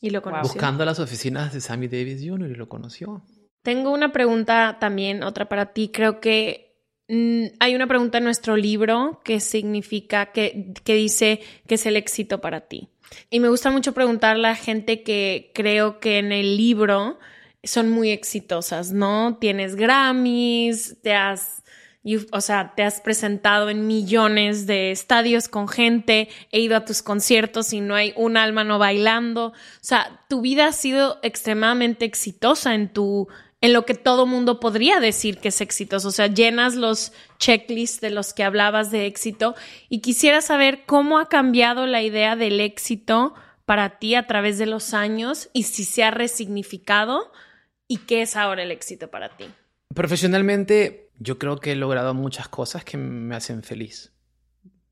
Y 0.00 0.10
lo 0.10 0.22
conoció. 0.22 0.52
buscando 0.52 0.84
las 0.84 1.00
oficinas 1.00 1.52
de 1.52 1.60
Sammy 1.60 1.88
Davis 1.88 2.22
Jr. 2.24 2.48
y 2.50 2.54
lo 2.54 2.68
conoció. 2.68 3.22
Tengo 3.68 3.92
una 3.92 4.12
pregunta 4.12 4.78
también, 4.80 5.22
otra 5.22 5.46
para 5.46 5.74
ti. 5.74 5.90
Creo 5.92 6.20
que 6.20 6.74
mm, 7.08 7.58
hay 7.60 7.74
una 7.74 7.86
pregunta 7.86 8.16
en 8.16 8.24
nuestro 8.24 8.56
libro 8.56 9.20
que 9.22 9.40
significa, 9.40 10.32
que, 10.32 10.72
que 10.84 10.94
dice 10.94 11.42
que 11.66 11.74
es 11.74 11.84
el 11.84 11.96
éxito 11.96 12.40
para 12.40 12.62
ti. 12.62 12.88
Y 13.28 13.40
me 13.40 13.50
gusta 13.50 13.70
mucho 13.70 13.92
preguntarle 13.92 14.48
a 14.48 14.54
gente 14.54 15.02
que 15.02 15.52
creo 15.54 16.00
que 16.00 16.16
en 16.16 16.32
el 16.32 16.56
libro 16.56 17.18
son 17.62 17.90
muy 17.90 18.08
exitosas, 18.08 18.90
¿no? 18.90 19.36
Tienes 19.38 19.76
Grammys, 19.76 20.96
te 21.02 21.12
has, 21.12 21.62
o 22.32 22.40
sea, 22.40 22.72
te 22.74 22.84
has 22.84 23.02
presentado 23.02 23.68
en 23.68 23.86
millones 23.86 24.66
de 24.66 24.92
estadios 24.92 25.46
con 25.48 25.68
gente, 25.68 26.30
he 26.52 26.60
ido 26.60 26.74
a 26.74 26.86
tus 26.86 27.02
conciertos 27.02 27.74
y 27.74 27.82
no 27.82 27.94
hay 27.94 28.14
un 28.16 28.38
alma 28.38 28.64
no 28.64 28.78
bailando. 28.78 29.48
O 29.48 29.82
sea, 29.82 30.24
tu 30.30 30.40
vida 30.40 30.68
ha 30.68 30.72
sido 30.72 31.18
extremadamente 31.22 32.06
exitosa 32.06 32.74
en 32.74 32.90
tu 32.94 33.28
en 33.60 33.72
lo 33.72 33.84
que 33.84 33.94
todo 33.94 34.26
mundo 34.26 34.60
podría 34.60 35.00
decir 35.00 35.38
que 35.38 35.48
es 35.48 35.60
exitoso. 35.60 36.08
O 36.08 36.12
sea, 36.12 36.28
llenas 36.28 36.74
los 36.76 37.12
checklists 37.38 38.00
de 38.00 38.10
los 38.10 38.32
que 38.32 38.44
hablabas 38.44 38.90
de 38.90 39.06
éxito 39.06 39.54
y 39.88 40.00
quisiera 40.00 40.40
saber 40.40 40.84
cómo 40.86 41.18
ha 41.18 41.28
cambiado 41.28 41.86
la 41.86 42.02
idea 42.02 42.36
del 42.36 42.60
éxito 42.60 43.34
para 43.64 43.98
ti 43.98 44.14
a 44.14 44.26
través 44.26 44.58
de 44.58 44.66
los 44.66 44.94
años 44.94 45.50
y 45.52 45.64
si 45.64 45.84
se 45.84 46.04
ha 46.04 46.10
resignificado 46.10 47.32
y 47.88 47.98
qué 47.98 48.22
es 48.22 48.36
ahora 48.36 48.62
el 48.62 48.70
éxito 48.70 49.10
para 49.10 49.36
ti. 49.36 49.46
Profesionalmente, 49.94 51.10
yo 51.18 51.38
creo 51.38 51.58
que 51.58 51.72
he 51.72 51.76
logrado 51.76 52.14
muchas 52.14 52.48
cosas 52.48 52.84
que 52.84 52.96
me 52.96 53.34
hacen 53.34 53.62
feliz. 53.62 54.12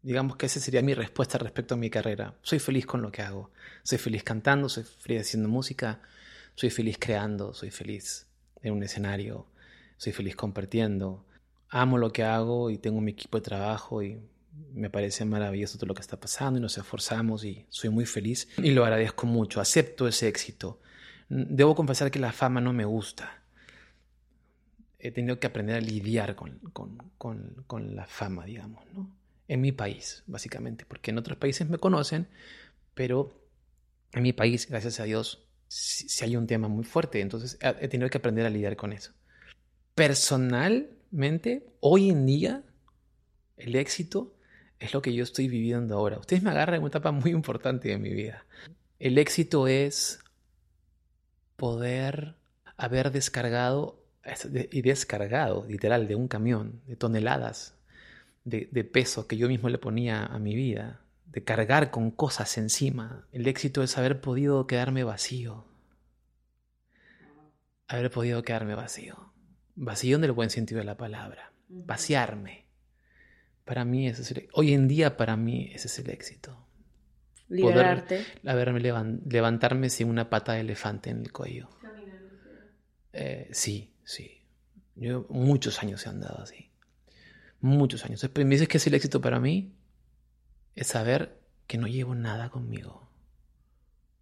Digamos 0.02 0.36
que 0.36 0.46
esa 0.46 0.60
sería 0.60 0.82
mi 0.82 0.94
respuesta 0.94 1.38
respecto 1.38 1.74
a 1.74 1.78
mi 1.78 1.90
carrera. 1.90 2.34
Soy 2.42 2.58
feliz 2.58 2.86
con 2.86 3.02
lo 3.02 3.10
que 3.10 3.22
hago. 3.22 3.50
Soy 3.82 3.98
feliz 3.98 4.22
cantando, 4.24 4.68
soy 4.68 4.84
feliz 4.84 5.22
haciendo 5.22 5.48
música, 5.48 6.00
soy 6.54 6.70
feliz 6.70 6.96
creando, 6.98 7.54
soy 7.54 7.70
feliz 7.70 8.25
en 8.68 8.74
un 8.74 8.82
escenario, 8.82 9.46
soy 9.96 10.12
feliz 10.12 10.36
compartiendo. 10.36 11.24
Amo 11.68 11.98
lo 11.98 12.12
que 12.12 12.22
hago 12.22 12.70
y 12.70 12.78
tengo 12.78 13.00
mi 13.00 13.12
equipo 13.12 13.38
de 13.38 13.42
trabajo 13.42 14.02
y 14.02 14.20
me 14.72 14.88
parece 14.90 15.24
maravilloso 15.24 15.78
todo 15.78 15.86
lo 15.86 15.94
que 15.94 16.00
está 16.00 16.18
pasando 16.18 16.58
y 16.58 16.62
nos 16.62 16.78
esforzamos 16.78 17.44
y 17.44 17.66
soy 17.68 17.90
muy 17.90 18.06
feliz 18.06 18.48
y 18.58 18.70
lo 18.70 18.84
agradezco 18.84 19.26
mucho. 19.26 19.60
Acepto 19.60 20.06
ese 20.08 20.28
éxito. 20.28 20.80
Debo 21.28 21.74
confesar 21.74 22.10
que 22.10 22.18
la 22.18 22.32
fama 22.32 22.60
no 22.60 22.72
me 22.72 22.84
gusta 22.84 23.42
he 25.06 25.10
tenido 25.10 25.38
que 25.38 25.46
aprender 25.46 25.76
a 25.76 25.80
lidiar 25.80 26.34
con, 26.34 26.58
con, 26.72 26.98
con, 27.18 27.64
con 27.66 27.94
la 27.94 28.06
fama, 28.06 28.44
digamos, 28.44 28.82
¿no? 28.92 29.10
En 29.48 29.60
mi 29.60 29.70
país, 29.70 30.24
básicamente, 30.26 30.84
porque 30.84 31.12
en 31.12 31.18
otros 31.18 31.38
países 31.38 31.68
me 31.68 31.78
conocen, 31.78 32.26
pero 32.94 33.32
en 34.12 34.22
mi 34.22 34.32
país, 34.32 34.68
gracias 34.68 34.98
a 34.98 35.04
Dios, 35.04 35.45
sí 35.68 36.24
hay 36.24 36.36
un 36.36 36.46
tema 36.46 36.68
muy 36.68 36.84
fuerte, 36.84 37.20
entonces 37.20 37.58
he, 37.60 37.88
tenido 37.88 38.08
que 38.10 38.18
aprender 38.18 38.46
a 38.46 38.50
lidiar 38.50 38.76
con 38.76 38.92
eso. 38.92 39.12
Personalmente, 39.94 41.66
hoy 41.80 42.10
en 42.10 42.26
día, 42.26 42.62
el 43.56 43.76
éxito 43.76 44.34
es 44.78 44.92
lo 44.92 45.02
que 45.02 45.14
yo 45.14 45.22
estoy 45.22 45.48
viviendo 45.48 45.96
ahora. 45.96 46.18
Ustedes 46.18 46.42
me 46.42 46.50
agarran 46.50 46.76
en 46.76 46.82
una 46.82 46.88
etapa 46.88 47.12
muy 47.12 47.30
importante 47.30 47.88
de 47.88 47.98
mi 47.98 48.10
vida. 48.10 48.44
El 48.98 49.18
éxito 49.18 49.66
es 49.66 50.20
poder 51.56 52.34
haber 52.76 53.10
descargado 53.10 54.02
y 54.70 54.82
descargado, 54.82 55.64
literal, 55.68 56.08
de 56.08 56.16
un 56.16 56.28
camión, 56.28 56.82
de 56.86 56.96
toneladas 56.96 57.76
de, 58.46 58.84
peso 58.84 59.26
que 59.26 59.36
yo 59.36 59.48
mismo 59.48 59.68
le 59.68 59.78
ponía 59.78 60.24
a 60.24 60.38
mi 60.38 60.54
vida, 60.54 61.00
de 61.26 61.44
cargar 61.44 61.90
con 61.90 62.10
cosas 62.10 62.56
encima. 62.58 63.26
El 63.32 63.46
éxito 63.46 63.82
es 63.82 63.98
haber 63.98 64.20
podido 64.20 64.66
quedarme 64.66 65.04
vacío. 65.04 65.66
Haber 67.88 68.10
podido 68.10 68.42
quedarme 68.42 68.74
vacío. 68.74 69.32
Vacío 69.74 70.16
en 70.16 70.24
el 70.24 70.32
buen 70.32 70.50
sentido 70.50 70.78
de 70.78 70.86
la 70.86 70.96
palabra. 70.96 71.52
Vaciarme. 71.68 72.66
Para 73.64 73.84
mí, 73.84 74.08
ese 74.08 74.22
es 74.22 74.30
el, 74.30 74.48
hoy 74.52 74.72
en 74.72 74.88
día, 74.88 75.16
para 75.16 75.36
mí, 75.36 75.70
ese 75.74 75.88
es 75.88 75.98
el 75.98 76.10
éxito. 76.10 76.66
Liberarte. 77.48 78.18
Poder 78.18 78.50
haberme 78.50 78.80
levan, 78.80 79.22
levantarme 79.28 79.90
sin 79.90 80.08
una 80.08 80.30
pata 80.30 80.54
de 80.54 80.60
elefante 80.60 81.10
en 81.10 81.20
el 81.20 81.32
cuello. 81.32 81.68
Eh, 83.12 83.48
sí, 83.52 83.94
sí. 84.04 84.42
Yo 84.94 85.26
muchos 85.28 85.82
años 85.82 86.06
he 86.06 86.08
andado 86.08 86.42
así. 86.42 86.70
Muchos 87.60 88.04
años. 88.04 88.28
Me 88.34 88.44
dices 88.44 88.68
que 88.68 88.78
es 88.78 88.86
el 88.86 88.94
éxito 88.94 89.20
para 89.20 89.40
mí. 89.40 89.75
Es 90.76 90.86
saber 90.88 91.40
que 91.66 91.78
no 91.78 91.88
llevo 91.88 92.14
nada 92.14 92.50
conmigo. 92.50 93.10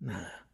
Nada. 0.01 0.47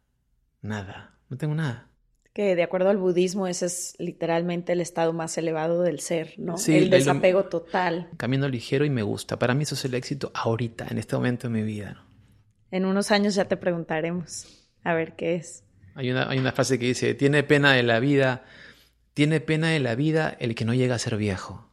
Nada. 0.61 1.17
No 1.29 1.37
tengo 1.37 1.55
nada. 1.55 1.87
Que 2.33 2.55
de 2.55 2.63
acuerdo 2.63 2.89
al 2.89 2.97
budismo, 2.97 3.47
ese 3.47 3.65
es 3.65 3.95
literalmente 3.99 4.71
el 4.71 4.79
estado 4.81 5.11
más 5.11 5.37
elevado 5.37 5.81
del 5.83 5.99
ser, 5.99 6.33
¿no? 6.37 6.57
Sí, 6.57 6.75
el 6.75 6.83
el- 6.85 6.89
desapego 6.89 7.45
total. 7.45 8.09
Camino 8.17 8.47
ligero 8.47 8.85
y 8.85 8.89
me 8.89 9.03
gusta. 9.03 9.37
Para 9.37 9.53
mí 9.53 9.63
eso 9.63 9.75
es 9.75 9.83
el 9.85 9.93
éxito 9.95 10.31
ahorita, 10.33 10.87
en 10.89 10.97
este 10.97 11.15
momento 11.15 11.47
de 11.47 11.53
mi 11.53 11.63
vida. 11.63 11.93
¿no? 11.93 12.01
En 12.71 12.85
unos 12.85 13.11
años 13.11 13.35
ya 13.35 13.45
te 13.45 13.57
preguntaremos 13.57 14.69
a 14.83 14.93
ver 14.93 15.15
qué 15.15 15.35
es. 15.35 15.65
Hay 15.93 16.09
una, 16.09 16.29
hay 16.29 16.39
una 16.39 16.53
frase 16.53 16.79
que 16.79 16.85
dice, 16.85 17.13
tiene 17.15 17.43
pena 17.43 17.73
de 17.73 17.83
la 17.83 17.99
vida, 17.99 18.45
tiene 19.13 19.41
pena 19.41 19.67
de 19.69 19.81
la 19.81 19.95
vida 19.95 20.35
el 20.39 20.55
que 20.55 20.63
no 20.63 20.73
llega 20.73 20.95
a 20.95 20.99
ser 20.99 21.17
viejo. 21.17 21.69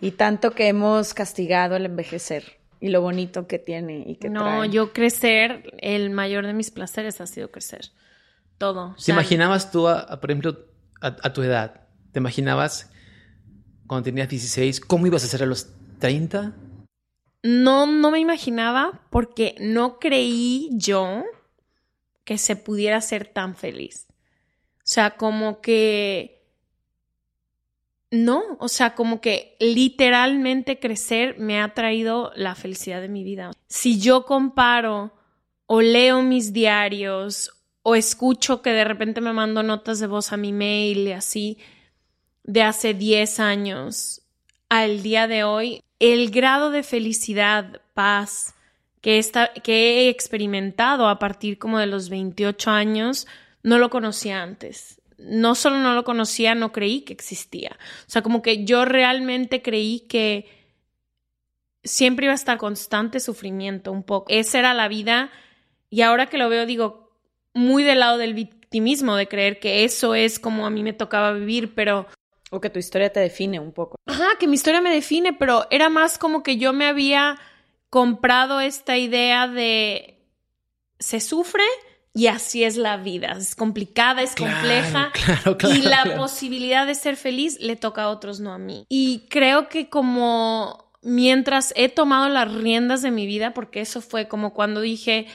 Y 0.00 0.12
tanto 0.12 0.52
que 0.52 0.68
hemos 0.68 1.12
castigado 1.12 1.74
el 1.74 1.86
envejecer 1.86 2.58
y 2.86 2.90
lo 2.90 3.00
bonito 3.02 3.46
que 3.46 3.58
tiene 3.58 4.04
y 4.06 4.16
que 4.16 4.30
No, 4.30 4.42
trae. 4.44 4.70
yo 4.70 4.92
crecer, 4.92 5.74
el 5.78 6.10
mayor 6.10 6.46
de 6.46 6.52
mis 6.54 6.70
placeres 6.70 7.20
ha 7.20 7.26
sido 7.26 7.50
crecer. 7.50 7.90
Todo. 8.58 8.90
O 8.90 8.94
¿Te 8.94 9.02
sea, 9.02 9.14
imaginabas 9.14 9.70
tú, 9.70 9.86
a- 9.88 10.00
a, 10.00 10.20
por 10.20 10.30
ejemplo, 10.30 10.58
a, 11.00 11.08
a 11.22 11.32
tu 11.32 11.42
edad, 11.42 11.88
te 12.12 12.20
imaginabas 12.20 12.90
cuando 13.86 14.04
tenías 14.04 14.28
16, 14.28 14.80
cómo 14.80 15.06
ibas 15.06 15.24
a 15.24 15.26
ser 15.28 15.42
a 15.42 15.46
los 15.46 15.68
30? 15.98 16.54
No, 17.42 17.86
no 17.86 18.10
me 18.10 18.18
imaginaba 18.18 19.02
porque 19.10 19.54
no 19.60 19.98
creí 19.98 20.70
yo 20.72 21.22
que 22.24 22.38
se 22.38 22.56
pudiera 22.56 23.00
ser 23.00 23.26
tan 23.28 23.54
feliz. 23.54 24.06
O 24.78 24.82
sea, 24.88 25.16
como 25.16 25.60
que... 25.60 26.35
No, 28.10 28.56
o 28.60 28.68
sea, 28.68 28.94
como 28.94 29.20
que 29.20 29.56
literalmente 29.58 30.78
crecer 30.78 31.38
me 31.38 31.60
ha 31.60 31.74
traído 31.74 32.32
la 32.36 32.54
felicidad 32.54 33.00
de 33.00 33.08
mi 33.08 33.24
vida. 33.24 33.50
Si 33.66 33.98
yo 33.98 34.24
comparo 34.24 35.12
o 35.66 35.80
leo 35.80 36.22
mis 36.22 36.52
diarios 36.52 37.50
o 37.82 37.94
escucho 37.94 38.62
que 38.62 38.70
de 38.70 38.84
repente 38.84 39.20
me 39.20 39.32
mando 39.32 39.62
notas 39.62 39.98
de 39.98 40.06
voz 40.06 40.32
a 40.32 40.36
mi 40.36 40.52
mail 40.52 41.08
y 41.08 41.12
así 41.12 41.58
de 42.44 42.62
hace 42.62 42.94
10 42.94 43.40
años 43.40 44.22
al 44.68 45.02
día 45.02 45.26
de 45.26 45.44
hoy, 45.44 45.82
el 45.98 46.30
grado 46.30 46.70
de 46.70 46.82
felicidad, 46.82 47.80
paz 47.94 48.54
que, 49.00 49.18
esta, 49.18 49.52
que 49.52 50.00
he 50.00 50.08
experimentado 50.08 51.08
a 51.08 51.18
partir 51.18 51.58
como 51.58 51.78
de 51.78 51.86
los 51.86 52.08
28 52.08 52.70
años, 52.70 53.26
no 53.62 53.78
lo 53.78 53.90
conocía 53.90 54.42
antes. 54.42 54.95
No 55.18 55.54
solo 55.54 55.78
no 55.78 55.94
lo 55.94 56.04
conocía, 56.04 56.54
no 56.54 56.72
creí 56.72 57.02
que 57.02 57.12
existía. 57.12 57.76
O 58.06 58.10
sea, 58.10 58.22
como 58.22 58.42
que 58.42 58.64
yo 58.64 58.84
realmente 58.84 59.62
creí 59.62 60.00
que 60.00 60.48
siempre 61.84 62.26
iba 62.26 62.32
a 62.32 62.36
estar 62.36 62.58
constante 62.58 63.20
sufrimiento 63.20 63.92
un 63.92 64.02
poco. 64.02 64.26
Esa 64.28 64.58
era 64.58 64.74
la 64.74 64.88
vida 64.88 65.30
y 65.88 66.02
ahora 66.02 66.26
que 66.26 66.38
lo 66.38 66.48
veo 66.48 66.66
digo, 66.66 67.16
muy 67.54 67.84
del 67.84 68.00
lado 68.00 68.18
del 68.18 68.34
victimismo, 68.34 69.16
de 69.16 69.28
creer 69.28 69.58
que 69.60 69.84
eso 69.84 70.14
es 70.14 70.38
como 70.38 70.66
a 70.66 70.70
mí 70.70 70.82
me 70.82 70.92
tocaba 70.92 71.32
vivir, 71.32 71.74
pero 71.74 72.06
O 72.50 72.60
que 72.60 72.70
tu 72.70 72.78
historia 72.78 73.12
te 73.12 73.20
define 73.20 73.58
un 73.58 73.72
poco. 73.72 73.96
Ajá, 74.06 74.36
que 74.38 74.46
mi 74.46 74.54
historia 74.54 74.80
me 74.80 74.92
define, 74.92 75.32
pero 75.32 75.66
era 75.70 75.88
más 75.88 76.18
como 76.18 76.42
que 76.42 76.58
yo 76.58 76.72
me 76.72 76.86
había 76.86 77.38
comprado 77.90 78.60
esta 78.60 78.98
idea 78.98 79.48
de 79.48 80.18
se 80.98 81.20
sufre 81.20 81.64
y 82.16 82.28
así 82.28 82.64
es 82.64 82.78
la 82.78 82.96
vida. 82.96 83.36
Es 83.38 83.54
complicada, 83.54 84.22
es 84.22 84.32
Claro, 84.32 84.54
compleja. 84.54 85.12
claro, 85.12 85.56
claro, 85.58 85.74
y 85.76 85.82
la 85.82 86.16
posibilidad 86.16 86.86
de 86.86 86.94
ser 86.94 87.16
feliz 87.16 87.60
le 87.60 87.76
toca 87.76 88.04
a 88.04 88.08
otros, 88.08 88.40
no 88.40 88.54
a 88.54 88.58
mí. 88.58 88.86
Y 88.88 89.26
creo 89.28 89.68
que 89.68 89.90
como 89.90 90.90
mientras 91.02 91.74
he 91.76 91.90
tomado 91.90 92.30
las 92.30 92.50
riendas 92.54 93.02
de 93.02 93.10
mi 93.10 93.26
vida, 93.26 93.52
porque 93.52 93.82
eso 93.82 94.00
fue 94.00 94.28
como 94.28 94.54
cuando 94.54 94.80
dije, 94.80 95.26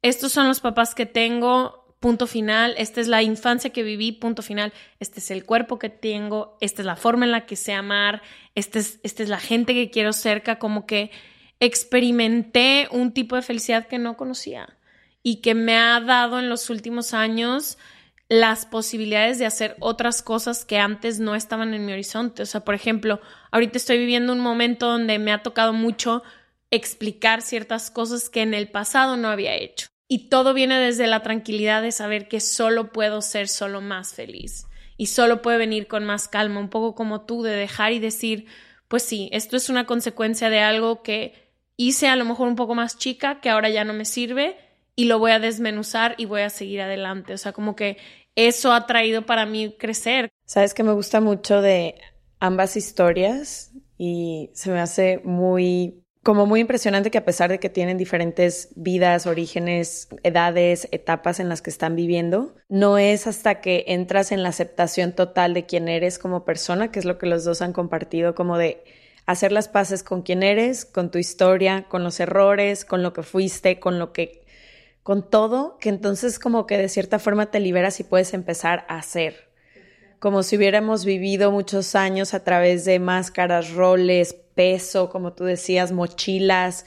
estos 0.00 0.32
son 0.32 0.48
los 0.48 0.60
papás 0.60 0.94
que 0.94 1.04
tengo, 1.04 1.94
punto 2.00 2.26
final, 2.26 2.74
esta 2.78 3.02
es 3.02 3.06
la 3.06 3.22
infancia 3.22 3.68
que 3.68 3.82
viví, 3.82 4.12
punto 4.12 4.40
final, 4.40 4.72
este 5.00 5.20
es 5.20 5.30
el 5.30 5.44
cuerpo 5.44 5.78
que 5.78 5.90
tengo, 5.90 6.56
esta 6.62 6.80
es 6.80 6.86
la 6.86 6.96
forma 6.96 7.26
en 7.26 7.32
la 7.32 7.44
que 7.44 7.56
sé 7.56 7.74
amar, 7.74 8.22
esta 8.54 8.78
es, 8.78 8.98
esta 9.02 9.22
es 9.22 9.28
la 9.28 9.40
gente 9.40 9.74
que 9.74 9.90
quiero 9.90 10.14
cerca, 10.14 10.58
como 10.58 10.86
que 10.86 11.10
experimenté 11.60 12.88
un 12.90 13.12
tipo 13.12 13.36
de 13.36 13.42
felicidad 13.42 13.86
que 13.86 13.98
no 13.98 14.16
conocía 14.16 14.74
y 15.24 15.36
que 15.36 15.54
me 15.54 15.76
ha 15.76 15.98
dado 16.00 16.38
en 16.38 16.48
los 16.48 16.70
últimos 16.70 17.14
años 17.14 17.78
las 18.28 18.66
posibilidades 18.66 19.38
de 19.38 19.46
hacer 19.46 19.74
otras 19.80 20.22
cosas 20.22 20.64
que 20.64 20.78
antes 20.78 21.18
no 21.18 21.34
estaban 21.34 21.72
en 21.74 21.84
mi 21.84 21.92
horizonte. 21.92 22.42
O 22.42 22.46
sea, 22.46 22.60
por 22.60 22.74
ejemplo, 22.74 23.20
ahorita 23.50 23.78
estoy 23.78 23.98
viviendo 23.98 24.32
un 24.32 24.40
momento 24.40 24.86
donde 24.86 25.18
me 25.18 25.32
ha 25.32 25.42
tocado 25.42 25.72
mucho 25.72 26.22
explicar 26.70 27.40
ciertas 27.40 27.90
cosas 27.90 28.28
que 28.28 28.42
en 28.42 28.52
el 28.52 28.68
pasado 28.68 29.16
no 29.16 29.28
había 29.28 29.54
hecho. 29.54 29.88
Y 30.08 30.28
todo 30.28 30.52
viene 30.52 30.78
desde 30.78 31.06
la 31.06 31.22
tranquilidad 31.22 31.80
de 31.80 31.92
saber 31.92 32.28
que 32.28 32.40
solo 32.40 32.92
puedo 32.92 33.22
ser 33.22 33.48
solo 33.48 33.80
más 33.80 34.12
feliz 34.14 34.66
y 34.98 35.06
solo 35.06 35.40
puede 35.40 35.56
venir 35.56 35.86
con 35.86 36.04
más 36.04 36.28
calma, 36.28 36.60
un 36.60 36.68
poco 36.68 36.94
como 36.94 37.22
tú, 37.22 37.42
de 37.42 37.56
dejar 37.56 37.92
y 37.92 37.98
decir, 37.98 38.46
pues 38.88 39.02
sí, 39.02 39.30
esto 39.32 39.56
es 39.56 39.70
una 39.70 39.86
consecuencia 39.86 40.50
de 40.50 40.60
algo 40.60 41.02
que 41.02 41.32
hice 41.76 42.08
a 42.08 42.16
lo 42.16 42.26
mejor 42.26 42.46
un 42.46 42.56
poco 42.56 42.74
más 42.74 42.98
chica, 42.98 43.40
que 43.40 43.48
ahora 43.48 43.70
ya 43.70 43.84
no 43.84 43.94
me 43.94 44.04
sirve 44.04 44.63
y 44.96 45.04
lo 45.06 45.18
voy 45.18 45.32
a 45.32 45.38
desmenuzar 45.38 46.14
y 46.18 46.26
voy 46.26 46.42
a 46.42 46.50
seguir 46.50 46.80
adelante. 46.80 47.32
O 47.32 47.38
sea, 47.38 47.52
como 47.52 47.76
que 47.76 47.96
eso 48.36 48.72
ha 48.72 48.86
traído 48.86 49.26
para 49.26 49.46
mí 49.46 49.74
crecer. 49.78 50.30
Sabes 50.46 50.74
que 50.74 50.82
me 50.82 50.92
gusta 50.92 51.20
mucho 51.20 51.62
de 51.62 51.94
ambas 52.40 52.76
historias 52.76 53.72
y 53.96 54.50
se 54.54 54.70
me 54.70 54.80
hace 54.80 55.20
muy 55.24 56.00
como 56.24 56.46
muy 56.46 56.60
impresionante 56.60 57.10
que 57.10 57.18
a 57.18 57.24
pesar 57.24 57.50
de 57.50 57.60
que 57.60 57.68
tienen 57.68 57.98
diferentes 57.98 58.70
vidas, 58.74 59.26
orígenes, 59.26 60.08
edades, 60.22 60.88
etapas 60.90 61.38
en 61.38 61.50
las 61.50 61.60
que 61.60 61.68
están 61.68 61.94
viviendo, 61.94 62.54
no 62.70 62.96
es 62.96 63.26
hasta 63.26 63.60
que 63.60 63.84
entras 63.88 64.32
en 64.32 64.42
la 64.42 64.48
aceptación 64.48 65.12
total 65.12 65.52
de 65.52 65.66
quién 65.66 65.86
eres 65.86 66.18
como 66.18 66.46
persona, 66.46 66.90
que 66.90 66.98
es 66.98 67.04
lo 67.04 67.18
que 67.18 67.26
los 67.26 67.44
dos 67.44 67.60
han 67.60 67.74
compartido, 67.74 68.34
como 68.34 68.56
de 68.56 68.82
hacer 69.26 69.52
las 69.52 69.68
paces 69.68 70.02
con 70.02 70.22
quién 70.22 70.42
eres, 70.42 70.86
con 70.86 71.10
tu 71.10 71.18
historia, 71.18 71.86
con 71.88 72.02
los 72.02 72.18
errores, 72.18 72.86
con 72.86 73.02
lo 73.02 73.12
que 73.12 73.22
fuiste, 73.22 73.78
con 73.78 73.98
lo 73.98 74.14
que 74.14 74.43
con 75.04 75.28
todo, 75.28 75.76
que 75.78 75.90
entonces 75.90 76.40
como 76.40 76.66
que 76.66 76.78
de 76.78 76.88
cierta 76.88 77.20
forma 77.20 77.50
te 77.50 77.60
liberas 77.60 78.00
y 78.00 78.04
puedes 78.04 78.34
empezar 78.34 78.86
a 78.88 78.96
hacer. 78.96 79.52
Como 80.18 80.42
si 80.42 80.56
hubiéramos 80.56 81.04
vivido 81.04 81.52
muchos 81.52 81.94
años 81.94 82.32
a 82.32 82.42
través 82.42 82.86
de 82.86 82.98
máscaras, 82.98 83.72
roles, 83.74 84.32
peso, 84.32 85.10
como 85.10 85.34
tú 85.34 85.44
decías, 85.44 85.92
mochilas. 85.92 86.86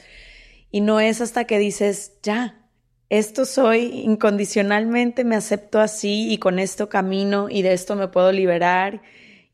Y 0.72 0.82
no 0.82 0.99
es 0.99 1.22
hasta 1.22 1.45
que 1.45 1.59
dices, 1.59 2.13
ya, 2.24 2.68
esto 3.09 3.45
soy 3.45 4.01
incondicionalmente, 4.01 5.24
me 5.24 5.36
acepto 5.36 5.80
así 5.80 6.34
y 6.34 6.39
con 6.39 6.57
esto 6.57 6.89
camino 6.89 7.49
y 7.51 7.61
de 7.61 7.74
esto 7.74 7.95
me 7.95 8.07
puedo 8.07 8.32
liberar 8.32 9.03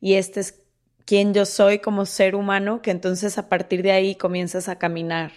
y 0.00 0.14
este 0.14 0.40
es 0.40 0.63
quién 1.04 1.34
yo 1.34 1.44
soy 1.46 1.80
como 1.80 2.06
ser 2.06 2.34
humano, 2.34 2.82
que 2.82 2.90
entonces 2.90 3.38
a 3.38 3.48
partir 3.48 3.82
de 3.82 3.92
ahí 3.92 4.14
comienzas 4.14 4.68
a 4.68 4.78
caminar. 4.78 5.32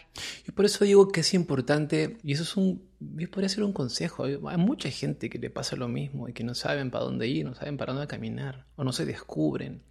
Y 0.47 0.51
por 0.51 0.65
eso 0.65 0.85
digo 0.85 1.09
que 1.09 1.21
es 1.21 1.33
importante, 1.33 2.17
y 2.23 2.33
eso 2.33 2.43
es 2.43 2.55
un, 2.55 2.87
podría 3.31 3.49
ser 3.49 3.63
un 3.63 3.73
consejo, 3.73 4.25
hay 4.25 4.57
mucha 4.57 4.89
gente 4.89 5.29
que 5.29 5.39
le 5.39 5.49
pasa 5.49 5.75
lo 5.75 5.87
mismo 5.87 6.29
y 6.29 6.33
que 6.33 6.43
no 6.43 6.55
saben 6.55 6.91
para 6.91 7.05
dónde 7.05 7.27
ir, 7.27 7.45
no 7.45 7.55
saben 7.55 7.77
para 7.77 7.93
dónde 7.93 8.07
caminar, 8.07 8.65
o 8.75 8.83
no 8.83 8.93
se 8.93 9.05
descubren. 9.05 9.81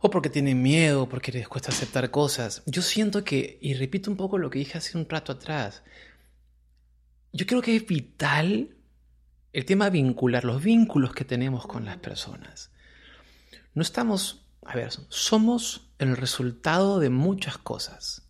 O 0.00 0.10
porque 0.10 0.30
tienen 0.30 0.62
miedo, 0.62 1.08
porque 1.08 1.32
les 1.32 1.48
cuesta 1.48 1.70
aceptar 1.70 2.10
cosas. 2.10 2.62
Yo 2.66 2.82
siento 2.82 3.24
que, 3.24 3.58
y 3.60 3.74
repito 3.74 4.10
un 4.10 4.16
poco 4.16 4.38
lo 4.38 4.48
que 4.48 4.60
dije 4.60 4.78
hace 4.78 4.96
un 4.96 5.08
rato 5.08 5.32
atrás, 5.32 5.82
yo 7.32 7.46
creo 7.46 7.62
que 7.62 7.76
es 7.76 7.86
vital 7.86 8.76
el 9.52 9.64
tema 9.64 9.90
vincular, 9.90 10.44
los 10.44 10.62
vínculos 10.62 11.12
que 11.14 11.24
tenemos 11.24 11.66
con 11.66 11.84
las 11.84 11.96
personas. 11.96 12.70
No 13.74 13.82
estamos 13.82 14.47
a 14.64 14.74
ver, 14.74 14.90
somos 15.08 15.88
el 15.98 16.16
resultado 16.16 17.00
de 17.00 17.10
muchas 17.10 17.58
cosas. 17.58 18.22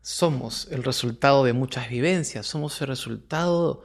Somos 0.00 0.68
el 0.70 0.84
resultado 0.84 1.44
de 1.44 1.52
muchas 1.52 1.88
vivencias, 1.90 2.46
somos 2.46 2.80
el 2.80 2.88
resultado 2.88 3.84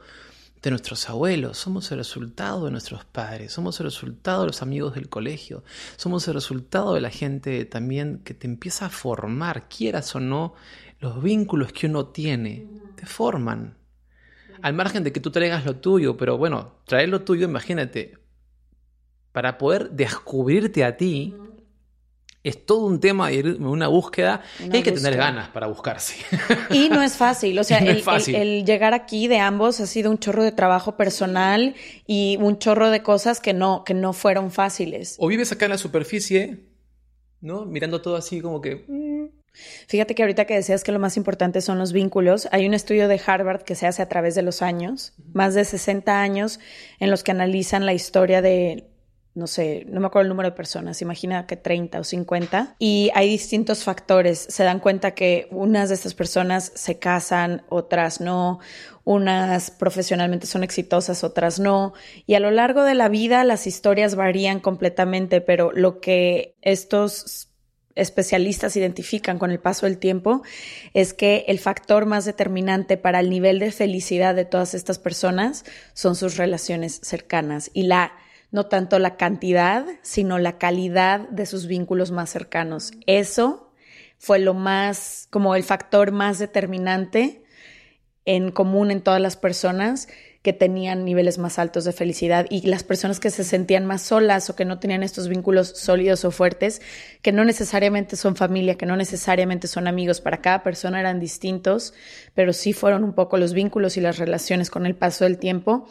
de 0.62 0.70
nuestros 0.70 1.10
abuelos, 1.10 1.58
somos 1.58 1.92
el 1.92 1.98
resultado 1.98 2.64
de 2.64 2.70
nuestros 2.70 3.04
padres, 3.04 3.52
somos 3.52 3.78
el 3.80 3.84
resultado 3.84 4.40
de 4.40 4.46
los 4.46 4.62
amigos 4.62 4.94
del 4.94 5.10
colegio, 5.10 5.62
somos 5.96 6.26
el 6.26 6.32
resultado 6.32 6.94
de 6.94 7.02
la 7.02 7.10
gente 7.10 7.66
también 7.66 8.22
que 8.24 8.32
te 8.32 8.46
empieza 8.46 8.86
a 8.86 8.90
formar, 8.90 9.68
quieras 9.68 10.14
o 10.16 10.20
no, 10.20 10.54
los 11.00 11.22
vínculos 11.22 11.72
que 11.72 11.86
uno 11.86 12.06
tiene, 12.06 12.66
te 12.96 13.04
forman. 13.04 13.76
Al 14.62 14.72
margen 14.72 15.04
de 15.04 15.12
que 15.12 15.20
tú 15.20 15.30
traigas 15.30 15.66
lo 15.66 15.76
tuyo, 15.76 16.16
pero 16.16 16.38
bueno, 16.38 16.76
traer 16.86 17.10
lo 17.10 17.20
tuyo, 17.20 17.44
imagínate, 17.44 18.16
para 19.32 19.58
poder 19.58 19.90
descubrirte 19.90 20.82
a 20.82 20.96
ti, 20.96 21.34
es 22.44 22.66
todo 22.66 22.84
un 22.84 23.00
tema, 23.00 23.30
una 23.58 23.88
búsqueda, 23.88 24.42
y 24.60 24.76
hay 24.76 24.82
que 24.82 24.92
tener 24.92 25.16
ganas 25.16 25.48
para 25.48 25.66
buscarse. 25.66 26.14
Y 26.70 26.90
no 26.90 27.02
es 27.02 27.16
fácil, 27.16 27.58
o 27.58 27.64
sea, 27.64 27.78
el, 28.26 28.64
llegar 28.66 28.92
aquí 28.92 29.28
de 29.28 29.38
ambos 29.38 29.80
ha 29.80 29.86
sido 29.86 30.10
un 30.10 30.18
chorro 30.18 30.44
de 30.44 30.52
trabajo 30.52 30.96
personal 30.98 31.74
y 32.06 32.36
un 32.40 32.58
chorro 32.58 32.90
de 32.90 33.02
cosas 33.02 33.40
que 33.40 33.54
no, 33.54 33.82
que 33.84 33.94
no 33.94 34.12
fueron 34.12 34.50
fáciles. 34.50 35.16
O 35.18 35.28
vives 35.28 35.52
acá 35.52 35.64
en 35.64 35.70
la 35.70 35.78
superficie, 35.78 36.66
¿no? 37.40 37.64
Mirando 37.64 38.02
todo 38.02 38.16
así 38.16 38.42
como 38.42 38.60
que... 38.60 38.84
Mm. 38.86 39.14
Fíjate 39.86 40.14
que 40.14 40.24
ahorita 40.24 40.46
que 40.46 40.54
decías 40.54 40.82
que 40.82 40.92
lo 40.92 40.98
más 40.98 41.16
importante 41.16 41.60
son 41.60 41.78
los 41.78 41.92
vínculos, 41.92 42.48
hay 42.50 42.66
un 42.66 42.74
estudio 42.74 43.06
de 43.08 43.20
Harvard 43.24 43.62
que 43.62 43.76
se 43.76 43.86
hace 43.86 44.02
a 44.02 44.08
través 44.08 44.34
de 44.34 44.42
los 44.42 44.62
años, 44.62 45.14
más 45.32 45.54
de 45.54 45.64
60 45.64 46.20
años, 46.20 46.58
en 46.98 47.10
los 47.10 47.22
que 47.22 47.30
analizan 47.30 47.86
la 47.86 47.94
historia 47.94 48.42
de 48.42 48.90
no 49.34 49.48
sé, 49.48 49.84
no 49.88 50.00
me 50.00 50.06
acuerdo 50.06 50.22
el 50.22 50.28
número 50.28 50.50
de 50.50 50.56
personas, 50.56 51.02
imagina 51.02 51.46
que 51.46 51.56
30 51.56 51.98
o 51.98 52.04
50, 52.04 52.76
y 52.78 53.10
hay 53.14 53.28
distintos 53.28 53.82
factores. 53.82 54.46
Se 54.48 54.62
dan 54.62 54.78
cuenta 54.78 55.12
que 55.12 55.48
unas 55.50 55.88
de 55.88 55.96
estas 55.96 56.14
personas 56.14 56.70
se 56.76 57.00
casan, 57.00 57.62
otras 57.68 58.20
no, 58.20 58.60
unas 59.02 59.72
profesionalmente 59.72 60.46
son 60.46 60.62
exitosas, 60.62 61.24
otras 61.24 61.58
no, 61.58 61.94
y 62.26 62.34
a 62.34 62.40
lo 62.40 62.52
largo 62.52 62.84
de 62.84 62.94
la 62.94 63.08
vida 63.08 63.42
las 63.42 63.66
historias 63.66 64.14
varían 64.14 64.60
completamente, 64.60 65.40
pero 65.40 65.72
lo 65.72 66.00
que 66.00 66.54
estos 66.62 67.48
especialistas 67.96 68.76
identifican 68.76 69.38
con 69.38 69.50
el 69.50 69.58
paso 69.58 69.86
del 69.86 69.98
tiempo 69.98 70.42
es 70.94 71.12
que 71.12 71.44
el 71.48 71.58
factor 71.58 72.06
más 72.06 72.24
determinante 72.24 72.96
para 72.96 73.20
el 73.20 73.30
nivel 73.30 73.58
de 73.58 73.72
felicidad 73.72 74.34
de 74.34 74.44
todas 74.44 74.74
estas 74.74 74.98
personas 74.98 75.64
son 75.92 76.14
sus 76.16 76.36
relaciones 76.36 77.00
cercanas 77.02 77.70
y 77.72 77.84
la 77.84 78.12
no 78.50 78.66
tanto 78.66 78.98
la 78.98 79.16
cantidad, 79.16 79.84
sino 80.02 80.38
la 80.38 80.58
calidad 80.58 81.28
de 81.28 81.46
sus 81.46 81.66
vínculos 81.66 82.10
más 82.10 82.30
cercanos. 82.30 82.92
Eso 83.06 83.72
fue 84.18 84.38
lo 84.38 84.54
más, 84.54 85.28
como 85.30 85.54
el 85.54 85.64
factor 85.64 86.12
más 86.12 86.38
determinante 86.38 87.44
en 88.24 88.50
común 88.50 88.90
en 88.90 89.02
todas 89.02 89.20
las 89.20 89.36
personas 89.36 90.08
que 90.44 90.52
tenían 90.52 91.06
niveles 91.06 91.38
más 91.38 91.58
altos 91.58 91.84
de 91.84 91.92
felicidad 91.92 92.44
y 92.50 92.66
las 92.66 92.84
personas 92.84 93.18
que 93.18 93.30
se 93.30 93.44
sentían 93.44 93.86
más 93.86 94.02
solas 94.02 94.50
o 94.50 94.54
que 94.54 94.66
no 94.66 94.78
tenían 94.78 95.02
estos 95.02 95.26
vínculos 95.26 95.68
sólidos 95.68 96.26
o 96.26 96.30
fuertes, 96.30 96.82
que 97.22 97.32
no 97.32 97.46
necesariamente 97.46 98.16
son 98.16 98.36
familia, 98.36 98.76
que 98.76 98.84
no 98.84 98.94
necesariamente 98.94 99.68
son 99.68 99.88
amigos, 99.88 100.20
para 100.20 100.42
cada 100.42 100.62
persona 100.62 101.00
eran 101.00 101.18
distintos, 101.18 101.94
pero 102.34 102.52
sí 102.52 102.74
fueron 102.74 103.04
un 103.04 103.14
poco 103.14 103.38
los 103.38 103.54
vínculos 103.54 103.96
y 103.96 104.02
las 104.02 104.18
relaciones 104.18 104.70
con 104.70 104.84
el 104.84 104.94
paso 104.94 105.24
del 105.24 105.38
tiempo 105.38 105.88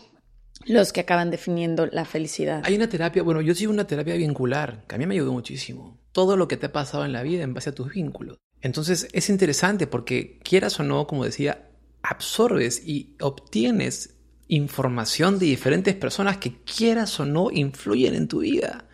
los 0.66 0.94
que 0.94 1.02
acaban 1.02 1.32
definiendo 1.32 1.86
la 1.88 2.06
felicidad. 2.06 2.62
Hay 2.66 2.76
una 2.76 2.90
terapia, 2.90 3.24
bueno, 3.24 3.42
yo 3.42 3.56
sigo 3.56 3.72
una 3.72 3.88
terapia 3.88 4.16
vincular, 4.16 4.84
que 4.88 4.96
a 4.96 4.98
mí 4.98 5.06
me 5.06 5.16
ayudó 5.16 5.34
muchísimo. 5.34 5.98
Todo 6.12 6.38
lo 6.38 6.48
que 6.48 6.58
te 6.58 6.68
ha 6.68 6.72
pasado 6.72 7.06
en 7.06 7.14
la 7.14 7.24
vida 7.24 7.44
en 7.44 7.54
base 7.54 7.72
a 7.72 7.76
tus 7.76 7.94
vínculos. 7.94 8.38
Entonces 8.62 9.08
es 9.12 9.30
interesante 9.30 9.88
porque 9.88 10.40
quieras 10.44 10.80
o 10.80 10.84
no, 10.84 11.06
como 11.08 11.26
decía, 11.26 11.68
absorbes 12.02 12.82
y 12.86 13.16
obtienes 13.20 14.16
información 14.48 15.40
de 15.40 15.48
diferentes 15.48 15.96
personas 15.96 16.38
que 16.38 16.62
quieras 16.64 17.20
o 17.20 17.26
no 17.26 17.50
influyen 17.52 18.16
en 18.16 18.28
tu 18.28 18.40
vida. 18.40 18.86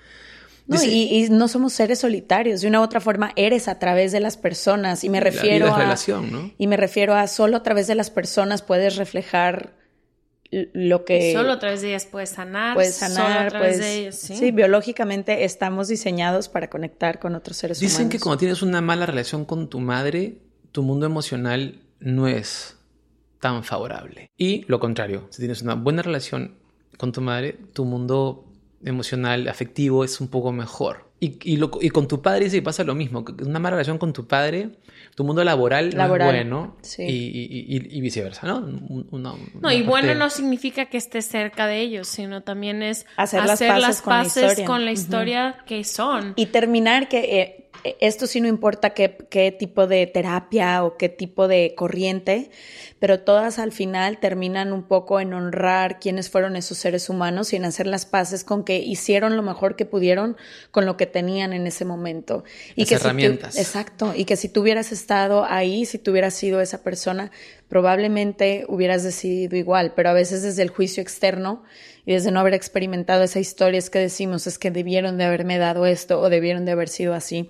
No, 0.67 0.83
y, 0.83 1.27
no 1.31 1.47
somos 1.47 1.73
seres 1.73 1.99
solitarios. 1.99 2.61
De 2.61 2.67
una 2.67 2.79
u 2.79 2.83
otra 2.83 2.99
forma, 2.99 3.31
eres 3.35 3.67
a 3.67 3.79
través 3.79 4.11
de 4.11 4.19
las 4.19 4.37
personas. 4.37 5.03
Y 5.03 5.09
me 5.09 5.19
refiero 5.19 5.73
a. 5.73 5.77
Relación, 5.79 6.31
¿no? 6.31 6.51
Y 6.59 6.67
me 6.67 6.77
refiero 6.77 7.15
a 7.15 7.25
solo 7.27 7.57
a 7.57 7.63
través 7.63 7.87
de 7.87 7.95
las 7.95 8.11
personas 8.11 8.61
puedes 8.61 8.95
reflejar 8.95 9.78
lo 10.51 11.05
que... 11.05 11.33
Solo 11.33 11.51
a 11.51 11.59
través 11.59 11.81
de 11.81 11.89
ellas 11.89 12.05
puedes 12.05 12.29
sanar. 12.29 12.73
Puedes 12.75 12.95
sanar, 12.95 13.47
a 13.47 13.49
través 13.49 13.79
de 13.79 13.97
ellas, 13.97 14.15
¿sí? 14.15 14.51
biológicamente 14.51 15.43
estamos 15.43 15.87
diseñados 15.87 16.49
para 16.49 16.69
conectar 16.69 17.19
con 17.19 17.35
otros 17.35 17.57
seres 17.57 17.79
humanos. 17.79 17.91
Dicen 17.91 18.09
que 18.09 18.19
cuando 18.19 18.39
tienes 18.39 18.61
una 18.61 18.81
mala 18.81 19.05
relación 19.05 19.45
con 19.45 19.69
tu 19.69 19.79
madre, 19.79 20.37
tu 20.71 20.83
mundo 20.83 21.05
emocional 21.05 21.79
no 21.99 22.27
es 22.27 22.77
tan 23.39 23.63
favorable. 23.63 24.31
Y 24.37 24.65
lo 24.67 24.79
contrario, 24.79 25.27
si 25.29 25.39
tienes 25.39 25.61
una 25.61 25.75
buena 25.75 26.01
relación 26.01 26.55
con 26.97 27.11
tu 27.11 27.21
madre, 27.21 27.57
tu 27.73 27.85
mundo 27.85 28.45
emocional, 28.83 29.47
afectivo 29.47 30.03
es 30.03 30.19
un 30.19 30.29
poco 30.29 30.51
mejor. 30.51 31.08
Y, 31.21 31.37
y, 31.43 31.57
lo- 31.57 31.71
y 31.81 31.89
con 31.89 32.07
tu 32.07 32.21
padre 32.21 32.49
sí 32.49 32.61
pasa 32.61 32.83
lo 32.85 32.95
mismo. 32.95 33.25
que 33.25 33.43
Una 33.43 33.59
mala 33.59 33.75
relación 33.75 33.97
con 33.97 34.13
tu 34.13 34.25
padre, 34.25 34.69
tu 35.15 35.25
mundo 35.25 35.43
laboral, 35.43 35.89
Laboral, 35.89 36.27
no 36.27 36.33
es 36.33 36.43
bueno. 36.45 36.75
sí. 36.81 37.03
Y, 37.03 37.07
y- 37.07 37.75
y- 37.75 37.97
y 37.97 38.01
viceversa, 38.01 38.47
¿no? 38.47 38.59
Una- 39.11 39.33
No, 39.61 39.71
y 39.71 39.81
bueno 39.83 40.15
no 40.15 40.29
significa 40.29 40.85
que 40.85 40.95
estés 40.97 41.25
cerca 41.25 41.67
de 41.67 41.81
ellos, 41.81 42.07
sino 42.07 42.41
también 42.43 42.81
es 42.83 43.05
Hacer 43.17 43.43
las 43.45 43.59
paces 43.59 44.01
con 44.01 44.13
la 44.15 44.23
historia. 44.23 44.65
con 44.65 44.85
la 44.85 44.91
historia 44.93 45.57
que 45.67 45.83
son. 45.83 46.33
Y 46.37 46.45
terminar 46.47 47.09
que 47.09 47.41
eh, 47.41 47.58
esto 47.99 48.27
sí 48.27 48.41
no 48.41 48.47
importa 48.47 48.91
qué, 48.91 49.17
qué 49.29 49.51
tipo 49.51 49.87
de 49.87 50.05
terapia 50.07 50.83
o 50.83 50.97
qué 50.97 51.09
tipo 51.09 51.47
de 51.47 51.73
corriente, 51.75 52.51
pero 52.99 53.21
todas 53.21 53.59
al 53.59 53.71
final 53.71 54.19
terminan 54.19 54.73
un 54.73 54.83
poco 54.83 55.19
en 55.19 55.33
honrar 55.33 55.99
quiénes 55.99 56.29
fueron 56.29 56.55
esos 56.55 56.77
seres 56.77 57.09
humanos 57.09 57.53
y 57.53 57.55
en 57.55 57.65
hacer 57.65 57.87
las 57.87 58.05
paces 58.05 58.43
con 58.43 58.63
que 58.63 58.79
hicieron 58.79 59.37
lo 59.37 59.43
mejor 59.43 59.75
que 59.75 59.85
pudieron 59.85 60.37
con 60.71 60.85
lo 60.85 60.97
que 60.97 61.05
tenían 61.05 61.53
en 61.53 61.67
ese 61.67 61.85
momento. 61.85 62.43
Y 62.75 62.81
Las 62.81 62.89
que 62.89 62.97
si 62.97 63.01
herramientas. 63.01 63.57
exacto. 63.57 64.13
Y 64.15 64.25
que 64.25 64.35
si 64.35 64.49
tú 64.49 64.61
hubieras 64.61 64.91
estado 64.91 65.45
ahí, 65.45 65.85
si 65.85 65.97
tú 65.97 66.11
hubieras 66.11 66.33
sido 66.33 66.61
esa 66.61 66.83
persona, 66.83 67.31
probablemente 67.69 68.65
hubieras 68.67 69.03
decidido 69.03 69.55
igual, 69.55 69.93
pero 69.95 70.09
a 70.09 70.13
veces 70.13 70.41
desde 70.41 70.63
el 70.63 70.69
juicio 70.69 71.01
externo 71.01 71.63
y 72.05 72.13
desde 72.13 72.31
no 72.31 72.39
haber 72.39 72.55
experimentado 72.55 73.23
esa 73.23 73.39
historia 73.39 73.77
es 73.77 73.89
que 73.89 73.99
decimos 73.99 74.47
es 74.47 74.57
que 74.57 74.71
debieron 74.71 75.17
de 75.17 75.25
haberme 75.25 75.57
dado 75.57 75.85
esto 75.85 76.19
o 76.19 76.29
debieron 76.29 76.65
de 76.65 76.71
haber 76.71 76.89
sido 76.89 77.13
así. 77.13 77.49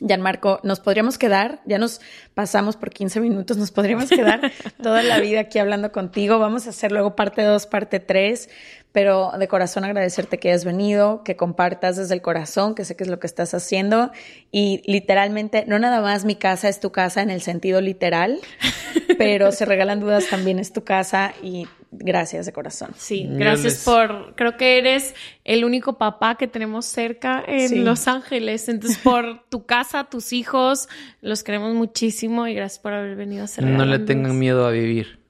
Gianmarco, 0.00 0.60
nos 0.62 0.80
podríamos 0.80 1.18
quedar, 1.18 1.60
ya 1.66 1.78
nos 1.78 2.00
pasamos 2.34 2.76
por 2.76 2.90
15 2.90 3.20
minutos, 3.20 3.56
nos 3.56 3.70
podríamos 3.70 4.08
quedar 4.08 4.40
toda 4.82 5.02
la 5.02 5.20
vida 5.20 5.40
aquí 5.40 5.58
hablando 5.58 5.92
contigo. 5.92 6.38
Vamos 6.38 6.66
a 6.66 6.70
hacer 6.70 6.90
luego 6.90 7.14
parte 7.14 7.42
2, 7.42 7.66
parte 7.66 8.00
3, 8.00 8.48
pero 8.92 9.32
de 9.38 9.46
corazón 9.46 9.84
agradecerte 9.84 10.38
que 10.38 10.48
hayas 10.48 10.64
venido, 10.64 11.22
que 11.22 11.36
compartas 11.36 11.96
desde 11.96 12.14
el 12.14 12.22
corazón, 12.22 12.74
que 12.74 12.84
sé 12.84 12.96
que 12.96 13.04
es 13.04 13.10
lo 13.10 13.20
que 13.20 13.26
estás 13.26 13.54
haciendo. 13.54 14.10
Y 14.50 14.82
literalmente, 14.86 15.64
no 15.66 15.78
nada 15.78 16.00
más 16.00 16.24
mi 16.24 16.34
casa 16.34 16.68
es 16.68 16.80
tu 16.80 16.90
casa 16.90 17.22
en 17.22 17.30
el 17.30 17.42
sentido 17.42 17.80
literal, 17.80 18.40
pero 19.18 19.52
se 19.52 19.64
regalan 19.64 20.00
dudas 20.00 20.28
también 20.28 20.58
es 20.58 20.72
tu 20.72 20.82
casa 20.82 21.34
y 21.42 21.68
gracias 21.90 22.46
de 22.46 22.52
corazón. 22.52 22.90
Sí, 22.96 23.26
gracias 23.28 23.84
por, 23.84 24.34
creo 24.36 24.56
que 24.56 24.78
eres 24.78 25.14
el 25.44 25.64
único 25.64 25.98
papá 25.98 26.36
que 26.36 26.46
tenemos 26.46 26.86
cerca 26.86 27.42
en 27.46 27.68
Sí. 27.68 27.78
Los 27.80 28.08
Ángeles. 28.08 28.68
Entonces, 28.68 28.98
por 29.04 29.48
tu 29.48 29.66
casa, 29.66 30.04
tus 30.04 30.32
hijos, 30.32 30.88
los 31.20 31.42
queremos 31.42 31.74
muchísimo 31.74 32.46
y 32.46 32.54
gracias 32.54 32.78
por 32.78 32.92
haber 32.92 33.16
venido 33.16 33.42
a 33.42 33.44
hacer 33.44 33.64
No 33.64 33.84
le 33.84 33.98
tengan 33.98 34.38
miedo 34.38 34.66
a 34.66 34.70
vivir. 34.70 35.20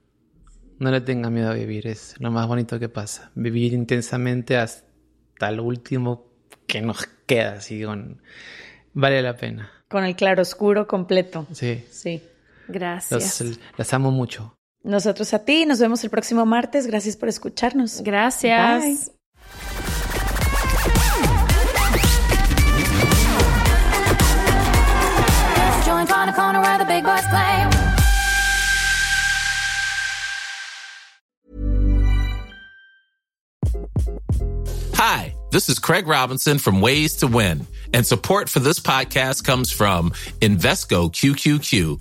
No 0.78 0.90
le 0.90 1.00
tengan 1.00 1.32
miedo 1.32 1.50
a 1.50 1.54
vivir. 1.54 1.86
Es 1.86 2.14
lo 2.18 2.30
más 2.30 2.46
bonito 2.46 2.78
que 2.78 2.88
pasa. 2.88 3.30
Vivir 3.34 3.72
intensamente 3.72 4.56
hasta 4.56 5.50
lo 5.50 5.64
último 5.64 6.26
que 6.66 6.80
nos 6.80 7.06
queda. 7.26 7.54
Así 7.54 7.82
con... 7.82 8.22
Vale 8.92 9.22
la 9.22 9.36
pena. 9.36 9.70
Con 9.88 10.04
el 10.04 10.16
claroscuro 10.16 10.86
completo. 10.86 11.46
Sí. 11.52 11.84
Sí. 11.90 12.22
Gracias. 12.68 13.40
Los, 13.40 13.60
las 13.76 13.92
amo 13.92 14.10
mucho. 14.10 14.56
Nosotros 14.82 15.34
a 15.34 15.44
ti, 15.44 15.66
nos 15.66 15.78
vemos 15.78 16.02
el 16.04 16.10
próximo 16.10 16.46
martes. 16.46 16.86
Gracias 16.86 17.16
por 17.16 17.28
escucharnos. 17.28 18.00
Gracias. 18.02 18.82
Bye. 18.82 18.96
Joint 25.84 26.10
on 26.10 26.28
a 26.28 26.32
corner 26.32 26.60
where 26.60 26.78
the 26.78 26.84
big 26.86 27.04
boys 27.04 27.26
play. 27.28 27.66
Hi, 34.94 35.34
this 35.50 35.68
is 35.68 35.78
Craig 35.78 36.06
Robinson 36.06 36.58
from 36.58 36.80
Ways 36.80 37.16
to 37.16 37.26
Win, 37.26 37.66
and 37.92 38.06
support 38.06 38.48
for 38.48 38.60
this 38.60 38.80
podcast 38.80 39.44
comes 39.44 39.72
from 39.72 40.10
Invesco 40.40 41.10
QQQ, 41.10 42.00